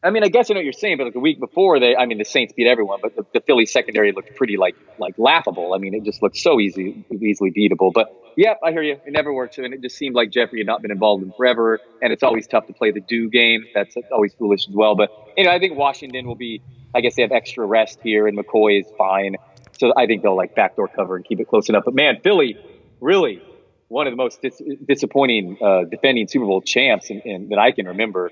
I 0.04 0.10
mean, 0.10 0.24
I 0.24 0.28
guess 0.28 0.52
I 0.52 0.54
know 0.54 0.60
what 0.60 0.66
you're 0.66 0.74
saying, 0.74 0.98
but 0.98 1.06
like 1.06 1.14
the 1.14 1.20
week 1.20 1.40
before, 1.40 1.80
they, 1.80 1.96
I 1.96 2.06
mean, 2.06 2.18
the 2.18 2.26
Saints 2.26 2.54
beat 2.54 2.68
everyone, 2.68 3.00
but 3.02 3.16
the, 3.16 3.26
the 3.34 3.40
Philly 3.40 3.66
secondary 3.66 4.12
looked 4.12 4.36
pretty 4.36 4.58
like 4.58 4.76
like 4.98 5.16
laughable. 5.18 5.74
I 5.74 5.78
mean, 5.78 5.94
it 5.94 6.04
just 6.04 6.22
looked 6.22 6.38
so 6.38 6.60
easy, 6.60 7.06
easily 7.22 7.52
beatable. 7.52 7.94
But 7.94 8.14
yeah, 8.36 8.56
I 8.64 8.72
hear 8.72 8.82
you. 8.82 9.00
It 9.06 9.12
never 9.12 9.32
worked, 9.34 9.58
and 9.58 9.74
it 9.74 9.82
just 9.82 9.96
seemed 9.96 10.16
like 10.16 10.30
Jeffery 10.30 10.60
had 10.60 10.68
not 10.68 10.82
been 10.82 10.92
involved 10.92 11.24
in 11.24 11.32
forever, 11.32 11.80
and 12.02 12.12
it's 12.12 12.24
always 12.24 12.48
tough 12.48 12.68
to 12.68 12.74
play 12.74 12.92
the 12.92 13.00
do 13.00 13.30
game. 13.30 13.66
That's 13.74 13.96
always 14.12 14.34
foolish 14.34 14.68
as 14.68 14.76
well. 14.76 14.96
But 14.96 15.10
you 15.38 15.46
know, 15.46 15.52
I 15.52 15.60
think 15.60 15.78
Washington 15.78 16.28
will 16.28 16.36
be. 16.36 16.62
I 16.96 17.02
guess 17.02 17.16
they 17.16 17.24
have 17.24 17.32
extra 17.32 17.66
rest 17.66 18.00
here, 18.04 18.28
and 18.28 18.38
McCoy 18.38 18.82
is 18.82 18.88
fine, 18.98 19.38
so 19.80 19.94
I 19.96 20.06
think 20.06 20.22
they'll 20.22 20.38
like 20.38 20.54
backdoor 20.54 20.90
cover 20.90 21.16
and 21.16 21.26
keep 21.26 21.40
it 21.40 21.48
close 21.48 21.70
enough. 21.70 21.86
But 21.86 21.96
man, 21.96 22.20
Philly 22.22 22.58
really 23.00 23.42
one 23.88 24.08
of 24.08 24.12
the 24.12 24.18
most 24.18 24.42
dis- 24.42 24.62
disappointing 24.88 25.58
uh, 25.62 25.84
defending 25.84 26.28
Super 26.28 26.46
Bowl 26.46 26.62
champs 26.62 27.10
in, 27.10 27.20
in, 27.22 27.50
that 27.50 27.60
I 27.60 27.72
can 27.72 27.88
remember. 27.88 28.32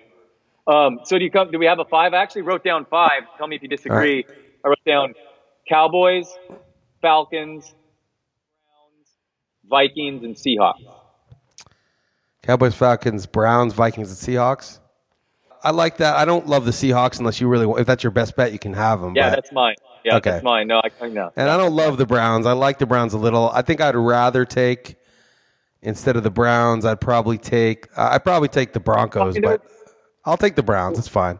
Um, 0.67 0.99
so 1.05 1.17
do 1.17 1.23
you 1.25 1.31
come? 1.31 1.51
Do 1.51 1.59
we 1.59 1.65
have 1.65 1.79
a 1.79 1.85
five? 1.85 2.13
I 2.13 2.21
actually 2.21 2.43
wrote 2.43 2.63
down 2.63 2.85
five. 2.85 3.23
Tell 3.37 3.47
me 3.47 3.55
if 3.55 3.61
you 3.61 3.67
disagree. 3.67 4.25
Right. 4.27 4.37
I 4.63 4.67
wrote 4.69 4.77
down 4.85 5.13
Cowboys, 5.67 6.27
Falcons, 7.01 7.73
Browns, 9.67 9.87
Vikings, 9.89 10.23
and 10.23 10.35
Seahawks. 10.35 10.83
Cowboys, 12.43 12.75
Falcons, 12.75 13.25
Browns, 13.25 13.73
Vikings, 13.73 14.09
and 14.09 14.17
Seahawks. 14.35 14.79
I 15.63 15.71
like 15.71 15.97
that. 15.97 16.15
I 16.15 16.25
don't 16.25 16.47
love 16.47 16.65
the 16.65 16.71
Seahawks 16.71 17.19
unless 17.19 17.39
you 17.39 17.47
really 17.47 17.65
want. 17.67 17.81
If 17.81 17.87
that's 17.87 18.03
your 18.03 18.11
best 18.11 18.35
bet, 18.35 18.51
you 18.51 18.57
can 18.59 18.73
have 18.73 19.01
them. 19.01 19.15
Yeah, 19.15 19.29
but- 19.29 19.35
that's 19.35 19.51
mine. 19.51 19.75
Yeah, 20.03 20.15
Okay. 20.17 20.31
that's 20.31 20.43
mine. 20.43 20.65
No, 20.65 20.77
I, 20.83 20.89
I 20.99 21.09
no. 21.09 21.31
And 21.35 21.47
I 21.47 21.57
don't 21.57 21.73
love 21.75 21.97
the 21.97 22.07
Browns. 22.07 22.47
I 22.47 22.53
like 22.53 22.79
the 22.79 22.87
Browns 22.87 23.13
a 23.13 23.19
little. 23.19 23.51
I 23.51 23.61
think 23.61 23.81
I'd 23.81 23.95
rather 23.95 24.45
take 24.45 24.95
instead 25.83 26.15
of 26.15 26.23
the 26.23 26.31
Browns. 26.31 26.85
I'd 26.85 26.99
probably 26.99 27.37
take. 27.37 27.87
I'd 27.95 28.23
probably 28.23 28.47
take 28.47 28.73
the 28.73 28.79
Broncos, 28.79 29.35
You 29.35 29.41
know- 29.41 29.49
but 29.59 29.61
I'll 30.25 30.37
take 30.37 30.55
the 30.55 30.63
Browns. 30.63 30.99
It's 30.99 31.07
fine. 31.07 31.39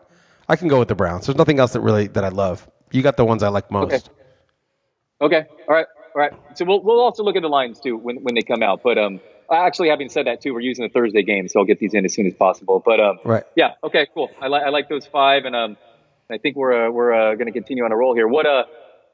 I 0.50 0.56
can 0.56 0.67
go 0.67 0.80
with 0.80 0.88
the 0.88 0.96
Browns. 0.96 1.28
There's 1.28 1.38
nothing 1.38 1.60
else 1.60 1.74
that 1.74 1.82
really 1.82 2.08
that 2.08 2.24
I 2.24 2.30
love. 2.30 2.70
You 2.91 3.02
got 3.02 3.15
the 3.17 3.26
ones 3.26 3.44
I 3.44 3.50
like 3.50 3.72
most. 3.72 3.94
Okay. 3.94 4.04
Okay. 5.22 5.48
All 5.67 5.76
right. 5.76 5.86
All 6.15 6.22
right. 6.22 6.34
So 6.56 6.65
we'll 6.65 6.82
we'll 6.82 7.00
also 7.00 7.24
look 7.24 7.36
at 7.36 7.41
the 7.41 7.48
lines 7.50 7.80
too 7.80 7.96
when 7.98 8.17
when 8.17 8.36
they 8.36 8.41
come 8.41 8.62
out. 8.63 8.82
But 8.84 8.98
um, 8.98 9.22
actually, 9.52 9.89
having 9.89 10.10
said 10.10 10.28
that 10.28 10.41
too, 10.41 10.54
we're 10.54 10.62
using 10.62 10.84
the 10.84 10.89
Thursday 10.89 11.24
game, 11.24 11.48
so 11.48 11.60
I'll 11.60 11.65
get 11.65 11.80
these 11.80 11.94
in 11.94 12.04
as 12.06 12.13
soon 12.13 12.28
as 12.28 12.34
possible. 12.34 12.82
But 12.84 13.00
um, 13.00 13.20
Right. 13.24 13.44
yeah. 13.56 13.74
Okay. 13.84 14.08
Cool. 14.13 14.30
I 14.41 14.48
like 14.48 14.63
I 14.63 14.70
like 14.70 14.89
those 14.89 15.06
five, 15.06 15.46
and 15.46 15.56
um, 15.56 15.78
I 16.30 16.38
think 16.38 16.56
we're 16.56 16.88
uh, 16.88 16.91
we're 16.91 17.13
uh, 17.13 17.36
going 17.36 17.46
to 17.48 17.54
continue 17.54 17.86
on 17.86 17.91
a 17.91 17.96
roll 17.96 18.13
here. 18.15 18.28
What 18.28 18.46
uh, 18.46 18.65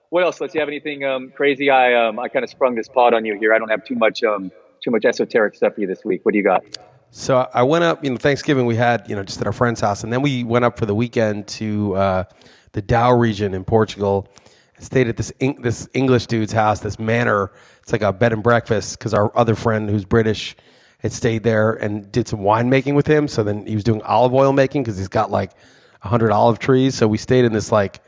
what 0.09 0.23
else? 0.23 0.39
Let's 0.41 0.53
see. 0.53 0.59
Have 0.59 0.69
anything 0.69 1.03
um 1.03 1.31
crazy? 1.35 1.69
I 1.69 2.07
um 2.07 2.17
I 2.19 2.29
kind 2.29 2.43
of 2.43 2.49
sprung 2.49 2.75
this 2.75 2.87
pod 2.87 3.13
on 3.13 3.25
you 3.25 3.37
here. 3.37 3.53
I 3.53 3.59
don't 3.59 3.69
have 3.69 3.83
too 3.83 3.95
much 3.95 4.23
um 4.23 4.51
too 4.83 4.91
much 4.91 5.05
esoteric 5.05 5.55
stuff 5.55 5.75
for 5.75 5.81
you 5.81 5.87
this 5.87 6.03
week. 6.05 6.21
What 6.25 6.31
do 6.31 6.37
you 6.37 6.43
got? 6.43 6.63
So 7.11 7.49
I 7.53 7.63
went 7.63 7.83
up, 7.83 8.03
you 8.03 8.09
know, 8.09 8.17
Thanksgiving 8.17 8.65
we 8.65 8.75
had, 8.75 9.09
you 9.09 9.15
know, 9.15 9.23
just 9.23 9.39
at 9.39 9.47
our 9.47 9.53
friend's 9.53 9.81
house, 9.81 10.03
and 10.03 10.11
then 10.11 10.21
we 10.21 10.43
went 10.43 10.65
up 10.65 10.77
for 10.77 10.85
the 10.85 10.93
weekend 10.93 11.47
to 11.47 11.95
uh, 11.95 12.23
the 12.73 12.81
Douro 12.81 13.17
region 13.17 13.53
in 13.53 13.63
Portugal. 13.63 14.27
Stayed 14.79 15.07
at 15.07 15.17
this 15.17 15.31
this 15.59 15.87
English 15.93 16.27
dude's 16.27 16.53
house, 16.53 16.81
this 16.81 16.99
manor. 16.99 17.51
It's 17.81 17.91
like 17.91 18.03
a 18.03 18.13
bed 18.13 18.33
and 18.33 18.43
breakfast 18.43 18.99
because 18.99 19.13
our 19.13 19.35
other 19.35 19.55
friend 19.55 19.89
who's 19.89 20.05
British 20.05 20.55
had 20.99 21.11
stayed 21.11 21.43
there 21.43 21.73
and 21.73 22.11
did 22.11 22.27
some 22.27 22.39
winemaking 22.41 22.93
with 22.93 23.07
him. 23.07 23.27
So 23.27 23.43
then 23.43 23.65
he 23.65 23.73
was 23.73 23.83
doing 23.83 24.01
olive 24.03 24.33
oil 24.33 24.53
making 24.53 24.83
because 24.83 24.97
he's 24.97 25.07
got 25.07 25.31
like 25.31 25.51
hundred 26.01 26.31
olive 26.31 26.59
trees. 26.59 26.95
So 26.95 27.07
we 27.07 27.17
stayed 27.17 27.45
in 27.45 27.53
this 27.53 27.71
like 27.71 28.01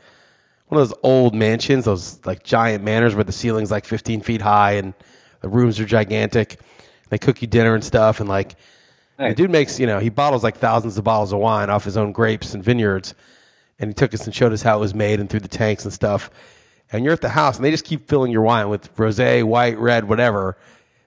one 0.68 0.80
of 0.80 0.88
those 0.88 0.96
old 1.02 1.34
mansions, 1.34 1.84
those 1.84 2.24
like 2.24 2.44
giant 2.44 2.84
manors 2.84 3.14
where 3.14 3.24
the 3.24 3.32
ceiling's 3.32 3.70
like 3.70 3.84
15 3.84 4.20
feet 4.20 4.40
high 4.40 4.72
and 4.72 4.94
the 5.40 5.48
rooms 5.48 5.80
are 5.80 5.84
gigantic. 5.84 6.60
They 7.08 7.18
cook 7.18 7.42
you 7.42 7.48
dinner 7.48 7.74
and 7.74 7.82
stuff, 7.82 8.20
and 8.20 8.28
like 8.28 8.54
the 9.28 9.34
dude 9.34 9.50
makes, 9.50 9.78
you 9.78 9.86
know, 9.86 9.98
he 9.98 10.08
bottles 10.08 10.42
like 10.42 10.56
thousands 10.56 10.96
of 10.98 11.04
bottles 11.04 11.32
of 11.32 11.38
wine 11.38 11.70
off 11.70 11.84
his 11.84 11.96
own 11.96 12.12
grapes 12.12 12.54
and 12.54 12.64
vineyards. 12.64 13.14
And 13.78 13.90
he 13.90 13.94
took 13.94 14.12
us 14.14 14.24
and 14.26 14.34
showed 14.34 14.52
us 14.52 14.62
how 14.62 14.76
it 14.78 14.80
was 14.80 14.94
made 14.94 15.20
and 15.20 15.28
through 15.28 15.40
the 15.40 15.48
tanks 15.48 15.84
and 15.84 15.92
stuff. 15.92 16.30
And 16.92 17.04
you're 17.04 17.12
at 17.12 17.20
the 17.20 17.30
house 17.30 17.56
and 17.56 17.64
they 17.64 17.70
just 17.70 17.84
keep 17.84 18.08
filling 18.08 18.32
your 18.32 18.42
wine 18.42 18.68
with 18.68 18.94
rosé, 18.96 19.44
white, 19.44 19.78
red, 19.78 20.08
whatever, 20.08 20.56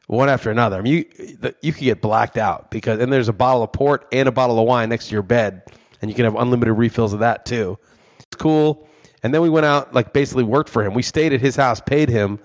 one 0.08 0.30
after 0.30 0.50
another. 0.50 0.78
I 0.78 0.82
mean, 0.82 0.94
you, 0.94 1.36
the- 1.36 1.56
you 1.62 1.74
could 1.74 1.84
get 1.84 2.02
blacked 2.02 2.38
out 2.38 2.72
because, 2.72 3.00
and 3.00 3.12
there's 3.12 3.28
a 3.28 3.34
bottle 3.34 3.64
of 3.64 3.72
port 3.72 4.08
and 4.12 4.28
a 4.28 4.32
bottle 4.32 4.58
of 4.60 4.66
wine 4.66 4.90
next 4.90 5.08
to 5.08 5.14
your 5.14 5.24
bed. 5.24 5.64
And 6.02 6.10
you 6.10 6.16
can 6.16 6.26
have 6.26 6.36
unlimited 6.36 6.78
refills 6.78 7.14
of 7.14 7.20
that 7.20 7.46
too. 7.46 7.78
It's 8.18 8.36
cool. 8.38 8.88
And 9.22 9.34
then 9.34 9.42
we 9.42 9.50
went 9.50 9.66
out, 9.66 9.94
like 9.94 10.14
basically 10.14 10.44
worked 10.44 10.70
for 10.70 10.84
him. 10.84 10.94
We 10.94 11.04
stayed 11.04 11.32
at 11.34 11.42
his 11.42 11.56
house, 11.56 11.80
paid 11.80 12.10
him. 12.10 12.40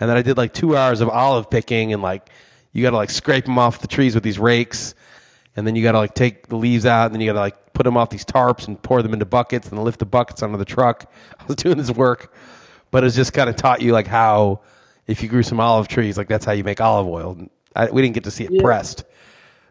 And 0.00 0.10
then 0.10 0.16
I 0.16 0.22
did 0.22 0.36
like 0.36 0.52
two 0.52 0.76
hours 0.76 1.00
of 1.00 1.08
olive 1.08 1.48
picking 1.48 1.92
and 1.92 2.02
like, 2.02 2.28
you 2.72 2.82
got 2.82 2.90
to 2.90 2.96
like 2.96 3.10
scrape 3.10 3.44
them 3.44 3.58
off 3.58 3.80
the 3.80 3.86
trees 3.86 4.14
with 4.14 4.24
these 4.24 4.38
rakes 4.38 4.94
and 5.56 5.66
then 5.66 5.76
you 5.76 5.82
got 5.82 5.92
to 5.92 5.98
like 5.98 6.14
take 6.14 6.48
the 6.48 6.56
leaves 6.56 6.86
out, 6.86 7.06
and 7.06 7.14
then 7.14 7.20
you 7.20 7.28
got 7.28 7.34
to 7.34 7.40
like 7.40 7.72
put 7.74 7.84
them 7.84 7.96
off 7.96 8.10
these 8.10 8.24
tarps 8.24 8.66
and 8.68 8.80
pour 8.82 9.02
them 9.02 9.12
into 9.12 9.24
buckets, 9.26 9.68
and 9.70 9.82
lift 9.82 9.98
the 9.98 10.06
buckets 10.06 10.42
onto 10.42 10.56
the 10.56 10.64
truck. 10.64 11.10
I 11.40 11.44
was 11.46 11.56
doing 11.56 11.76
this 11.78 11.90
work, 11.90 12.32
but 12.90 13.04
it's 13.04 13.16
just 13.16 13.32
kind 13.32 13.48
of 13.50 13.56
taught 13.56 13.82
you 13.82 13.92
like 13.92 14.06
how 14.06 14.60
if 15.06 15.22
you 15.22 15.28
grew 15.28 15.42
some 15.42 15.60
olive 15.60 15.88
trees, 15.88 16.16
like 16.16 16.28
that's 16.28 16.44
how 16.44 16.52
you 16.52 16.64
make 16.64 16.80
olive 16.80 17.06
oil. 17.06 17.38
I, 17.76 17.90
we 17.90 18.02
didn't 18.02 18.14
get 18.14 18.24
to 18.24 18.30
see 18.30 18.44
it 18.44 18.58
pressed, 18.60 19.04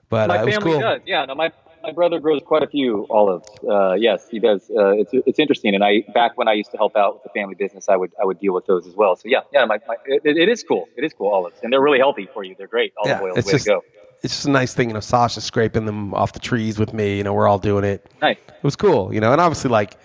but 0.10 0.30
uh, 0.30 0.34
My 0.36 0.42
it 0.42 0.46
was 0.46 0.56
family 0.56 0.72
cool. 0.74 0.82
does. 0.82 1.02
Yeah. 1.06 1.26
No, 1.26 1.36
my 1.36 1.52
my 1.82 1.92
brother 1.92 2.20
grows 2.20 2.42
quite 2.46 2.64
a 2.64 2.68
few 2.68 3.06
olives. 3.10 3.46
Uh, 3.68 3.94
yes, 3.94 4.28
he 4.30 4.40
does. 4.40 4.70
Uh, 4.70 4.92
it's 4.92 5.12
it's 5.14 5.40
interesting. 5.40 5.74
And 5.76 5.84
I 5.84 6.04
back 6.14 6.38
when 6.38 6.48
I 6.48 6.54
used 6.54 6.72
to 6.72 6.78
help 6.78 6.96
out 6.96 7.16
with 7.16 7.24
the 7.24 7.30
family 7.30 7.56
business, 7.56 7.90
I 7.90 7.96
would 7.98 8.12
I 8.22 8.26
would 8.26 8.40
deal 8.40 8.54
with 8.54 8.66
those 8.68 8.86
as 8.88 8.96
well. 8.96 9.16
So 9.16 9.24
yeah, 9.28 9.42
yeah. 9.52 9.66
My, 9.66 9.80
my 9.88 9.96
it, 10.06 10.22
it 10.38 10.50
is 10.50 10.64
cool. 10.64 10.88
It 10.98 11.04
is 11.04 11.14
cool 11.14 11.30
olives, 11.30 11.58
and 11.64 11.72
they're 11.74 11.82
really 11.82 12.00
healthy 12.00 12.28
for 12.34 12.44
you. 12.44 12.56
They're 12.58 12.68
great 12.68 12.94
olive 12.98 13.18
Yeah, 13.20 13.22
oil. 13.24 13.34
it's 13.36 13.48
Way 13.48 13.52
just 13.54 13.66
to 13.66 13.72
go. 13.72 13.82
It's 14.24 14.34
just 14.34 14.46
a 14.46 14.52
nice 14.52 14.74
thing. 14.74 14.90
You 14.90 14.94
know, 14.96 15.00
Sasha 15.02 15.42
scraping 15.42 15.86
them 15.86 16.14
off 16.14 16.34
the 16.34 16.40
trees 16.40 16.80
with 16.80 16.94
me. 16.94 17.18
You 17.18 17.24
know, 17.24 17.34
we're 17.34 17.48
all 17.48 17.60
doing 17.60 17.84
it. 17.84 18.10
Nice. 18.22 18.38
It 18.48 18.64
was 18.64 18.76
cool. 18.76 19.14
You 19.14 19.20
know, 19.20 19.32
and 19.32 19.40
obviously 19.42 19.70
like. 19.70 19.98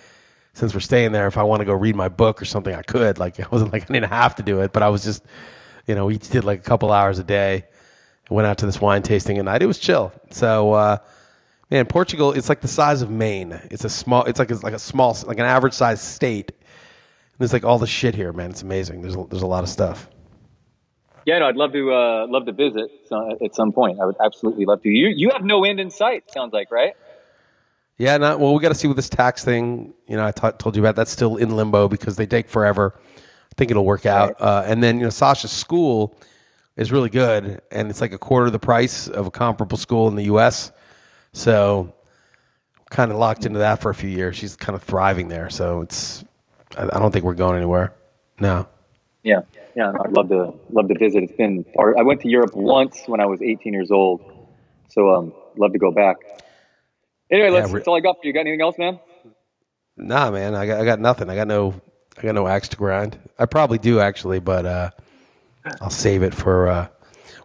Since 0.54 0.74
we're 0.74 0.81
staying 0.81 1.12
there, 1.12 1.28
if 1.28 1.38
I 1.38 1.44
want 1.44 1.61
to 1.61 1.64
go 1.64 1.72
read 1.72 1.94
my 1.94 2.09
book 2.09 2.42
or 2.42 2.44
something, 2.44 2.74
I 2.74 2.83
could. 2.83 3.16
Like, 3.18 3.38
it 3.38 3.52
wasn't 3.52 3.72
like 3.72 3.88
I 3.88 3.92
didn't 3.92 4.09
have 4.11 4.35
to 4.37 4.42
do 4.42 4.61
it, 4.61 4.72
but 4.72 4.83
I 4.83 4.88
was 4.88 5.04
just, 5.04 5.24
you 5.87 5.94
know, 5.94 6.07
we 6.07 6.16
each 6.16 6.28
did 6.31 6.42
like 6.42 6.59
a 6.59 6.62
couple 6.62 6.90
hours 6.90 7.20
a 7.20 7.22
day. 7.22 7.66
Went 8.28 8.46
out 8.48 8.59
to 8.59 8.66
this 8.66 8.81
wine 8.81 9.02
tasting 9.02 9.38
at 9.38 9.44
night. 9.44 9.62
It 9.62 9.66
was 9.66 9.78
chill. 9.78 10.11
So, 10.31 10.72
uh, 10.72 10.98
man, 11.70 11.87
Portugal, 11.87 12.33
it's 12.33 12.48
like 12.48 12.61
the 12.61 12.66
size 12.66 13.02
of 13.02 13.11
Maine. 13.11 13.52
It's 13.70 13.85
a 13.85 13.88
small, 13.88 14.24
it's 14.24 14.40
like, 14.40 14.50
it's 14.50 14.64
like 14.64 14.74
a 14.74 14.81
small, 14.81 15.16
like 15.26 15.38
an 15.38 15.44
average 15.44 15.74
sized 15.74 16.02
state. 16.02 16.50
And 16.50 17.38
There's 17.38 17.52
like 17.52 17.64
all 17.64 17.78
the 17.78 17.87
shit 17.87 18.16
here, 18.16 18.33
man. 18.33 18.50
It's 18.50 18.62
amazing. 18.62 19.02
There's 19.02 19.14
a, 19.14 19.24
there's 19.31 19.42
a 19.42 19.46
lot 19.46 19.62
of 19.62 19.70
stuff. 19.70 20.09
Yeah, 21.28 21.40
no, 21.40 21.46
I'd 21.46 21.56
love 21.56 21.72
to 21.72 21.92
uh, 21.92 22.26
love 22.26 22.46
to 22.46 22.52
visit 22.52 22.90
at 23.42 23.54
some 23.54 23.70
point. 23.70 24.00
I 24.00 24.06
would 24.06 24.16
absolutely 24.18 24.64
love 24.64 24.80
to. 24.80 24.88
You 24.88 25.08
you 25.08 25.28
have 25.34 25.44
no 25.44 25.62
end 25.62 25.78
in 25.78 25.90
sight. 25.90 26.30
Sounds 26.30 26.54
like 26.54 26.70
right. 26.70 26.94
Yeah, 27.98 28.16
not, 28.16 28.40
well, 28.40 28.54
we 28.54 28.62
got 28.62 28.70
to 28.70 28.74
see 28.74 28.88
what 28.88 28.96
this 28.96 29.10
tax 29.10 29.44
thing, 29.44 29.92
you 30.06 30.16
know, 30.16 30.24
I 30.24 30.30
t- 30.30 30.48
told 30.58 30.74
you 30.74 30.80
about. 30.80 30.96
That's 30.96 31.10
still 31.10 31.36
in 31.36 31.54
limbo 31.54 31.86
because 31.86 32.16
they 32.16 32.24
take 32.24 32.48
forever. 32.48 32.94
I 32.96 33.54
think 33.58 33.70
it'll 33.70 33.84
work 33.84 34.06
out. 34.06 34.40
Uh, 34.40 34.62
and 34.64 34.82
then, 34.82 34.96
you 34.96 35.02
know, 35.02 35.10
Sasha's 35.10 35.50
school 35.50 36.16
is 36.78 36.90
really 36.90 37.10
good, 37.10 37.60
and 37.70 37.90
it's 37.90 38.00
like 38.00 38.12
a 38.12 38.18
quarter 38.18 38.48
the 38.48 38.58
price 38.58 39.06
of 39.06 39.26
a 39.26 39.30
comparable 39.30 39.76
school 39.76 40.08
in 40.08 40.14
the 40.14 40.24
U.S. 40.24 40.72
So, 41.34 41.92
kind 42.88 43.10
of 43.12 43.18
locked 43.18 43.44
into 43.44 43.58
that 43.58 43.82
for 43.82 43.90
a 43.90 43.94
few 43.94 44.08
years. 44.08 44.34
She's 44.36 44.56
kind 44.56 44.74
of 44.74 44.82
thriving 44.82 45.28
there. 45.28 45.50
So, 45.50 45.82
it's, 45.82 46.24
I, 46.78 46.84
I 46.84 46.98
don't 47.00 47.12
think 47.12 47.26
we're 47.26 47.34
going 47.34 47.56
anywhere. 47.56 47.92
No. 48.40 48.66
Yeah, 49.22 49.40
yeah. 49.74 49.92
I'd 50.00 50.12
love 50.12 50.28
to 50.28 50.54
love 50.70 50.88
to 50.88 50.98
visit. 50.98 51.22
It's 51.24 51.33
been. 51.33 51.64
Or 51.74 51.98
I 51.98 52.02
went 52.02 52.20
to 52.22 52.28
Europe 52.28 52.54
once 52.54 53.02
when 53.07 53.20
I 53.20 53.26
was 53.26 53.42
18 53.42 53.72
years 53.72 53.90
old, 53.90 54.20
so 54.88 55.14
um, 55.14 55.33
love 55.57 55.72
to 55.72 55.78
go 55.78 55.90
back. 55.90 56.16
Anyway, 57.31 57.50
let's, 57.50 57.68
Yeah, 57.68 57.74
re- 57.74 57.78
that's 57.81 57.88
all 57.88 57.96
I 57.96 58.00
got 58.00 58.16
for 58.20 58.26
you. 58.26 58.33
Got 58.33 58.40
anything 58.40 58.61
else, 58.62 58.78
man? 58.78 59.00
Nah, 59.96 60.31
man, 60.31 60.54
I 60.54 60.66
got, 60.66 60.81
I 60.81 60.85
got 60.85 61.00
nothing. 61.00 61.28
I 61.28 61.35
got 61.35 61.48
no, 61.48 61.74
I 62.16 62.22
got 62.22 62.35
no 62.35 62.46
axe 62.46 62.68
to 62.68 62.76
grind. 62.76 63.18
I 63.38 63.46
probably 63.46 63.78
do 63.78 64.00
actually, 64.00 64.38
but 64.38 64.64
uh, 64.64 64.90
I'll 65.81 65.90
save 65.90 66.22
it 66.22 66.35
for. 66.35 66.68
Uh, 66.68 66.88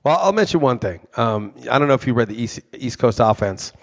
well, 0.03 0.17
I'll 0.19 0.33
mention 0.33 0.59
one 0.59 0.79
thing. 0.79 0.99
Um, 1.17 1.53
I 1.69 1.79
don't 1.79 1.87
know 1.87 1.93
if 1.93 2.05
you 2.05 2.13
read 2.13 2.27
the 2.27 2.41
East, 2.41 2.59
East 2.73 2.99
Coast 2.99 3.19
Offense, 3.21 3.73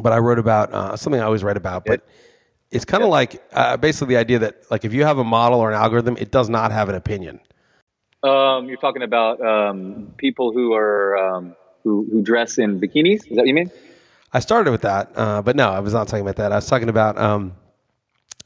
but 0.00 0.12
I 0.12 0.18
wrote 0.18 0.38
about 0.38 0.72
uh, 0.72 0.96
something 0.96 1.20
I 1.20 1.24
always 1.24 1.44
write 1.44 1.56
about. 1.56 1.84
But 1.84 2.06
it's 2.70 2.84
kind 2.84 3.02
of 3.02 3.08
like 3.08 3.42
uh, 3.52 3.76
basically 3.76 4.14
the 4.14 4.20
idea 4.20 4.38
that 4.40 4.70
like 4.70 4.84
if 4.84 4.92
you 4.92 5.04
have 5.04 5.18
a 5.18 5.24
model 5.24 5.60
or 5.60 5.70
an 5.70 5.76
algorithm, 5.76 6.16
it 6.18 6.30
does 6.30 6.48
not 6.48 6.72
have 6.72 6.88
an 6.88 6.94
opinion. 6.94 7.40
Um, 8.22 8.66
you're 8.66 8.78
talking 8.78 9.02
about 9.02 9.40
um, 9.40 10.12
people 10.16 10.52
who 10.52 10.74
are 10.74 11.16
um, 11.16 11.56
who 11.84 12.06
who 12.10 12.22
dress 12.22 12.58
in 12.58 12.80
bikinis. 12.80 13.26
Is 13.26 13.28
that 13.30 13.36
what 13.36 13.46
you 13.46 13.54
mean? 13.54 13.70
I 14.32 14.40
started 14.40 14.70
with 14.70 14.82
that, 14.82 15.10
uh, 15.14 15.40
but 15.40 15.56
no, 15.56 15.70
I 15.70 15.80
was 15.80 15.94
not 15.94 16.08
talking 16.08 16.22
about 16.22 16.36
that. 16.36 16.52
I 16.52 16.56
was 16.56 16.66
talking 16.66 16.90
about 16.90 17.16
um, 17.16 17.54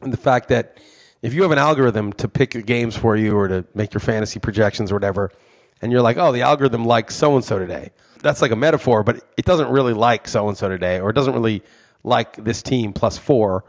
the 0.00 0.16
fact 0.16 0.48
that 0.50 0.78
if 1.22 1.35
you 1.35 1.42
have 1.42 1.50
an 1.50 1.58
algorithm 1.58 2.12
to 2.14 2.28
pick 2.28 2.66
games 2.66 2.96
for 2.96 3.16
you 3.16 3.37
or 3.37 3.48
to 3.48 3.64
make 3.74 3.92
your 3.92 4.00
fantasy 4.00 4.38
projections 4.38 4.92
or 4.92 4.94
whatever, 4.94 5.32
and 5.80 5.90
you're 5.90 6.02
like, 6.02 6.18
oh, 6.18 6.30
the 6.30 6.42
algorithm 6.42 6.85
likes 6.85 7.16
so 7.16 7.35
and 7.35 7.44
so 7.44 7.58
today. 7.58 7.90
That's 8.20 8.40
like 8.40 8.52
a 8.52 8.56
metaphor, 8.56 9.02
but 9.02 9.24
it 9.37 9.44
doesn't 9.44 9.68
really 9.68 9.92
like 9.92 10.28
so 10.28 10.48
and 10.48 10.56
so 10.56 10.68
today, 10.68 11.00
or 11.00 11.11
it 11.11 11.14
doesn't 11.14 11.35
really 11.35 11.64
like 12.04 12.44
this 12.44 12.62
team 12.62 12.92
plus 12.92 13.18
four 13.18 13.64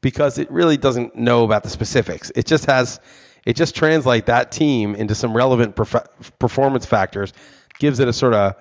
because 0.00 0.38
it 0.38 0.50
really 0.50 0.76
doesn't 0.76 1.16
know 1.16 1.44
about 1.44 1.62
the 1.62 1.70
specifics. 1.70 2.30
It 2.34 2.46
just 2.46 2.66
has, 2.66 3.00
it 3.44 3.56
just 3.56 3.74
translate 3.74 4.26
that 4.26 4.52
team 4.52 4.94
into 4.94 5.14
some 5.14 5.36
relevant 5.36 5.76
perf- 5.76 6.06
performance 6.38 6.86
factors, 6.86 7.32
gives 7.78 7.98
it 8.00 8.08
a 8.08 8.12
sort 8.12 8.34
of 8.34 8.54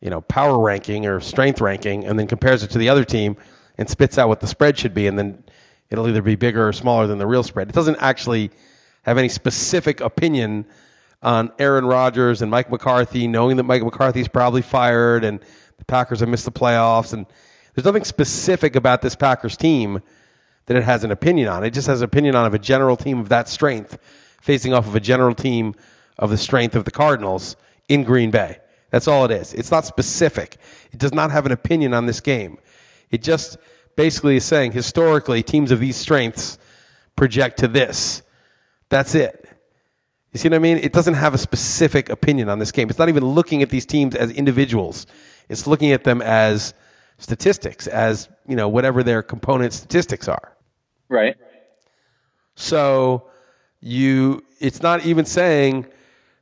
you 0.00 0.10
know, 0.10 0.20
power 0.20 0.58
ranking 0.58 1.06
or 1.06 1.18
strength 1.20 1.60
ranking, 1.60 2.04
and 2.04 2.18
then 2.18 2.26
compares 2.26 2.62
it 2.62 2.70
to 2.70 2.78
the 2.78 2.90
other 2.90 3.04
team 3.04 3.36
and 3.78 3.88
spits 3.88 4.18
out 4.18 4.28
what 4.28 4.40
the 4.40 4.46
spread 4.46 4.78
should 4.78 4.92
be, 4.92 5.06
and 5.06 5.18
then 5.18 5.42
it'll 5.88 6.06
either 6.06 6.20
be 6.20 6.36
bigger 6.36 6.68
or 6.68 6.72
smaller 6.72 7.06
than 7.06 7.18
the 7.18 7.26
real 7.26 7.42
spread. 7.42 7.68
It 7.68 7.74
doesn't 7.74 7.96
actually 7.96 8.50
have 9.02 9.16
any 9.16 9.30
specific 9.30 10.00
opinion 10.00 10.66
on 11.22 11.50
Aaron 11.58 11.86
Rodgers 11.86 12.42
and 12.42 12.50
Mike 12.50 12.70
McCarthy, 12.70 13.26
knowing 13.26 13.56
that 13.56 13.62
Mike 13.62 13.82
McCarthy's 13.82 14.28
probably 14.28 14.60
fired 14.60 15.24
and 15.24 15.40
the 15.78 15.84
Packers 15.86 16.20
have 16.20 16.28
missed 16.28 16.44
the 16.44 16.52
playoffs, 16.52 17.14
and 17.14 17.24
there's 17.74 17.86
nothing 17.86 18.04
specific 18.04 18.76
about 18.76 19.00
this 19.00 19.16
Packers 19.16 19.56
team 19.56 20.02
that 20.66 20.76
it 20.76 20.84
has 20.84 21.04
an 21.04 21.10
opinion 21.10 21.48
on. 21.48 21.64
It 21.64 21.70
just 21.70 21.86
has 21.86 22.00
an 22.00 22.06
opinion 22.06 22.34
on 22.34 22.46
of 22.46 22.54
a 22.54 22.58
general 22.58 22.96
team 22.96 23.18
of 23.18 23.28
that 23.28 23.48
strength 23.48 23.98
facing 24.40 24.72
off 24.72 24.86
of 24.86 24.94
a 24.94 25.00
general 25.00 25.34
team 25.34 25.74
of 26.18 26.30
the 26.30 26.38
strength 26.38 26.74
of 26.74 26.84
the 26.84 26.90
Cardinals 26.90 27.56
in 27.88 28.04
Green 28.04 28.30
Bay. 28.30 28.58
That's 28.90 29.08
all 29.08 29.24
it 29.24 29.30
is. 29.30 29.52
It's 29.54 29.70
not 29.70 29.84
specific. 29.84 30.56
It 30.92 30.98
does 30.98 31.12
not 31.12 31.30
have 31.30 31.46
an 31.46 31.52
opinion 31.52 31.94
on 31.94 32.06
this 32.06 32.20
game. 32.20 32.58
It 33.10 33.22
just 33.22 33.56
basically 33.96 34.36
is 34.36 34.44
saying 34.44 34.72
historically 34.72 35.42
teams 35.42 35.70
of 35.70 35.80
these 35.80 35.96
strengths 35.96 36.58
project 37.16 37.58
to 37.58 37.68
this. 37.68 38.22
That's 38.88 39.14
it. 39.14 39.48
You 40.32 40.38
see 40.38 40.48
what 40.48 40.56
I 40.56 40.58
mean? 40.58 40.78
It 40.78 40.92
doesn't 40.92 41.14
have 41.14 41.34
a 41.34 41.38
specific 41.38 42.08
opinion 42.08 42.48
on 42.48 42.58
this 42.58 42.72
game. 42.72 42.90
It's 42.90 42.98
not 42.98 43.08
even 43.08 43.24
looking 43.24 43.62
at 43.62 43.70
these 43.70 43.86
teams 43.86 44.14
as 44.14 44.30
individuals. 44.30 45.06
It's 45.48 45.66
looking 45.66 45.92
at 45.92 46.04
them 46.04 46.20
as 46.22 46.74
statistics, 47.18 47.86
as 47.86 48.28
you 48.46 48.56
know, 48.56 48.68
whatever 48.68 49.02
their 49.02 49.22
component 49.22 49.72
statistics 49.72 50.26
are. 50.26 50.53
Right. 51.08 51.36
So 52.54 53.28
you, 53.80 54.42
it's 54.60 54.82
not 54.82 55.04
even 55.04 55.24
saying. 55.24 55.86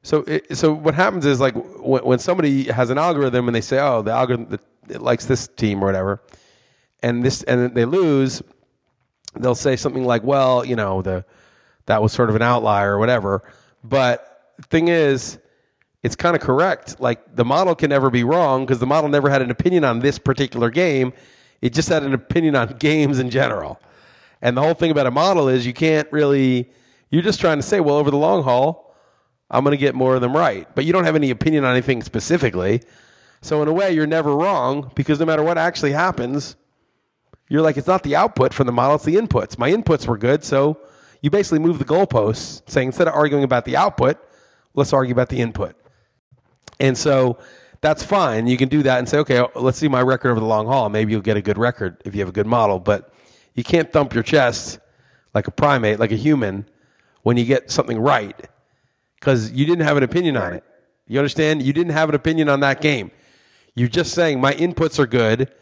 So, 0.03 0.19
it, 0.27 0.57
so 0.57 0.73
what 0.73 0.95
happens 0.95 1.27
is 1.27 1.41
like 1.41 1.55
when, 1.55 2.05
when 2.05 2.19
somebody 2.19 2.65
has 2.65 2.91
an 2.91 2.99
algorithm 2.99 3.49
and 3.49 3.55
they 3.55 3.61
say, 3.61 3.79
"Oh, 3.79 4.03
the 4.03 4.13
algorithm 4.13 4.59
it 4.89 5.01
likes 5.01 5.27
this 5.27 5.49
team 5.49 5.83
or 5.83 5.87
whatever," 5.87 6.21
and 7.03 7.25
this 7.25 7.43
and 7.45 7.75
they 7.75 7.85
lose, 7.85 8.43
they'll 9.35 9.55
say 9.55 9.77
something 9.77 10.05
like, 10.05 10.23
"Well, 10.25 10.65
you 10.65 10.77
know, 10.77 11.03
the 11.03 11.25
that 11.87 12.03
was 12.03 12.13
sort 12.13 12.31
of 12.31 12.37
an 12.37 12.43
outlier 12.43 12.95
or 12.95 12.99
whatever." 12.99 13.43
But 13.85 14.55
thing 14.71 14.89
is, 14.89 15.39
it's 16.03 16.17
kind 16.17 16.35
of 16.35 16.43
correct. 16.43 17.01
Like 17.01 17.37
the 17.37 17.45
model 17.45 17.75
can 17.75 17.91
never 17.91 18.11
be 18.11 18.25
wrong 18.25 18.65
because 18.65 18.81
the 18.81 18.87
model 18.87 19.09
never 19.09 19.31
had 19.31 19.43
an 19.43 19.51
opinion 19.51 19.85
on 19.85 20.01
this 20.01 20.19
particular 20.19 20.71
game. 20.71 21.13
It 21.61 21.73
just 21.73 21.89
had 21.89 22.03
an 22.03 22.13
opinion 22.13 22.57
on 22.57 22.77
games 22.79 23.19
in 23.19 23.31
general. 23.31 23.81
And 24.43 24.57
the 24.57 24.61
whole 24.61 24.75
thing 24.75 24.91
about 24.91 25.07
a 25.07 25.11
model 25.11 25.49
is 25.49 25.65
you 25.65 25.73
can't 25.73 26.11
really. 26.13 26.71
You're 27.11 27.23
just 27.23 27.41
trying 27.41 27.59
to 27.59 27.63
say, 27.63 27.81
well, 27.81 27.97
over 27.97 28.11
the 28.11 28.17
long 28.17 28.43
haul, 28.43 28.95
I'm 29.51 29.65
going 29.65 29.73
to 29.73 29.79
get 29.79 29.95
more 29.95 30.15
of 30.15 30.21
them 30.21 30.35
right. 30.35 30.67
But 30.75 30.85
you 30.85 30.93
don't 30.93 31.05
have 31.05 31.15
any 31.15 31.31
opinion 31.31 31.65
on 31.65 31.73
anything 31.73 32.03
specifically. 32.03 32.83
So 33.43 33.61
in 33.61 33.69
a 33.69 33.73
way, 33.73 33.93
you're 33.93 34.07
never 34.07 34.35
wrong 34.35 34.91
because 34.95 35.21
no 35.21 35.27
matter 35.27 35.43
what 35.43 35.59
actually 35.59 35.93
happens, 35.93 36.57
you're 37.49 37.61
like, 37.61 37.77
it's 37.77 37.87
not 37.87 38.03
the 38.03 38.17
output 38.17 38.55
from 38.55 38.67
the 38.67 38.73
model, 38.73 38.95
it's 38.95 39.05
the 39.05 39.17
inputs. 39.17 39.59
My 39.59 39.71
inputs 39.71 40.07
were 40.07 40.17
good, 40.17 40.43
so 40.43 40.81
you 41.21 41.29
basically 41.29 41.59
move 41.59 41.79
the 41.79 41.85
goalposts, 41.85 42.63
saying 42.67 42.89
instead 42.89 43.09
of 43.09 43.15
arguing 43.15 43.45
about 43.45 43.67
the 43.67 43.77
output, 43.77 44.19
let's 44.75 44.93
argue 44.95 45.13
about 45.13 45.29
the 45.29 45.41
input. 45.41 45.77
And 46.81 46.97
so 46.97 47.39
that's 47.83 48.03
fine. 48.03 48.47
You 48.47 48.57
can 48.57 48.71
do 48.71 48.83
that 48.85 48.99
and 48.99 49.09
say, 49.09 49.19
okay, 49.19 49.45
let's 49.55 49.77
see 49.77 49.89
my 49.89 50.01
record 50.01 50.31
over 50.31 50.41
the 50.41 50.47
long 50.47 50.67
haul. 50.67 50.89
Maybe 50.89 51.13
you'll 51.13 51.21
get 51.21 51.37
a 51.37 51.43
good 51.43 51.59
record 51.59 52.01
if 52.07 52.15
you 52.15 52.21
have 52.21 52.29
a 52.29 52.33
good 52.33 52.47
model, 52.47 52.79
but 52.79 53.12
you 53.55 53.65
can't 53.65 53.93
thump 53.93 54.15
your 54.15 54.23
chest 54.23 54.79
like 55.35 55.47
a 55.47 55.51
primate, 55.51 55.99
like 55.99 56.13
a 56.13 56.17
human, 56.17 56.67
when 57.23 57.37
you 57.37 57.45
get 57.45 57.71
something 57.71 57.99
right 57.99 58.49
because 59.19 59.53
you 59.53 59.65
didn't 59.65 59.85
have 59.85 59.97
an 59.97 60.03
opinion 60.03 60.37
on 60.37 60.53
it. 60.53 60.65
You 61.07 61.19
understand? 61.19 61.63
You 61.63 61.73
didn't 61.73 61.93
have 61.93 62.09
an 62.09 62.15
opinion 62.15 62.49
on 62.49 62.61
that 62.61 62.81
game. 62.81 63.11
You're 63.75 63.89
just 63.89 64.13
saying 64.15 64.41
my 64.41 64.53
inputs 64.55 64.99
are 64.99 65.07
good 65.07 65.53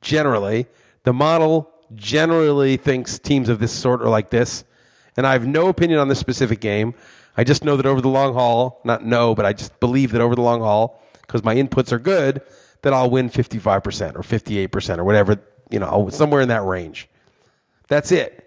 generally. 0.00 0.66
The 1.04 1.12
model 1.12 1.70
generally 1.94 2.76
thinks 2.76 3.18
teams 3.18 3.48
of 3.48 3.58
this 3.58 3.72
sort 3.72 4.00
are 4.02 4.08
like 4.08 4.30
this. 4.30 4.64
And 5.16 5.26
I 5.26 5.32
have 5.32 5.46
no 5.46 5.68
opinion 5.68 6.00
on 6.00 6.08
this 6.08 6.18
specific 6.18 6.60
game. 6.60 6.94
I 7.36 7.44
just 7.44 7.64
know 7.64 7.76
that 7.76 7.86
over 7.86 8.00
the 8.00 8.08
long 8.08 8.34
haul, 8.34 8.80
not 8.84 9.04
know, 9.04 9.34
but 9.34 9.44
I 9.44 9.52
just 9.52 9.78
believe 9.80 10.12
that 10.12 10.20
over 10.20 10.34
the 10.34 10.40
long 10.40 10.60
haul, 10.60 11.00
because 11.22 11.44
my 11.44 11.54
inputs 11.54 11.92
are 11.92 11.98
good, 11.98 12.40
that 12.82 12.92
I'll 12.92 13.10
win 13.10 13.28
55% 13.30 14.16
or 14.16 14.20
58% 14.20 14.98
or 14.98 15.04
whatever, 15.04 15.38
you 15.70 15.78
know, 15.78 16.08
somewhere 16.10 16.40
in 16.40 16.48
that 16.48 16.62
range. 16.62 17.08
That's 17.88 18.12
it. 18.12 18.40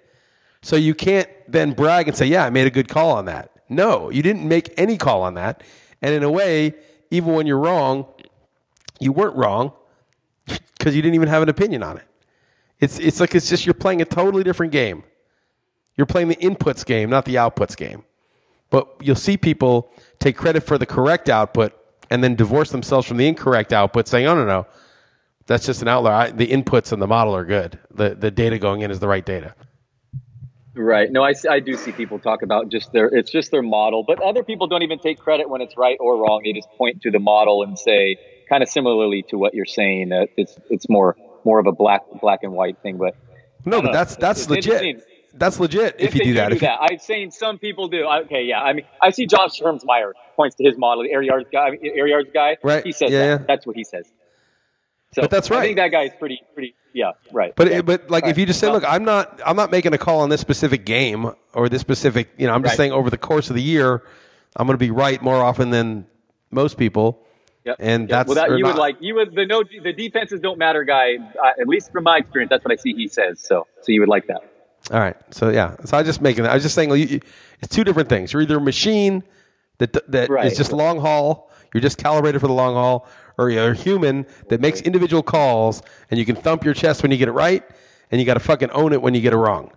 So 0.62 0.76
you 0.76 0.96
can't 0.96 1.30
then 1.48 1.74
brag 1.74 2.08
and 2.08 2.18
say, 2.18 2.26
yeah, 2.26 2.46
I 2.46 2.50
made 2.50 2.68
a 2.68 2.72
good 2.72 2.90
call 2.90 3.12
on 3.12 3.26
that. 3.26 3.52
No, 3.70 4.10
you 4.10 4.22
didn't 4.22 4.48
make 4.48 4.74
any 4.78 4.98
call 4.98 5.22
on 5.24 5.36
that. 5.36 5.64
And 6.02 6.14
in 6.14 6.24
a 6.24 6.32
way, 6.32 6.74
even 7.12 7.34
when 7.34 7.48
you're 7.48 7.60
wrong, 7.60 8.06
you 9.00 9.12
weren't 9.12 9.36
wrong 9.36 9.74
because 10.46 10.96
you 10.96 11.02
didn't 11.02 11.16
even 11.16 11.28
have 11.28 11.44
an 11.44 11.50
opinion 11.50 11.84
on 11.84 11.98
it. 11.98 12.06
It's, 12.80 13.00
it's 13.00 13.20
like 13.20 13.34
it's 13.34 13.50
just 13.50 13.66
you're 13.66 13.74
playing 13.74 14.02
a 14.02 14.06
totally 14.06 14.44
different 14.44 14.72
game. 14.72 15.04
You're 15.96 16.06
playing 16.06 16.28
the 16.28 16.36
inputs 16.36 16.86
game, 16.86 17.10
not 17.10 17.26
the 17.26 17.36
outputs 17.36 17.76
game. 17.76 18.04
But 18.70 18.88
you'll 19.02 19.16
see 19.16 19.38
people 19.38 19.92
take 20.20 20.38
credit 20.38 20.62
for 20.62 20.78
the 20.78 20.86
correct 20.86 21.30
output 21.30 21.74
and 22.10 22.24
then 22.24 22.36
divorce 22.36 22.72
themselves 22.72 23.08
from 23.08 23.18
the 23.18 23.28
incorrect 23.28 23.74
output, 23.74 24.08
saying, 24.08 24.28
oh, 24.28 24.36
no, 24.36 24.46
no, 24.46 24.68
that's 25.48 25.66
just 25.66 25.82
an 25.82 25.88
outlier. 25.88 26.14
I, 26.14 26.32
the 26.32 26.48
inputs 26.48 26.94
in 26.94 27.00
the 27.00 27.08
model 27.08 27.36
are 27.36 27.46
good. 27.46 27.80
The, 27.94 28.16
the 28.16 28.30
data 28.30 28.60
going 28.60 28.82
in 28.82 28.92
is 28.92 29.00
the 29.00 29.08
right 29.08 29.26
data. 29.26 29.56
Right. 30.76 31.12
No, 31.12 31.24
I, 31.24 31.34
I 31.50 31.60
do 31.60 31.76
see 31.76 31.92
people 31.92 32.20
talk 32.20 32.44
about 32.44 32.70
just 32.70 32.92
their, 32.92 33.08
it's 33.08 33.32
just 33.32 33.50
their 33.50 33.64
model, 33.64 34.04
but 34.08 34.22
other 34.22 34.44
people 34.44 34.68
don't 34.68 34.84
even 34.84 35.00
take 35.00 35.18
credit 35.18 35.50
when 35.50 35.62
it's 35.62 35.76
right 35.76 35.98
or 36.00 36.18
wrong. 36.22 36.42
They 36.44 36.54
just 36.54 36.70
point 36.78 37.02
to 37.02 37.10
the 37.10 37.20
model 37.20 37.64
and 37.64 37.80
say, 37.80 38.18
kind 38.48 38.62
of 38.62 38.70
similarly 38.70 39.24
to 39.30 39.38
what 39.38 39.56
you're 39.56 39.66
saying, 39.66 40.12
it's, 40.38 40.56
it's 40.70 40.88
more, 40.88 41.16
more 41.44 41.60
of 41.60 41.66
a 41.66 41.72
black, 41.72 42.02
black 42.22 42.44
and 42.44 42.54
white 42.54 42.78
thing. 42.84 42.98
But 42.98 43.16
no, 43.66 43.82
but 43.82 43.92
that's, 43.92 44.16
that's 44.18 44.42
it's 44.42 44.50
legit. 44.50 45.04
That's 45.34 45.60
legit 45.60 45.96
if, 46.00 46.10
if 46.10 46.16
you 46.16 46.24
do 46.24 46.34
that. 46.36 46.50
Do 46.50 46.56
if 46.56 46.62
that. 46.62 46.80
You... 46.82 46.96
I've 46.96 47.02
seen 47.02 47.32
some 47.32 47.60
people 47.60 47.88
do. 47.90 48.06
Okay. 48.26 48.44
Yeah. 48.44 48.62
I 48.62 48.74
mean, 48.74 48.86
I 49.02 49.12
see 49.12 49.28
Josh 49.28 49.60
Hermsmeyer 49.60 50.14
points 50.36 50.56
to 50.56 50.64
his 50.64 50.78
model, 50.78 51.04
the 51.04 51.12
air 51.12 51.22
yards 51.22 51.48
guy, 51.52 51.78
air 51.84 52.08
yards 52.08 52.30
guy. 52.34 52.58
Right. 52.64 52.84
He 52.84 52.92
says 52.92 53.12
yeah, 53.12 53.20
that. 53.20 53.42
yeah. 53.42 53.46
That's 53.48 53.66
what 53.66 53.76
he 53.76 53.84
says. 53.84 54.12
So 55.18 55.24
but 55.24 55.32
that's 55.32 55.50
right. 55.50 55.60
I 55.60 55.64
think 55.64 55.78
that 55.78 55.90
guy 55.90 56.04
is 56.04 56.12
pretty, 56.20 56.42
pretty, 56.54 56.76
yeah, 56.94 57.12
right. 57.32 57.54
But 57.56 57.72
yeah. 57.72 57.82
but 57.82 58.10
like 58.10 58.26
if 58.28 58.38
you 58.38 58.46
just 58.46 58.60
say, 58.60 58.70
look, 58.72 58.84
I'm 58.88 59.04
not, 59.04 59.42
I'm 59.46 59.56
not 59.56 59.72
making 59.72 59.94
a 59.94 59.98
call 59.98 60.20
on 60.20 60.30
this 60.30 60.40
specific 60.42 60.86
game 60.86 61.32
or 61.54 61.70
this 61.70 61.82
specific, 61.82 62.30
you 62.38 62.46
know, 62.48 62.54
I'm 62.54 62.62
just 62.62 62.74
Right. 62.74 62.78
saying 62.78 62.92
over 62.92 63.10
the 63.10 63.18
course 63.18 63.50
of 63.50 63.56
the 63.56 63.62
year, 63.64 64.04
I'm 64.56 64.68
going 64.68 64.76
to 64.76 64.78
be 64.86 64.92
right 64.92 65.22
more 65.22 65.38
often 65.44 65.72
than 65.72 66.06
most 66.52 66.78
people. 66.78 67.24
Yep. 67.66 67.76
And 67.80 68.02
Yep. 68.04 68.10
that's 68.10 68.28
well, 68.28 68.36
that 68.36 68.58
you 68.58 68.64
not. 68.64 68.76
would 68.76 68.80
like 68.80 68.98
you 69.02 69.16
would 69.16 69.34
the 69.36 69.46
no 69.46 69.64
the 69.64 69.92
defenses 69.92 70.40
don't 70.40 70.58
matter 70.60 70.84
guy. 70.84 71.16
Uh, 71.18 71.60
at 71.60 71.68
least 71.68 71.92
from 71.92 72.04
my 72.06 72.18
experience, 72.18 72.50
that's 72.50 72.64
what 72.64 72.72
I 72.72 72.76
see. 72.78 72.94
He 72.94 73.08
says 73.08 73.42
so. 73.42 73.68
So 73.82 73.92
you 73.92 74.00
would 74.02 74.10
like 74.10 74.28
that. 74.28 74.42
All 74.92 75.00
right. 75.00 75.18
So 75.32 75.50
yeah. 75.50 75.76
So 75.84 75.98
I 75.98 76.04
just 76.04 76.22
making 76.22 76.44
that. 76.44 76.52
I 76.52 76.54
was 76.54 76.64
just 76.64 76.76
saying, 76.76 76.96
you, 76.96 77.20
it's 77.62 77.76
two 77.76 77.84
different 77.84 78.08
things. 78.08 78.32
You're 78.34 78.44
either 78.44 78.58
a 78.58 78.62
machine 78.62 79.24
that 79.80 79.92
that 80.12 80.24
is 80.26 80.30
Right. 80.30 80.56
just 80.56 80.72
long 80.72 81.00
haul. 81.00 81.52
You're 81.74 81.82
just 81.82 81.98
calibrated 81.98 82.40
for 82.40 82.48
the 82.48 82.54
long 82.54 82.76
haul, 82.76 83.08
or 83.38 83.50
you're 83.50 83.72
a 83.72 83.76
human 83.76 84.26
that 84.50 84.60
makes 84.62 84.82
individual 84.82 85.24
calls, 85.24 85.82
and 86.10 86.20
you 86.20 86.26
can 86.26 86.36
thump 86.36 86.64
your 86.64 86.74
chest 86.74 87.04
when 87.04 87.12
you 87.12 87.18
get 87.18 87.28
it 87.28 87.34
right, 87.34 87.64
and 88.12 88.20
you 88.20 88.26
got 88.26 88.36
to 88.36 88.40
fucking 88.40 88.72
own 88.72 88.94
it 88.94 89.02
when 89.02 89.14
you 89.14 89.22
get 89.22 89.34
it 89.34 89.38
wrong. 89.38 89.72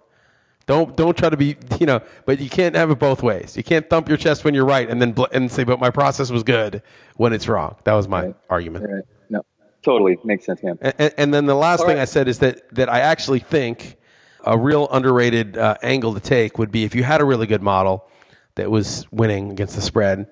Don't 0.67 0.97
don't 0.97 1.17
try 1.17 1.29
to 1.29 1.37
be 1.37 1.57
you 1.81 1.87
know, 1.87 2.01
but 2.27 2.41
you 2.41 2.49
can't 2.49 2.75
have 2.77 2.91
it 2.91 2.99
both 2.99 3.23
ways. 3.23 3.57
You 3.57 3.65
can't 3.65 3.89
thump 3.89 4.09
your 4.09 4.17
chest 4.17 4.45
when 4.45 4.55
you're 4.55 4.65
right, 4.65 4.89
and 4.89 5.01
then 5.01 5.13
bl- 5.13 5.25
and 5.33 5.51
say, 5.51 5.65
but 5.65 5.81
my 5.81 5.91
process 5.91 6.31
was 6.31 6.43
good 6.43 6.83
when 7.17 7.33
it's 7.33 7.49
wrong. 7.49 7.77
That 7.85 7.95
was 7.95 8.09
my 8.09 8.35
argument. 8.49 8.89
Right. 8.89 9.05
No, 9.29 9.45
totally 9.83 10.19
makes 10.25 10.47
sense, 10.47 10.63
man. 10.63 10.79
And, 10.81 11.15
and 11.17 11.35
then 11.35 11.47
the 11.47 11.55
last 11.55 11.81
All 11.81 11.87
thing 11.87 11.97
right. 11.97 12.03
I 12.03 12.07
said 12.07 12.29
is 12.29 12.39
that 12.39 12.73
that 12.75 12.89
I 12.89 13.01
actually 13.01 13.41
think 13.41 13.97
a 14.45 14.57
real 14.57 14.89
underrated 14.91 15.59
uh, 15.59 15.77
angle 15.83 16.15
to 16.15 16.21
take 16.21 16.59
would 16.59 16.71
be 16.71 16.85
if 16.85 16.95
you 16.95 17.03
had 17.03 17.21
a 17.21 17.25
really 17.25 17.47
good 17.47 17.63
model 17.63 18.09
that 18.55 18.71
was 18.71 19.11
winning 19.11 19.51
against 19.51 19.75
the 19.75 19.83
spread, 19.83 20.27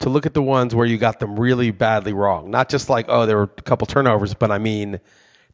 to 0.00 0.08
look 0.08 0.26
at 0.26 0.34
the 0.34 0.42
ones 0.42 0.74
where 0.74 0.86
you 0.86 0.98
got 0.98 1.20
them 1.20 1.38
really 1.38 1.70
badly 1.70 2.12
wrong. 2.12 2.50
Not 2.50 2.68
just 2.68 2.88
like 2.88 3.06
oh 3.08 3.26
there 3.26 3.36
were 3.36 3.50
a 3.58 3.62
couple 3.62 3.86
turnovers, 3.86 4.34
but 4.34 4.50
I 4.50 4.58
mean 4.58 5.00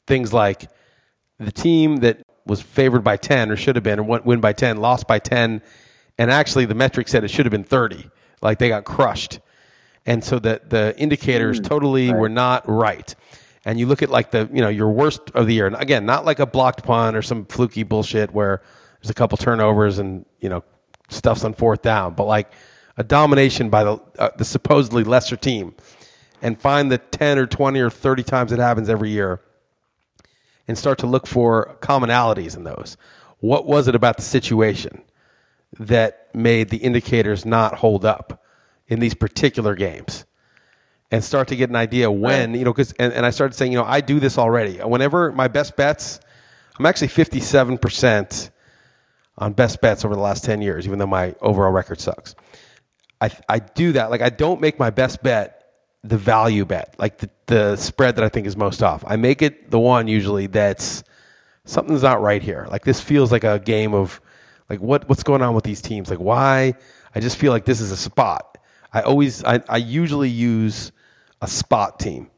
things 0.06 0.32
like 0.32 0.70
the 1.38 1.52
team 1.52 1.96
that 1.96 2.22
was 2.46 2.60
favored 2.60 3.04
by 3.04 3.16
ten 3.16 3.50
or 3.50 3.56
should 3.56 3.76
have 3.76 3.84
been 3.84 4.00
or 4.00 4.04
won- 4.04 4.22
win 4.24 4.40
by 4.40 4.52
ten 4.52 4.78
lost 4.78 5.06
by 5.06 5.18
ten, 5.18 5.62
and 6.18 6.30
actually 6.30 6.64
the 6.64 6.74
metric 6.74 7.08
said 7.08 7.24
it 7.24 7.28
should 7.28 7.46
have 7.46 7.52
been 7.52 7.64
thirty. 7.64 8.10
Like 8.40 8.58
they 8.58 8.68
got 8.68 8.84
crushed 8.84 9.40
and 10.06 10.22
so 10.22 10.38
the 10.38 10.60
the 10.68 10.94
indicators 10.98 11.58
hmm. 11.58 11.64
totally 11.64 12.12
were 12.12 12.28
not 12.28 12.68
right. 12.68 13.14
And 13.64 13.78
you 13.78 13.86
look 13.86 14.02
at 14.02 14.10
like 14.10 14.32
the 14.32 14.48
you 14.52 14.60
know 14.60 14.68
your 14.68 14.90
worst 14.90 15.20
of 15.34 15.46
the 15.46 15.54
year, 15.54 15.66
and 15.66 15.76
again, 15.76 16.04
not 16.04 16.24
like 16.24 16.40
a 16.40 16.46
blocked 16.46 16.82
punt 16.82 17.16
or 17.16 17.22
some 17.22 17.44
fluky 17.46 17.84
bullshit 17.84 18.32
where 18.32 18.62
there's 19.00 19.10
a 19.10 19.14
couple 19.14 19.38
turnovers 19.38 19.98
and 19.98 20.26
you 20.40 20.48
know 20.48 20.64
stuff's 21.08 21.44
on 21.44 21.54
fourth 21.54 21.82
down, 21.82 22.14
but 22.14 22.24
like 22.24 22.50
a 22.96 23.04
domination 23.04 23.70
by 23.70 23.84
the 23.84 24.00
uh, 24.18 24.30
the 24.36 24.44
supposedly 24.44 25.04
lesser 25.04 25.36
team, 25.36 25.74
and 26.40 26.60
find 26.60 26.90
the 26.90 26.98
ten 26.98 27.38
or 27.38 27.46
twenty 27.46 27.80
or 27.80 27.90
thirty 27.90 28.22
times 28.22 28.52
it 28.52 28.58
happens 28.58 28.88
every 28.88 29.10
year, 29.10 29.40
and 30.68 30.76
start 30.76 30.98
to 30.98 31.06
look 31.06 31.26
for 31.26 31.76
commonalities 31.80 32.56
in 32.56 32.64
those. 32.64 32.96
What 33.38 33.66
was 33.66 33.88
it 33.88 33.94
about 33.94 34.16
the 34.16 34.22
situation 34.22 35.02
that 35.78 36.32
made 36.34 36.68
the 36.68 36.76
indicators 36.78 37.44
not 37.44 37.76
hold 37.76 38.04
up 38.04 38.44
in 38.86 39.00
these 39.00 39.14
particular 39.14 39.74
games? 39.74 40.24
And 41.10 41.22
start 41.22 41.48
to 41.48 41.56
get 41.56 41.68
an 41.68 41.76
idea 41.76 42.10
when, 42.10 42.54
you 42.54 42.64
know, 42.64 42.72
because, 42.72 42.92
and, 42.92 43.12
and 43.12 43.26
I 43.26 43.30
started 43.30 43.54
saying, 43.54 43.70
you 43.70 43.76
know, 43.76 43.84
I 43.84 44.00
do 44.00 44.18
this 44.18 44.38
already. 44.38 44.78
Whenever 44.78 45.30
my 45.30 45.46
best 45.46 45.76
bets, 45.76 46.20
I'm 46.78 46.86
actually 46.86 47.08
57% 47.08 48.50
on 49.36 49.52
best 49.52 49.80
bets 49.80 50.04
over 50.04 50.14
the 50.14 50.20
last 50.20 50.44
10 50.44 50.62
years, 50.62 50.86
even 50.86 50.98
though 50.98 51.06
my 51.06 51.34
overall 51.40 51.70
record 51.70 52.00
sucks. 52.00 52.34
I, 53.22 53.30
I 53.48 53.60
do 53.60 53.92
that. 53.92 54.10
Like, 54.10 54.20
I 54.20 54.30
don't 54.30 54.60
make 54.60 54.80
my 54.80 54.90
best 54.90 55.22
bet 55.22 55.60
the 56.02 56.18
value 56.18 56.64
bet, 56.64 56.96
like 56.98 57.18
the, 57.18 57.30
the 57.46 57.76
spread 57.76 58.16
that 58.16 58.24
I 58.24 58.28
think 58.28 58.48
is 58.48 58.56
most 58.56 58.82
off. 58.82 59.04
I 59.06 59.14
make 59.14 59.40
it 59.40 59.70
the 59.70 59.78
one 59.78 60.08
usually 60.08 60.48
that's 60.48 61.04
something's 61.64 62.02
not 62.02 62.20
right 62.20 62.42
here. 62.42 62.66
Like, 62.68 62.84
this 62.84 63.00
feels 63.00 63.30
like 63.30 63.44
a 63.44 63.60
game 63.60 63.94
of, 63.94 64.20
like, 64.68 64.80
what, 64.80 65.08
what's 65.08 65.22
going 65.22 65.40
on 65.40 65.54
with 65.54 65.62
these 65.62 65.80
teams? 65.80 66.10
Like, 66.10 66.18
why? 66.18 66.74
I 67.14 67.20
just 67.20 67.36
feel 67.36 67.52
like 67.52 67.64
this 67.64 67.80
is 67.80 67.92
a 67.92 67.96
spot. 67.96 68.58
I 68.92 69.02
always, 69.02 69.44
I, 69.44 69.62
I 69.68 69.76
usually 69.76 70.28
use 70.28 70.90
a 71.40 71.46
spot 71.46 72.00
team. 72.00 72.28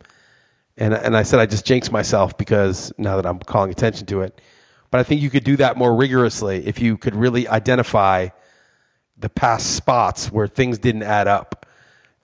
And, 0.77 0.93
and 0.93 1.17
I 1.17 1.23
said 1.23 1.41
I 1.41 1.47
just 1.47 1.65
jinxed 1.65 1.93
myself 1.93 2.37
because 2.37 2.93
now 2.99 3.17
that 3.17 3.25
I'm 3.25 3.39
calling 3.39 3.71
attention 3.71 4.07
to 4.07 4.21
it. 4.21 4.39
But 4.91 5.01
I 5.01 5.03
think 5.05 5.23
you 5.23 5.31
could 5.31 5.45
do 5.45 5.57
that 5.57 5.79
more 5.79 5.97
rigorously 5.97 6.67
if 6.67 6.79
you 6.79 6.99
could 6.99 7.15
really 7.15 7.49
identify 7.49 8.29
the 9.19 9.29
past 9.29 9.77
spots 9.77 10.31
where 10.31 10.47
things 10.47 10.79
didn't 10.79 11.03
add 11.03 11.29
up, 11.29 11.67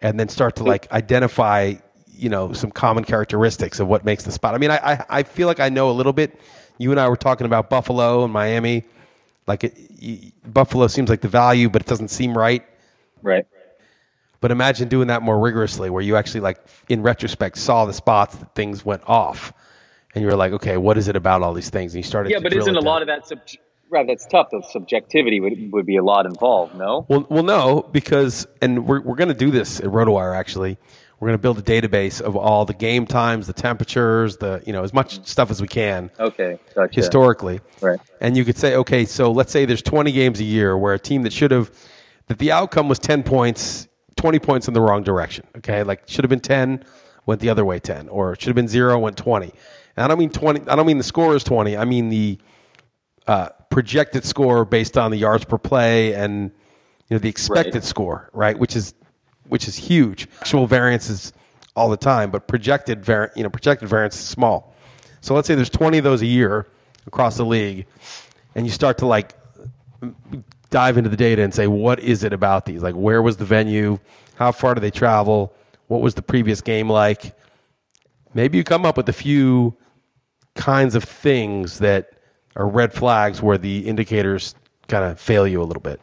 and 0.03 0.19
then 0.19 0.29
start 0.29 0.57
to 0.57 0.65
like 0.65 0.91
identify 0.93 1.75
you 2.13 2.29
know 2.29 2.53
some 2.53 2.71
common 2.71 3.05
characteristics 3.05 3.81
of 3.81 3.89
what 3.89 4.05
makes 4.05 4.25
the 4.25 4.33
spot. 4.33 4.55
I 4.55 4.59
mean, 4.59 4.71
I 4.71 4.77
I, 4.79 5.05
I 5.09 5.23
feel 5.23 5.47
like 5.47 5.61
I 5.61 5.69
know 5.69 5.91
a 5.91 5.93
little 5.93 6.13
bit. 6.13 6.39
You 6.79 6.91
and 6.91 7.01
I 7.01 7.09
were 7.09 7.17
talking 7.17 7.47
about 7.47 7.69
Buffalo 7.71 8.25
and 8.25 8.33
Miami. 8.33 8.85
Like 9.47 9.65
it, 9.65 9.77
y- 10.01 10.33
Buffalo 10.47 10.87
seems 10.87 11.11
like 11.11 11.21
the 11.21 11.29
value, 11.29 11.69
but 11.69 11.83
it 11.83 11.89
doesn't 11.89 12.09
seem 12.09 12.37
right. 12.37 12.65
Right. 13.23 13.47
But 14.41 14.51
imagine 14.51 14.89
doing 14.89 15.09
that 15.09 15.23
more 15.23 15.39
rigorously, 15.39 15.91
where 15.91 16.03
you 16.03 16.17
actually 16.17 16.41
like 16.41 16.59
in 16.89 17.03
retrospect 17.03 17.59
saw 17.59 17.85
the 17.85 17.93
spots 17.93 18.37
that 18.37 18.55
things 18.55 18.85
went 18.85 19.03
off, 19.07 19.53
and 20.15 20.23
you 20.23 20.29
were 20.29 20.37
like, 20.37 20.53
okay, 20.53 20.77
what 20.79 20.97
is 20.97 21.09
it 21.09 21.17
about 21.17 21.43
all 21.43 21.53
these 21.53 21.69
things? 21.71 21.95
And 21.95 22.03
you 22.03 22.09
started. 22.09 22.33
Yeah, 22.33 22.39
but 22.39 22.53
isn't 22.53 22.77
a 22.77 22.81
lot 22.81 23.03
of 23.03 23.09
that 23.09 23.27
sub- 23.29 23.41
right? 23.91 24.07
That's 24.07 24.27
tough. 24.27 24.49
The 24.51 24.63
subjectivity 24.63 25.41
would 25.41 25.73
would 25.73 25.87
be 25.87 25.97
a 25.97 26.03
lot 26.03 26.27
involved. 26.27 26.75
No. 26.75 27.07
Well, 27.09 27.27
well, 27.29 27.43
no, 27.43 27.89
because 27.93 28.47
and 28.63 28.87
we're 28.87 29.01
we're 29.01 29.17
going 29.17 29.29
to 29.29 29.35
do 29.35 29.51
this 29.51 29.81
at 29.81 29.87
RotoWire. 29.87 30.37
Actually, 30.37 30.79
we're 31.19 31.29
going 31.29 31.39
to 31.39 31.43
build 31.43 31.59
a 31.59 31.63
database 31.63 32.21
of 32.21 32.37
all 32.37 32.65
the 32.65 32.75
game 32.75 33.07
times, 33.07 33.47
the 33.47 33.53
temperatures, 33.53 34.39
the 34.39 34.63
you 34.67 34.73
know 34.73 34.83
as 34.83 34.95
much 34.95 35.27
stuff 35.27 35.51
as 35.51 35.61
we 35.61 35.69
can 35.69 36.11
Okay. 36.19 36.59
Gotcha. 36.75 36.95
historically. 36.95 37.61
Right. 37.81 38.01
And 38.21 38.37
you 38.37 38.45
could 38.45 38.57
say, 38.57 38.75
okay, 38.77 39.05
so 39.05 39.31
let's 39.31 39.53
say 39.53 39.65
there's 39.67 39.83
20 39.83 40.13
games 40.13 40.41
a 40.41 40.45
year 40.45 40.77
where 40.79 40.95
a 40.95 40.99
team 40.99 41.23
that 41.25 41.33
should 41.33 41.51
have 41.51 41.71
that 42.29 42.39
the 42.39 42.53
outcome 42.53 42.89
was 42.89 42.99
10 42.99 43.23
points, 43.23 43.89
20 44.17 44.39
points 44.39 44.69
in 44.69 44.75
the 44.75 44.81
wrong 44.81 45.03
direction. 45.03 45.47
Okay, 45.59 45.83
like 45.83 46.03
should 46.07 46.25
have 46.25 46.31
been 46.31 46.41
10, 46.41 46.85
went 47.27 47.41
the 47.41 47.51
other 47.51 47.65
way 47.65 47.79
10, 47.79 48.09
or 48.09 48.35
should 48.37 48.47
have 48.49 48.57
been 48.57 48.69
zero, 48.69 48.99
went 48.99 49.17
20. 49.17 49.53
And 49.97 50.05
I 50.05 50.09
don't 50.09 50.19
mean 50.19 50.31
20. 50.31 50.69
I 50.69 50.77
don't 50.77 50.87
mean 50.87 50.99
the 50.99 51.05
score 51.05 51.35
is 51.37 51.45
20. 51.45 51.77
I 51.77 51.85
mean 51.85 52.09
the 52.09 52.39
uh, 53.31 53.49
projected 53.71 54.25
score 54.25 54.65
based 54.65 54.99
on 54.99 55.11
the 55.13 55.17
yards 55.17 55.45
per 55.45 55.57
play 55.57 56.15
and 56.15 56.51
you 57.09 57.15
know 57.15 57.19
the 57.19 57.29
expected 57.29 57.75
Right. 57.77 57.85
score, 57.85 58.29
right? 58.33 58.59
Which 58.59 58.75
is 58.75 58.95
which 59.49 59.67
is 59.69 59.77
huge. 59.77 60.27
Actual 60.41 60.67
variance 60.67 61.09
is 61.09 61.33
all 61.77 61.89
the 61.89 61.97
time, 61.97 62.31
but 62.31 62.47
projected 62.49 63.05
var- 63.05 63.31
you 63.37 63.43
know 63.45 63.49
projected 63.51 63.89
variance 63.89 64.17
is 64.17 64.25
small. 64.25 64.75
So 65.21 65.35
let's 65.35 65.47
say 65.47 65.55
there's 65.55 65.71
20 65.71 65.99
of 65.99 66.05
those 66.05 66.23
a 66.23 66.27
year 66.27 66.67
across 67.07 67.37
the 67.37 67.45
league, 67.45 67.87
and 68.55 68.67
you 68.67 68.73
start 68.73 68.99
to 68.99 69.07
like 69.07 69.35
dive 70.71 70.97
into 70.97 71.11
the 71.11 71.17
data 71.17 71.43
and 71.43 71.55
say, 71.55 71.67
what 71.67 72.01
is 72.01 72.25
it 72.25 72.33
about 72.33 72.65
these? 72.67 72.83
Like, 72.83 72.95
where 72.95 73.21
was 73.23 73.37
the 73.37 73.45
venue? 73.45 73.99
How 74.37 74.51
far 74.53 74.75
do 74.75 74.81
they 74.81 74.91
travel? 74.91 75.53
What 75.89 76.01
was 76.01 76.15
the 76.15 76.23
previous 76.23 76.61
game 76.61 76.89
like? 76.89 77.35
Maybe 78.35 78.57
you 78.59 78.65
come 78.65 78.87
up 78.87 78.97
with 78.97 79.09
a 79.09 79.13
few 79.13 79.77
kinds 80.55 80.95
of 80.95 81.05
things 81.05 81.79
that 81.81 82.13
are 82.57 82.69
red 82.69 82.93
flags 82.93 83.41
where 83.43 83.59
the 83.59 83.87
indicators 83.87 84.55
kind 84.89 85.05
of 85.05 85.21
fail 85.21 85.47
you 85.47 85.63
a 85.63 85.65
little 85.65 85.81
bit. 85.83 86.01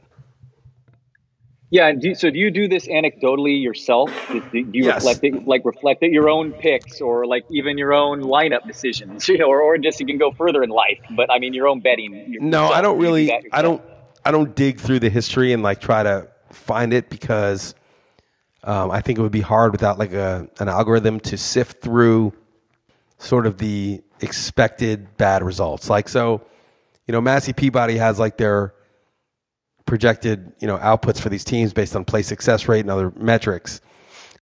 Yeah. 1.69 1.87
and 1.87 2.01
Do, 2.01 2.15
so 2.15 2.29
do 2.29 2.39
you 2.39 2.49
do 2.49 2.67
this 2.69 2.87
anecdotally 2.87 3.61
yourself? 3.61 4.09
Do, 4.31 4.39
do 4.51 4.59
you 4.71 4.85
Yes. 4.85 4.95
reflect 5.03 5.23
it, 5.23 5.47
like 5.47 5.63
reflect 5.65 6.01
it, 6.03 6.11
your 6.13 6.29
own 6.29 6.53
picks 6.53 7.01
or 7.01 7.25
like 7.25 7.43
even 7.51 7.77
your 7.77 7.93
own 7.93 8.21
lineup 8.21 8.65
decisions, 8.65 9.27
you 9.29 9.37
know, 9.37 9.47
or, 9.49 9.61
or 9.61 9.77
just 9.77 9.99
you 9.99 10.05
can 10.05 10.17
go 10.17 10.31
further 10.31 10.63
in 10.63 10.69
life. 10.69 10.99
But 11.15 11.29
I 11.31 11.39
mean, 11.39 11.53
your 11.53 11.67
own 11.67 11.81
betting. 11.81 12.37
No. 12.39 12.67
I 12.67 12.81
don't 12.81 12.97
Do 12.97 13.03
you 13.03 13.09
do 13.09 13.11
really. 13.11 13.49
I 13.51 13.61
don't. 13.61 13.81
I 14.25 14.31
don't 14.31 14.53
dig 14.55 14.79
through 14.79 14.99
the 14.99 15.09
history 15.09 15.53
and 15.53 15.63
like 15.63 15.79
try 15.79 16.03
to 16.03 16.27
find 16.51 16.93
it 16.93 17.09
because 17.09 17.75
um, 18.63 18.91
I 18.91 18.99
think 18.99 19.17
it 19.19 19.21
would 19.21 19.31
be 19.31 19.39
hard 19.41 19.71
without 19.71 19.97
like 19.97 20.11
a 20.13 20.49
an 20.59 20.67
algorithm 20.67 21.19
to 21.21 21.37
sift 21.37 21.81
through 21.81 22.33
sort 23.19 23.45
of 23.45 23.57
the 23.57 24.01
expected 24.21 25.17
bad 25.17 25.43
results. 25.43 25.89
Like 25.89 26.09
so, 26.09 26.41
you 27.05 27.11
know, 27.11 27.21
Massey 27.21 27.53
Peabody 27.53 27.97
has 27.97 28.19
like 28.19 28.37
their 28.37 28.73
projected 29.85 30.51
you 30.59 30.67
know 30.67 30.77
outputs 30.77 31.19
for 31.19 31.29
these 31.29 31.43
teams 31.43 31.73
based 31.73 31.95
on 31.95 32.03
play 32.05 32.21
success 32.21 32.67
rate 32.67 32.81
and 32.81 32.91
other 32.91 33.11
metrics, 33.15 33.81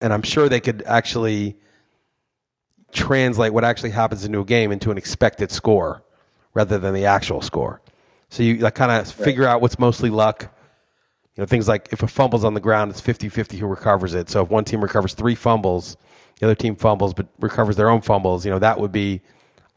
and 0.02 0.14
I'm 0.14 0.24
sure 0.24 0.50
they 0.50 0.60
could 0.60 0.84
actually 0.86 1.58
translate 2.92 3.54
what 3.54 3.64
actually 3.64 3.92
happens 3.92 4.26
into 4.26 4.40
a 4.40 4.46
game 4.46 4.72
into 4.72 4.92
an 4.92 4.98
expected 4.98 5.52
score 5.52 6.04
rather 6.54 6.78
than 6.78 6.94
the 6.94 7.06
actual 7.06 7.42
score. 7.42 7.82
So 8.30 8.44
you 8.44 8.58
like 8.58 8.76
kind 8.76 8.92
of 8.92 9.12
figure 9.12 9.46
out 9.46 9.62
what's 9.62 9.80
mostly 9.80 10.10
luck. 10.10 10.54
You 11.36 11.42
know, 11.42 11.46
things 11.46 11.68
like 11.68 11.90
if 11.92 12.02
a 12.02 12.08
fumble's 12.08 12.44
on 12.44 12.56
the 12.56 12.60
ground, 12.60 12.90
it's 12.90 13.00
50-50 13.00 13.60
who 13.60 13.68
recovers 13.68 14.16
it. 14.16 14.28
So 14.30 14.42
if 14.42 14.50
one 14.50 14.66
team 14.66 14.82
recovers 14.82 15.14
three 15.14 15.36
fumbles, 15.36 15.96
the 16.40 16.48
other 16.48 16.56
team 16.56 16.76
fumbles 16.76 17.14
but 17.14 17.28
recovers 17.40 17.76
their 17.76 17.90
own 17.90 18.02
fumbles, 18.02 18.44
you 18.44 18.52
know, 18.52 18.60
that 18.60 18.80
would 18.80 18.92
be 18.92 19.22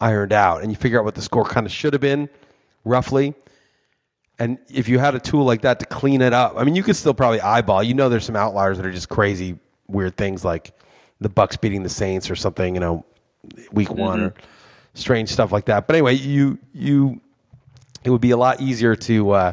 ironed 0.00 0.32
out. 0.32 0.62
And 0.62 0.70
you 0.70 0.76
figure 0.76 0.98
out 0.98 1.04
what 1.04 1.14
the 1.14 1.22
score 1.22 1.44
kind 1.44 1.66
of 1.66 1.72
should 1.72 1.92
have 1.92 2.00
been, 2.00 2.28
roughly. 2.84 3.34
And 4.38 4.58
if 4.70 4.88
you 4.88 4.98
had 4.98 5.14
a 5.14 5.20
tool 5.20 5.44
like 5.44 5.62
that 5.62 5.80
to 5.80 5.86
clean 5.86 6.22
it 6.22 6.32
up, 6.32 6.54
I 6.56 6.64
mean, 6.64 6.74
you 6.74 6.82
could 6.82 6.96
still 6.96 7.12
probably 7.12 7.40
eyeball. 7.40 7.82
You 7.82 7.94
know, 7.94 8.08
there's 8.08 8.24
some 8.24 8.36
outliers 8.36 8.78
that 8.78 8.86
are 8.86 8.92
just 8.92 9.08
crazy, 9.08 9.58
weird 9.86 10.16
things 10.16 10.44
like 10.44 10.72
the 11.20 11.28
Bucs 11.28 11.60
beating 11.60 11.82
the 11.82 11.90
Saints 11.90 12.30
or 12.30 12.36
something. 12.36 12.74
You 12.74 12.80
know, 12.80 13.04
week 13.72 13.90
one 13.90 14.20
or 14.20 14.34
strange 14.94 15.30
stuff 15.30 15.52
like 15.52 15.66
that. 15.66 15.86
But 15.86 15.96
anyway, 15.96 16.14
you 16.14 16.58
you 16.72 17.20
it 18.04 18.10
would 18.10 18.20
be 18.20 18.30
a 18.30 18.36
lot 18.36 18.60
easier 18.60 18.96
to 18.96 19.30
uh, 19.30 19.52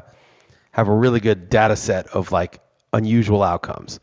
have 0.71 0.87
a 0.87 0.93
really 0.93 1.19
good 1.19 1.49
data 1.49 1.75
set 1.75 2.07
of 2.07 2.31
like 2.31 2.61
unusual 2.93 3.43
outcomes. 3.43 3.99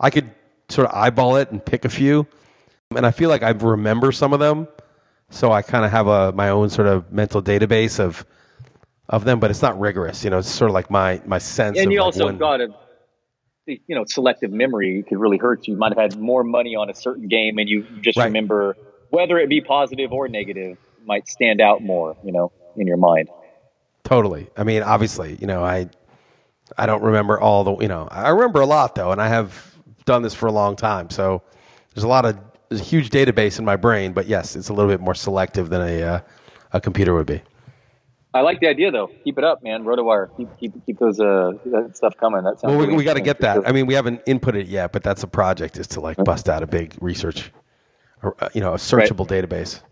I 0.00 0.10
could 0.10 0.30
sort 0.68 0.88
of 0.88 0.94
eyeball 0.94 1.36
it 1.36 1.50
and 1.50 1.64
pick 1.64 1.84
a 1.84 1.88
few, 1.88 2.26
and 2.96 3.06
I 3.06 3.10
feel 3.10 3.28
like 3.28 3.42
I 3.42 3.50
remember 3.50 4.12
some 4.12 4.32
of 4.32 4.40
them, 4.40 4.68
so 5.32 5.50
I 5.52 5.62
kind 5.62 5.84
of 5.84 5.90
have 5.90 6.06
a 6.06 6.32
my 6.32 6.48
own 6.50 6.70
sort 6.70 6.86
of 6.88 7.10
mental 7.12 7.42
database 7.42 7.98
of 7.98 8.24
of 9.08 9.24
them. 9.24 9.40
But 9.40 9.50
it's 9.50 9.62
not 9.62 9.78
rigorous, 9.80 10.22
you 10.24 10.30
know. 10.30 10.38
It's 10.38 10.48
sort 10.50 10.70
of 10.70 10.74
like 10.74 10.90
my 10.90 11.20
my 11.26 11.38
sense. 11.38 11.78
And 11.78 11.86
of 11.88 11.92
you 11.92 11.98
like 11.98 12.06
also 12.06 12.26
when- 12.26 12.38
got 12.38 12.60
a, 12.60 12.68
you 13.66 13.94
know, 13.94 14.04
selective 14.06 14.50
memory 14.52 15.04
could 15.08 15.18
really 15.18 15.38
hurt 15.38 15.66
you. 15.66 15.74
You 15.74 15.78
might 15.78 15.90
have 15.96 16.12
had 16.12 16.18
more 16.20 16.42
money 16.44 16.74
on 16.76 16.90
a 16.90 16.94
certain 16.94 17.28
game, 17.28 17.58
and 17.58 17.68
you 17.68 17.84
just 18.00 18.18
Right. 18.18 18.26
remember 18.26 18.76
whether 19.10 19.38
it 19.38 19.48
be 19.48 19.60
positive 19.60 20.12
or 20.12 20.28
negative 20.28 20.78
might 21.04 21.28
stand 21.28 21.60
out 21.60 21.82
more, 21.82 22.16
you 22.24 22.32
know, 22.32 22.50
in 22.76 22.86
your 22.86 22.96
mind. 22.96 23.28
Totally. 24.04 24.48
I 24.56 24.64
mean, 24.64 24.82
obviously, 24.82 25.36
you 25.40 25.46
know, 25.46 25.62
I 25.64 25.88
I 26.78 26.86
don't 26.86 27.02
remember 27.02 27.38
all 27.40 27.64
the, 27.64 27.76
you 27.78 27.88
know, 27.88 28.08
I 28.10 28.30
remember 28.30 28.60
a 28.60 28.66
lot 28.66 28.94
though, 28.94 29.12
and 29.12 29.20
I 29.20 29.28
have 29.28 29.76
done 30.06 30.22
this 30.22 30.34
for 30.34 30.46
a 30.46 30.52
long 30.52 30.74
time. 30.74 31.10
So 31.10 31.42
there's 31.94 32.04
a 32.04 32.08
lot 32.08 32.24
of 32.24 32.36
there's 32.72 32.80
a 32.80 32.90
huge 32.90 33.10
database 33.10 33.58
in 33.58 33.64
my 33.64 33.76
brain, 33.76 34.12
but 34.12 34.26
yes, 34.26 34.56
it's 34.56 34.68
a 34.68 34.72
little 34.72 34.90
bit 34.90 35.00
more 35.00 35.14
selective 35.14 35.68
than 35.68 35.82
a 35.82 36.02
uh, 36.02 36.20
a 36.72 36.80
computer 36.80 37.12
would 37.14 37.26
be. 37.26 37.42
I 38.34 38.40
like 38.40 38.60
the 38.60 38.66
idea 38.66 38.90
though. 38.90 39.10
Keep 39.24 39.36
it 39.36 39.44
up, 39.44 39.62
man. 39.62 39.84
RotoWire. 39.84 40.34
Keep 40.38 40.58
keep 40.58 40.86
keep 40.86 40.98
those 40.98 41.20
uh 41.20 41.52
that 41.66 41.96
stuff 41.96 42.16
coming. 42.16 42.44
That 42.44 42.58
sounds. 42.58 42.74
Well, 42.74 42.86
we, 42.86 42.94
we 42.94 43.04
got 43.04 43.14
to 43.14 43.20
get 43.20 43.40
that. 43.40 43.68
I 43.68 43.72
mean, 43.72 43.86
we 43.86 43.92
haven't 43.92 44.22
input 44.26 44.56
it 44.56 44.68
yet, 44.68 44.90
but 44.92 45.02
that's 45.02 45.22
a 45.22 45.26
project 45.26 45.76
is 45.76 45.86
to 45.88 46.00
like 46.00 46.16
bust 46.24 46.48
out 46.48 46.62
a 46.62 46.66
big 46.66 46.96
research, 47.02 47.52
or, 48.22 48.34
uh, 48.40 48.48
you 48.54 48.62
know, 48.62 48.72
a 48.72 48.78
searchable 48.78 49.26
database. 49.26 49.82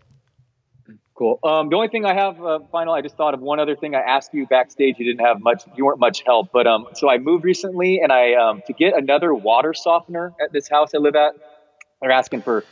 Cool. 1.13 1.37
Um, 1.43 1.69
the 1.69 1.75
only 1.75 1.89
thing 1.89 2.03
I 2.03 2.15
have, 2.15 2.43
uh, 2.43 2.59
final, 2.71 2.95
I 2.95 3.01
just 3.01 3.15
thought 3.15 3.35
of 3.35 3.41
one 3.41 3.59
other 3.59 3.75
thing. 3.75 3.93
I 3.93 3.99
asked 3.99 4.33
you 4.33 4.47
backstage. 4.47 4.95
You 4.97 5.05
didn't 5.05 5.23
have 5.23 5.39
much. 5.39 5.65
You 5.75 5.85
weren't 5.85 5.99
much 5.99 6.23
help, 6.25 6.49
but 6.51 6.65
um, 6.65 6.87
so 6.95 7.11
I 7.11 7.19
moved 7.19 7.43
recently, 7.43 7.99
and 7.99 8.11
I 8.11 8.33
um, 8.33 8.63
to 8.65 8.73
get 8.73 8.97
another 8.97 9.31
water 9.31 9.75
softener 9.75 10.33
at 10.43 10.51
this 10.51 10.67
house 10.67 10.95
I 10.95 10.97
live 10.97 11.15
at. 11.15 11.35
They're 12.01 12.11
asking 12.11 12.41
for 12.41 12.63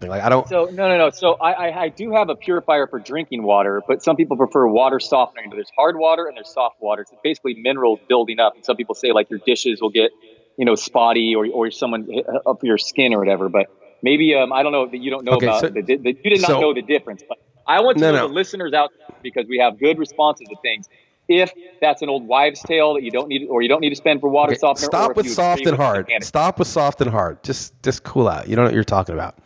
Like 0.00 0.22
I 0.22 0.28
don't. 0.28 0.46
So 0.48 0.66
no, 0.66 0.88
no, 0.88 0.98
no. 0.98 1.10
So 1.10 1.34
I, 1.34 1.52
I, 1.52 1.82
I 1.84 1.88
do 1.88 2.12
have 2.12 2.28
a 2.28 2.36
purifier 2.36 2.86
for 2.86 3.00
drinking 3.00 3.42
water, 3.42 3.82
but 3.86 4.02
some 4.02 4.16
people 4.16 4.36
prefer 4.36 4.66
water 4.66 5.00
softener. 5.00 5.42
But 5.48 5.56
there's 5.56 5.70
hard 5.76 5.96
water 5.96 6.26
and 6.26 6.36
there's 6.36 6.52
soft 6.52 6.76
water. 6.80 7.02
It's 7.02 7.12
basically 7.22 7.54
minerals 7.56 8.00
building 8.08 8.38
up. 8.40 8.54
And 8.56 8.64
some 8.64 8.76
people 8.76 8.94
say 8.94 9.12
like 9.12 9.30
your 9.30 9.40
dishes 9.46 9.80
will 9.80 9.90
get, 9.90 10.10
you 10.56 10.64
know, 10.66 10.74
spotty 10.74 11.34
or 11.34 11.46
or 11.46 11.70
someone 11.70 12.06
up 12.46 12.58
your 12.62 12.78
skin 12.78 13.14
or 13.14 13.18
whatever. 13.20 13.48
But 13.48 13.66
maybe 14.02 14.34
um, 14.34 14.52
I 14.52 14.62
don't 14.62 14.72
know 14.72 14.86
that 14.86 14.98
you 14.98 15.10
don't 15.10 15.24
know 15.24 15.32
Okay, 15.34 15.46
about 15.46 15.60
so- 15.62 15.68
the, 15.70 15.82
the, 15.82 16.16
you 16.22 16.30
did 16.30 16.40
not 16.42 16.48
so- 16.48 16.60
know 16.60 16.74
the 16.74 16.82
difference. 16.82 17.22
But 17.26 17.38
I 17.66 17.80
want 17.80 17.96
to 17.98 18.02
No, 18.04 18.10
know 18.12 18.18
no. 18.22 18.28
the 18.28 18.34
listeners 18.34 18.74
out 18.74 18.90
there 18.90 19.16
because 19.22 19.46
we 19.48 19.58
have 19.58 19.78
good 19.78 19.98
responses 19.98 20.48
to 20.48 20.56
things. 20.62 20.86
If 21.28 21.52
that's 21.80 22.02
an 22.02 22.08
old 22.08 22.26
wives' 22.26 22.60
tale 22.62 22.94
that 22.94 23.02
you 23.02 23.10
don't 23.10 23.28
need, 23.28 23.46
or 23.48 23.62
you 23.62 23.68
don't 23.68 23.80
need 23.80 23.90
to 23.90 23.96
spend 23.96 24.20
for 24.20 24.28
water 24.28 24.52
Okay, 24.52 24.58
softener. 24.58 24.86
Stop 24.86 25.16
with 25.16 25.30
soft 25.30 25.66
and 25.66 25.76
hard. 25.76 26.10
Stop 26.20 26.58
with 26.58 26.68
soft 26.68 27.00
and 27.00 27.10
hard. 27.10 27.42
Just 27.42 27.82
just 27.82 28.02
cool 28.04 28.28
out. 28.28 28.46
You 28.48 28.56
don't 28.56 28.64
know 28.64 28.68
what 28.68 28.74
you're 28.74 28.84
talking 28.84 29.14
about. 29.14 29.38